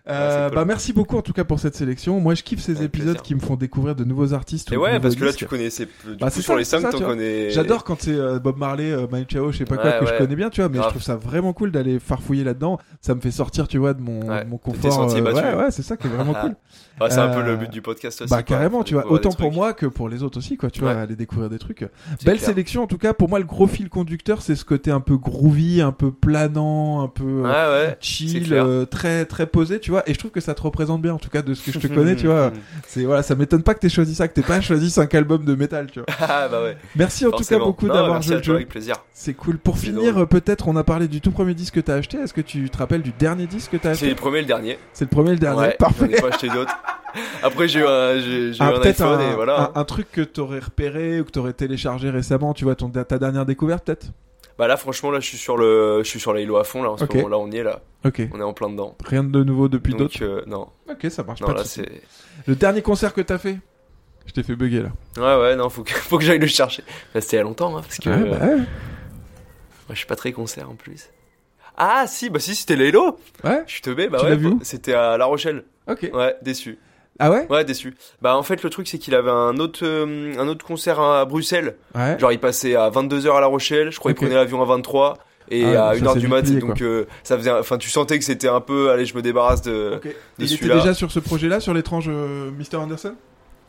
[0.09, 0.49] Euh.
[0.49, 2.19] Bah merci beaucoup en tout cas pour cette sélection.
[2.19, 3.21] Moi je kiffe ces Avec épisodes plaisir.
[3.21, 4.71] qui me font découvrir de nouveaux artistes.
[4.71, 5.39] Et ouais, parce que là, disques.
[5.39, 5.85] tu connaissais.
[5.85, 7.49] Du Bah, sur ça, les c'est 5, ça, t'en connais.
[7.51, 10.05] J'adore quand c'est euh, Bob Marley, euh, Mike Chao, je sais pas quoi Ouais, que
[10.07, 12.79] je connais bien, tu vois, mais je trouve ça vraiment cool d'aller farfouiller là-dedans.
[13.01, 14.91] Ça me fait sortir, tu vois, de mon, Ouais, mon confort.
[14.91, 16.55] sentiers euh, ouais, ouais, c'est ça qui est vraiment cool.
[16.99, 18.29] Ouais, c'est un peu Euh, le but du podcast aussi.
[18.29, 20.91] Bah carrément, tu vois, autant pour moi que pour les autres aussi, quoi, tu vois,
[20.91, 21.87] aller découvrir des trucs.
[22.25, 23.13] Belle sélection en tout cas.
[23.13, 27.01] Pour moi, le gros fil conducteur, c'est ce côté un peu groovy, un peu planant,
[27.01, 30.00] un peu euh, chill, euh, très très posé, tu vois.
[30.07, 31.79] Et je trouve que ça te représente bien, en tout cas, de ce que je
[31.79, 32.51] te connais, tu vois.
[32.87, 35.45] C'est voilà, ça m'étonne pas que t'aies choisi ça, que t'aies pas choisi cinq albums
[35.45, 36.05] de métal, tu vois.
[36.19, 36.77] Ah, bah ouais.
[36.95, 38.55] Merci en tout cas beaucoup d'avoir joué le jeu.
[38.55, 38.95] Avec plaisir.
[39.13, 39.57] C'est cool.
[39.57, 42.17] Pour C'est finir, peut-être, on a parlé du tout premier disque que t'as acheté.
[42.17, 44.41] Est-ce que tu te rappelles du dernier disque que t'as C'est acheté le premier et
[44.41, 44.77] le dernier.
[44.93, 45.59] C'est le premier et le dernier.
[45.61, 46.07] Ouais, Parfait.
[46.11, 46.75] J'en ai pas acheté d'autres.
[47.43, 49.71] Après, j'ai eu un, j'ai, j'ai eu Ah, un iPhone un, et voilà.
[49.75, 53.17] un- un truc que t'aurais repéré ou que t'aurais téléchargé récemment, tu vois, ton, ta
[53.19, 54.07] dernière découverte peut-être?
[54.57, 56.83] Bah là, franchement, là, je suis sur le, je suis sur la Halo à fond
[56.83, 56.91] là.
[56.91, 57.81] En ce moment, là, on y est là.
[58.05, 58.21] Ok.
[58.33, 58.95] On est en plein dedans.
[59.03, 60.67] Rien de nouveau depuis Donc, d'autres euh, non.
[60.89, 61.53] Ok, ça marche Non, pas.
[61.53, 62.01] là, c'est.
[62.45, 63.57] Le dernier concert que t'as fait
[64.25, 64.91] Je t'ai fait bugger là.
[65.17, 66.83] Ouais, ouais, non, faut que, faut que j'aille le chercher.
[67.13, 68.09] Là, c'était il y a longtemps, hein, parce que.
[68.09, 68.55] Ouais, euh, bah ouais.
[68.57, 68.65] moi,
[69.91, 71.09] je suis pas très concert en plus.
[71.77, 73.17] Ah, si, bah si, c'était les Halo.
[73.43, 73.63] Ouais.
[73.65, 74.35] Je suis teubé, bah Tu ouais.
[74.35, 75.63] où C'était à La Rochelle.
[75.87, 76.09] Ok.
[76.13, 76.77] Ouais, déçu.
[77.23, 77.95] Ah ouais Ouais, déçu.
[78.21, 81.23] Bah en fait le truc c'est qu'il avait un autre euh, un autre concert à
[81.25, 81.75] Bruxelles.
[81.95, 82.17] Ouais.
[82.19, 85.17] Genre il passait à 22h à La Rochelle, je crois qu'il prenait l'avion à 23
[85.49, 87.77] et Ah, à donc ça 1h s'est du mat plié, donc euh, ça faisait enfin
[87.77, 90.03] tu sentais que c'était un peu allez, je me débarrasse de Ok.
[90.05, 92.77] de Il était déjà sur ce projet-là, sur l'étrange euh, Mr.
[92.77, 93.13] Anderson?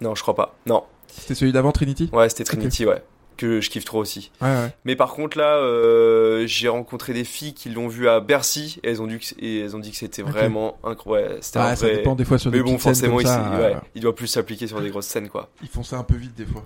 [0.00, 0.56] Non, je crois pas.
[0.66, 0.82] Non.
[1.08, 2.08] C'était celui d'avant Trinity?
[2.12, 3.02] Ouais, c'était Trinity, ouais.
[3.36, 4.30] Que je kiffe trop aussi.
[4.40, 4.74] Ouais, ouais.
[4.84, 8.90] Mais par contre là, euh, j'ai rencontré des filles qui l'ont vu à Bercy et
[8.90, 11.34] elles ont, dit que, et elles ont dit que c'était vraiment incroyable.
[11.34, 14.14] Ouais, un ça dépend des fois sur des Mais bon, forcément, il, euh, il doit
[14.14, 15.50] plus s'appliquer sur des grosses scènes quoi.
[15.62, 16.64] Ils font ça un peu vite des fois.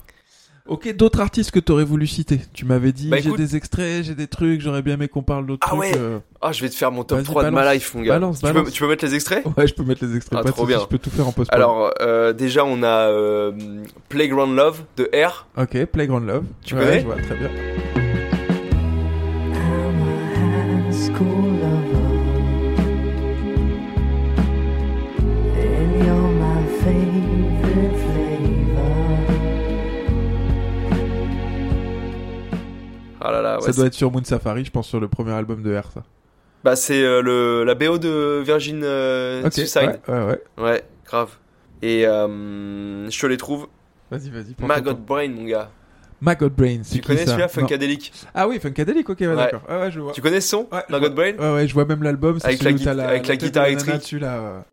[0.68, 4.04] Ok, d'autres artistes que t'aurais voulu citer Tu m'avais dit, Bah, j'ai écoute- des extraits,
[4.04, 5.80] j'ai des trucs, j'aurais bien aimé qu'on parle d'autres Ah trucs.
[5.80, 6.18] ouais euh.
[6.42, 8.14] Ah, je vais te faire mon top Vas-y, 3 de ma life, mon gars.
[8.14, 8.52] Balance, tu.
[8.52, 9.44] Peux, tu peux mettre les extraits?
[9.56, 10.38] Ouais, je peux mettre les extraits.
[10.40, 10.80] Ah, pas trop bien.
[10.80, 13.52] Je peux tout faire en post Alors, euh, déjà, on a euh,
[14.08, 15.46] Playground Love de R.
[15.56, 16.44] Ok, Playground Love.
[16.64, 17.50] Tu Ouais, connais je vois, très bien.
[33.28, 33.62] Ah là là, ouais.
[33.66, 36.02] ça doit être sur Moon Safari, je pense, sur le premier album de R, ça.
[36.64, 40.00] Bah, c'est euh, le, la BO de Virgin euh, Suicide.
[40.08, 40.40] ouais, ouais, ouais.
[40.58, 41.30] Ouais, grave.
[41.82, 43.66] Et euh, je te les trouve.
[44.10, 44.54] Vas-y, vas-y.
[44.66, 44.94] Maggot.
[44.94, 45.70] Brain, mon gars.
[46.20, 47.48] Maggot Brain, c'est Tu qui connais celui-là.
[47.48, 49.36] Funkadelic Ah oui, Funkadelic, ok, Ouais.
[49.36, 49.62] d'accord.
[49.68, 50.12] Ouais, ouais, je vois.
[50.12, 51.10] Tu connais ce son Ouais, Maggot.
[51.10, 52.38] Brain Ouais, ouais, je vois même l'album.
[52.40, 53.96] c'est Avec la gui- avec la guitare électrique.
[53.96, 54.64] dessus, là.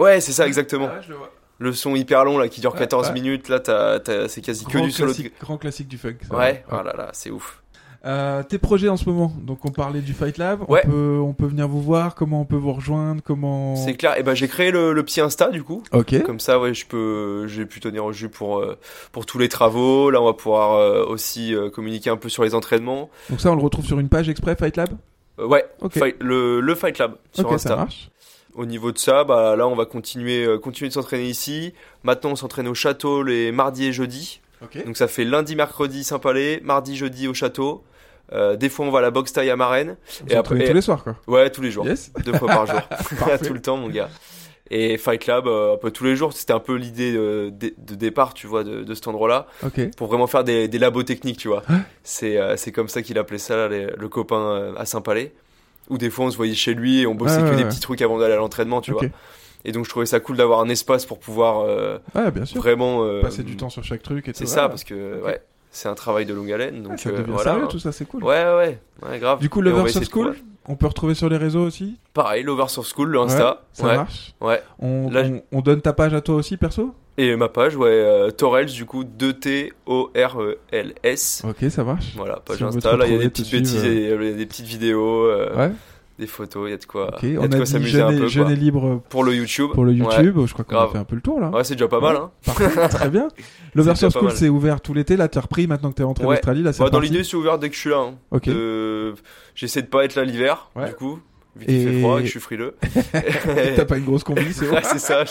[0.00, 0.20] Ouais.
[0.20, 0.88] C'est ça, exactement.
[0.90, 1.30] Ah ouais, je le vois.
[1.58, 3.12] Le son hyper long, là, qui dure Ouais, 14 ouais.
[3.12, 3.60] minutes, là,
[4.28, 5.12] c'est quasi que du solo.
[5.40, 6.14] grand classique du funk.
[6.28, 6.34] ça.
[6.36, 7.62] Ouais, oh là là, c'est ouf.
[8.06, 10.80] Euh, tes projets en ce moment, donc on parlait du Fight Lab, Ouais.
[10.86, 13.76] on, peut, on peut venir vous voir, comment on peut vous rejoindre, comment...
[13.76, 14.16] C'est clair.
[14.18, 15.82] Et ben j'ai créé le, le petit Insta du coup.
[15.92, 16.22] Ok.
[16.22, 18.78] Comme ça, ouais, je peux, j'ai pu tenir au jus pour euh,
[19.12, 20.08] pour tous les travaux.
[20.08, 23.10] Là, on va pouvoir euh, aussi euh, communiquer un peu sur les entraînements.
[23.28, 24.88] Donc ça on le retrouve sur une page exprès Fight Lab?
[25.36, 25.92] Ouais, Ok.
[25.98, 27.68] Fight- le le Fight Lab sur Insta.
[27.68, 28.08] ça marche.
[28.54, 31.72] Au niveau de ça, bah là, on va continuer euh, continuer de s'entraîner ici.
[32.02, 34.40] Maintenant, on s'entraîne au château les mardis et jeudis.
[34.84, 37.82] Donc ça fait lundi, mercredi Saint-Palais, mardi, jeudi au château.
[38.32, 39.96] Euh, des fois, on va à la boxe taille à Marraine.
[40.26, 41.86] Vous entraînez tous les soirs quoi Ouais, tous les jours.
[41.86, 42.12] Yes.
[42.24, 42.80] Deux fois par jour.
[43.46, 44.08] Tout le temps, mon gars.
[44.72, 46.32] Et Fight Lab, euh, un peu tous les jours.
[46.32, 49.46] C'était un peu l'idée de, de départ, tu vois, de, de cet endroit-là.
[49.96, 51.62] Pour vraiment faire des, des labos techniques, tu vois.
[52.04, 55.32] C'est euh, c'est comme ça qu'il appelait ça, là, les- le copain à Saint-Palais.
[55.90, 57.62] Où des fois, on se voyait chez lui et on bossait Ah, que ouais, des
[57.64, 57.68] ouais.
[57.68, 59.02] petits trucs avant d'aller à l'entraînement, tu vois.
[59.64, 62.58] Et donc, je trouvais ça cool d'avoir un espace pour pouvoir euh, Ouais, bien sûr.
[62.62, 63.04] vraiment.
[63.04, 64.30] euh, Passer du temps sur chaque truc.
[64.32, 66.82] C'est ça, parce que, ouais, c'est un travail de longue haleine.
[66.82, 67.42] Donc, Ah, ça euh, voilà.
[67.42, 67.68] sérieux hein.
[67.70, 68.24] tout ça, c'est cool.
[68.24, 69.40] Ouais, ouais, ouais, grave.
[69.40, 70.36] Du coup, de trouver- School,
[70.68, 71.96] on peut retrouver sur les réseaux aussi?
[72.14, 73.50] Pareil, Lovers of School, le Insta.
[73.50, 73.96] Ouais, ça ouais.
[73.96, 74.34] marche.
[74.40, 74.62] Ouais.
[74.78, 76.94] On, Là, on, on donne ta page à toi aussi perso?
[77.18, 79.04] Et ma page, ouais, euh, Torels, du coup,
[80.20, 81.42] 2T-O-R-E-L-S.
[81.48, 82.14] Ok, ça marche.
[82.16, 83.88] Voilà, page Si Insta, là, il y a des te petites bêtises, euh.
[83.92, 85.72] et, euh, des petites vidéos, euh, Ouais.
[86.20, 87.66] Des photos, il y a de quoi, Ok, il y a on de a quoi
[87.66, 89.70] s'amuser un peu, jeune et libre Pour le YouTube.
[89.74, 89.98] pour le Ouais.
[89.98, 90.38] YouTube.
[90.46, 91.48] Je crois qu'on a fait un peu le tour là.
[91.50, 92.30] Ouais, c'est déjà pas mal, hein.
[92.46, 93.28] Parfait, très bien.
[93.74, 95.16] Pas School, c'est ouvert tout l'été.
[95.16, 96.36] Là, t'es repris maintenant que t'es rentré Ouais.
[96.36, 96.62] d'Australie.
[96.62, 97.98] Là, c'est Bah, dans l'idée, c'est ouvert dès que je suis là.
[97.98, 98.14] hein.
[98.30, 98.48] Ok.
[98.48, 99.14] Euh,
[99.54, 100.88] J'essaie de pas être là l'hiver, Ouais.
[100.88, 101.18] du coup,
[101.56, 102.74] vu qu'il Et- fait froid et que je suis frileux.
[103.76, 104.68] T'as pas une grosse combi, c'est.
[104.68, 105.24] Ouais, c'est ça.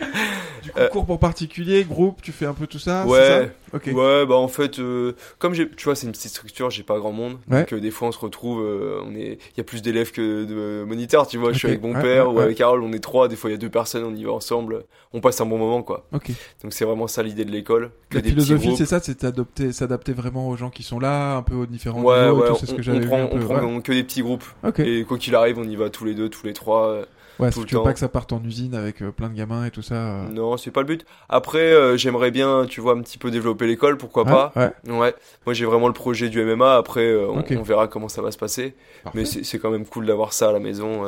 [0.62, 4.26] Du coup, cours pour particulier, groupe, tu fais un peu tout ça ouais, ça ouais,
[4.26, 7.12] bah en fait, euh, comme j'ai, tu vois, c'est une petite structure, j'ai pas grand
[7.12, 7.60] monde, Ouais.
[7.60, 10.10] donc euh, des fois on se retrouve, euh, on est, il y a plus d'élèves
[10.12, 11.52] que de moniteurs, tu vois.
[11.52, 13.48] Je suis avec mon ouais, père ouais, ou avec Carole, on est trois, des fois
[13.50, 16.06] il y a deux personnes, on y va ensemble, on passe un bon moment, quoi.
[16.12, 16.30] Ok.
[16.62, 17.90] Donc c'est vraiment ça l'idée de l'école.
[18.12, 21.42] La des philosophie, c'est ça, c'est d'adopter, s'adapter vraiment aux gens qui sont là, un
[21.42, 23.18] peu aux différents Ouais, niveaux et ouais, tout, on, c'est ce que on vu prend,
[23.20, 23.44] un on peu.
[23.44, 24.44] prend que des petits groupes.
[24.64, 24.80] Ok.
[24.80, 27.04] Et quoi qu'il arrive, on y va tous les deux, tous les trois.
[27.38, 27.84] Ouais, tout si le tu veux temps.
[27.84, 29.94] pas que ça parte en usine avec euh, plein de gamins et tout ça.
[29.94, 30.28] euh.
[30.30, 31.06] Non, c'est pas le but.
[31.28, 34.52] Après, euh, j'aimerais bien, tu vois, un petit peu développer l'école, pourquoi Ouais, pas.
[34.56, 34.92] ouais.
[34.92, 35.14] Ouais.
[35.46, 36.76] Moi, j'ai vraiment le projet du MMA.
[36.76, 38.74] Après, on, verra comment ça va se passer.
[39.04, 39.18] Parfait.
[39.18, 41.02] Mais c'est quand même cool d'avoir ça à la maison.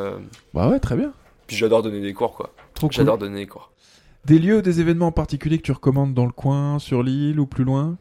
[0.55, 1.13] Bah ouais, très bien.
[1.47, 2.51] Puis j'adore donner des cours, quoi.
[2.75, 2.95] Trop cool.
[2.95, 3.73] J'adore donner des cours.
[4.25, 7.41] Des lieux ou des événements en particulier que tu recommandes dans le coin, sur l'île
[7.41, 7.97] ou plus loin?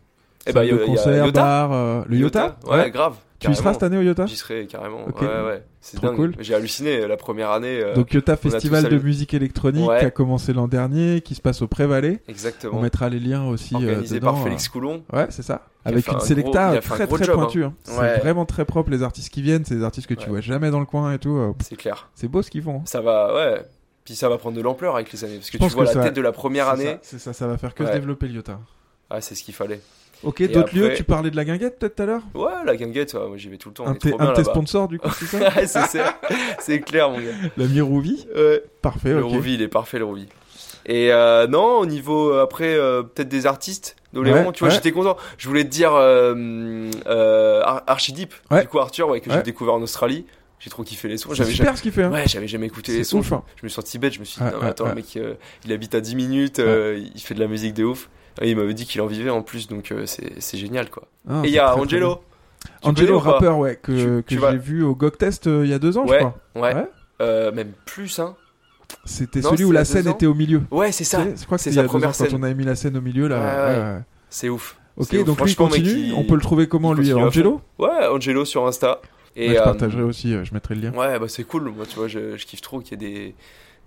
[0.45, 2.91] Eh ben, Salle il y a- il y a concert, bar, euh, le Yota, Ouais,
[2.91, 3.15] grave.
[3.39, 5.05] Tu y seras cette année au Yota J'y serai carrément.
[5.07, 5.21] Ok.
[5.21, 5.63] Ouais, ouais.
[5.79, 6.15] C'est Trop dingue.
[6.17, 6.35] cool.
[6.39, 7.79] J'ai halluciné la première année.
[7.81, 9.99] euh, Donc Yota Festival de musique électronique Ouais.
[9.99, 12.21] qui a commencé l'an dernier, qui se passe au Prévalais.
[12.27, 12.77] Exactement.
[12.77, 14.71] On mettra les liens aussi euh, Organisé dedans, par Félix euh.
[14.71, 15.03] Coulon.
[15.13, 15.65] Ouais, c'est ça.
[15.85, 17.43] Avec une un sélecta un très très job, hein.
[17.43, 17.63] pointue.
[17.63, 17.73] hein.
[17.87, 18.11] Ouais.
[18.15, 20.69] C'est vraiment très propre les artistes qui viennent, c'est des artistes que tu vois jamais
[20.69, 21.37] dans le coin et tout.
[21.37, 22.09] euh, C'est clair.
[22.15, 22.79] C'est beau ce qu'ils font.
[22.79, 22.83] hein.
[22.85, 23.65] Ça va, ouais.
[24.03, 25.35] Puis ça va prendre de l'ampleur avec les années.
[25.37, 26.97] Parce que tu vois que la ça- tête de la première année.
[27.03, 28.59] C'est ça, ça va faire que se développer Yota.
[29.09, 29.79] Ah, c'est ce qu'il fallait.
[30.23, 32.21] Ok, d'autres après- lieux, tu parlais de la guinguette peut-être tout à l'heure?
[32.35, 33.87] Ouais, la guinguette, ouais, moi j'y vais tout le temps.
[33.87, 35.37] Un de tes- un de sponsors du coup, c'est ça?
[35.55, 36.01] Ouais, c'est.
[36.59, 37.31] C'est clair, mon gars.
[37.57, 38.63] La Mirouvi Ouais.
[38.81, 39.31] Parfait, Le ok.
[39.31, 40.27] Rouvi, il est parfait, le Rouvi.
[40.85, 44.69] Et euh, non, au niveau, euh, après, euh, peut-être des artistes d'Oléron, Ouais, tu vois,
[44.69, 44.75] ouais.
[44.75, 45.17] j'étais content.
[45.37, 48.61] Je voulais te dire euh, Ar- Archideep, Ouais.
[48.61, 50.25] du coup Arthur, ouais, que j'ai découvert en Australie.
[50.59, 51.29] J'ai trop kiffé les sons.
[51.29, 51.77] C'est J'avais super jamais...
[51.77, 52.11] ce qu'il fait, hein.
[52.11, 53.19] Ouais, j'avais jamais écouté C'est les sons.
[53.19, 53.43] ouf, hein.
[53.55, 54.11] Je me suis senti bête.
[54.13, 55.17] Je me suis dit, non, mais attends, le mec,
[55.65, 58.09] il habite à 10 minutes, il fait de la musique de ouf.
[58.41, 61.03] Et il m'avait dit qu'il en vivait en plus, donc euh, c'est c'est génial, quoi.
[61.29, 62.21] Ah, Et il y a Angelo.
[62.83, 65.79] Angelo, rappeur, ouais, que, Tu- que j'ai vu au GOG Test euh, il y a
[65.79, 66.25] deux ans, Ouais, je
[66.57, 66.73] crois.
[66.73, 66.85] ouais.
[67.21, 68.35] Euh, même plus, hein.
[69.05, 70.61] C'était celui où la scène était au milieu.
[70.71, 71.23] Ouais, c'est ça.
[71.35, 72.35] Je crois que C'est sa première ans quand scène.
[72.39, 74.01] on avait mis la scène au milieu là.
[74.29, 74.77] C'est ouf.
[74.97, 75.89] Ok, donc lui continue.
[75.89, 77.61] il- On peut le trouver comment lui Angelo.
[77.77, 79.01] Ouais, Angelo sur Insta.
[79.35, 80.93] Et Ouais, Je euh, partagerai aussi, je mettrai le lien.
[80.93, 81.69] Ouais, bah c'est cool.
[81.69, 83.35] Moi, tu vois, je, je kiffe trop qu'il y ait des,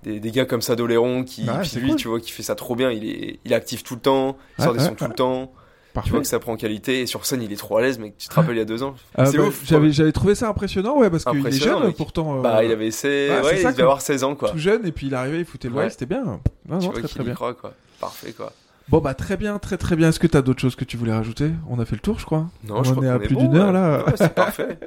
[0.02, 1.96] des, des gars comme ça d'Oléron qui, Bah ouais, puis c'est lui, cool.
[1.98, 2.90] tu vois, qui fait ça trop bien.
[2.90, 4.36] Il est, il est actif tout le temps.
[4.58, 5.52] Il Ouais, sort des sons tout le temps.
[5.94, 6.06] Parfait.
[6.06, 7.02] Tu vois que ça prend en qualité.
[7.02, 8.16] Et sur scène, il est trop à l'aise, mec.
[8.16, 9.60] Tu te rappelles il y a deux ans Ah, C'est bah, ouf.
[9.64, 11.96] J'avais j'avais trouvé ça impressionnant, ouais, parce qu'il est jeune mec.
[11.96, 12.38] pourtant.
[12.38, 13.28] euh, Bah, il avait essayé.
[13.30, 14.50] ouais, Ouais, il devait avoir 16 ans, quoi.
[14.50, 15.90] Tout jeune, et puis il arrivait, il foutait le Ouais.
[15.90, 16.24] c'était bien.
[16.24, 16.40] Non,
[16.78, 17.34] tu non, vois très bien.
[17.34, 17.74] croit, quoi.
[18.00, 18.52] Parfait, quoi.
[18.88, 20.08] Bon bah très bien, très très bien.
[20.10, 21.50] Est-ce que t'as d'autres choses que tu voulais rajouter?
[21.68, 22.50] On a fait le tour, je crois.
[22.68, 24.04] Non, On je en crois est à plus bon, d'une heure là.
[24.06, 24.78] Ouais, c'est parfait.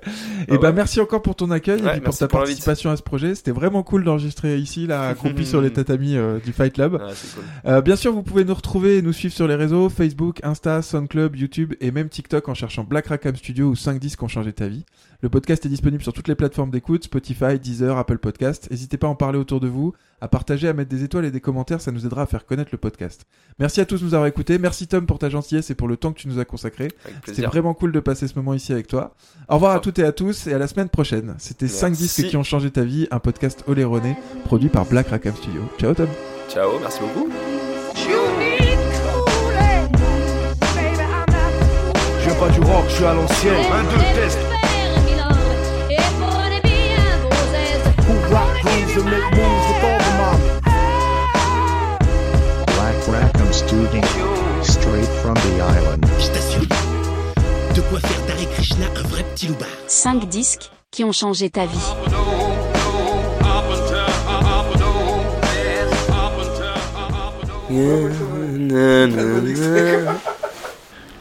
[0.48, 0.74] Et Ah bah ouais.
[0.74, 3.36] merci encore pour ton accueil et puis pour ta pour participation à ce projet.
[3.36, 7.00] C'était vraiment cool d'enregistrer ici là, accroupi sur les tatamis euh, du Fight Club.
[7.02, 7.44] Ah, cool.
[7.72, 10.82] Euh, bien sûr, vous pouvez nous retrouver et nous suivre sur les réseaux Facebook, Insta,
[10.82, 14.54] SoundClub, YouTube et même TikTok en cherchant Black Rackham Studio ou 5 disques ont changé
[14.54, 14.86] ta vie.
[15.22, 18.68] Le podcast est disponible sur toutes les plateformes d'écoute, Spotify, Deezer, Apple Podcast.
[18.70, 21.32] N'hésitez pas à en parler autour de vous, à partager, à mettre des étoiles et
[21.32, 23.26] des commentaires, ça nous aidera à faire connaître le podcast.
[23.60, 24.58] Merci à tous de nous avoir écoutés.
[24.58, 26.90] Merci Tom pour ta gentillesse et pour le temps que tu nous as consacré.
[27.06, 29.16] Avec C'était vraiment cool de passer ce moment ici avec toi.
[29.50, 31.36] Au revoir à toutes et à tous et à la semaine prochaine.
[31.38, 32.04] C'était 5 Merci.
[32.04, 35.62] disques qui ont changé ta vie, un podcast oléroné produit par Black Rackham Studio.
[35.80, 36.08] Ciao Tom.
[36.50, 37.30] Ciao, merci beaucoup.
[42.20, 43.54] Je viens pas du rock, je suis à l'ancienne.
[43.72, 44.55] Un, deux, test.
[48.98, 50.50] And make moves with all the mommy.
[52.76, 54.02] Black Rackham Studio.
[54.64, 56.06] Straight from the island.
[56.20, 56.68] Je t'assure,
[57.76, 59.68] de quoi faire d'Hare Krishna un vrai petit loupard.
[59.88, 61.94] 5 disques qui ont changé ta vie.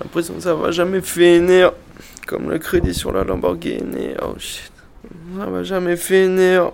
[0.01, 1.72] L'impression que ça va jamais finir.
[2.27, 4.14] Comme le crédit sur la Lamborghini.
[4.22, 4.70] Oh shit.
[5.39, 6.70] Ça va jamais finir.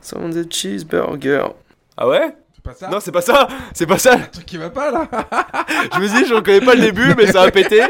[0.00, 1.48] Ça vend des cheeseburgers.
[1.96, 4.70] Ah ouais C'est pas ça Non, c'est pas ça C'est pas ça truc qui va
[4.70, 5.08] pas là
[5.94, 7.82] Je me dis, je reconnais pas le début, mais ça a pété.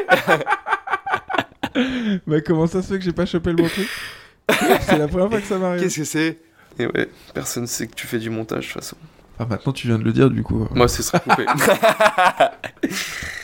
[2.27, 3.89] Mais comment ça se fait que j'ai pas chopé le bon truc
[4.81, 5.83] C'est la première fois que ça m'arrive.
[5.83, 6.39] Qu'est-ce que c'est
[6.79, 8.97] Et ouais, personne sait que tu fais du montage de toute façon.
[9.39, 10.67] Ah maintenant tu viens de le dire du coup.
[10.73, 11.47] Moi, ce sera coupé.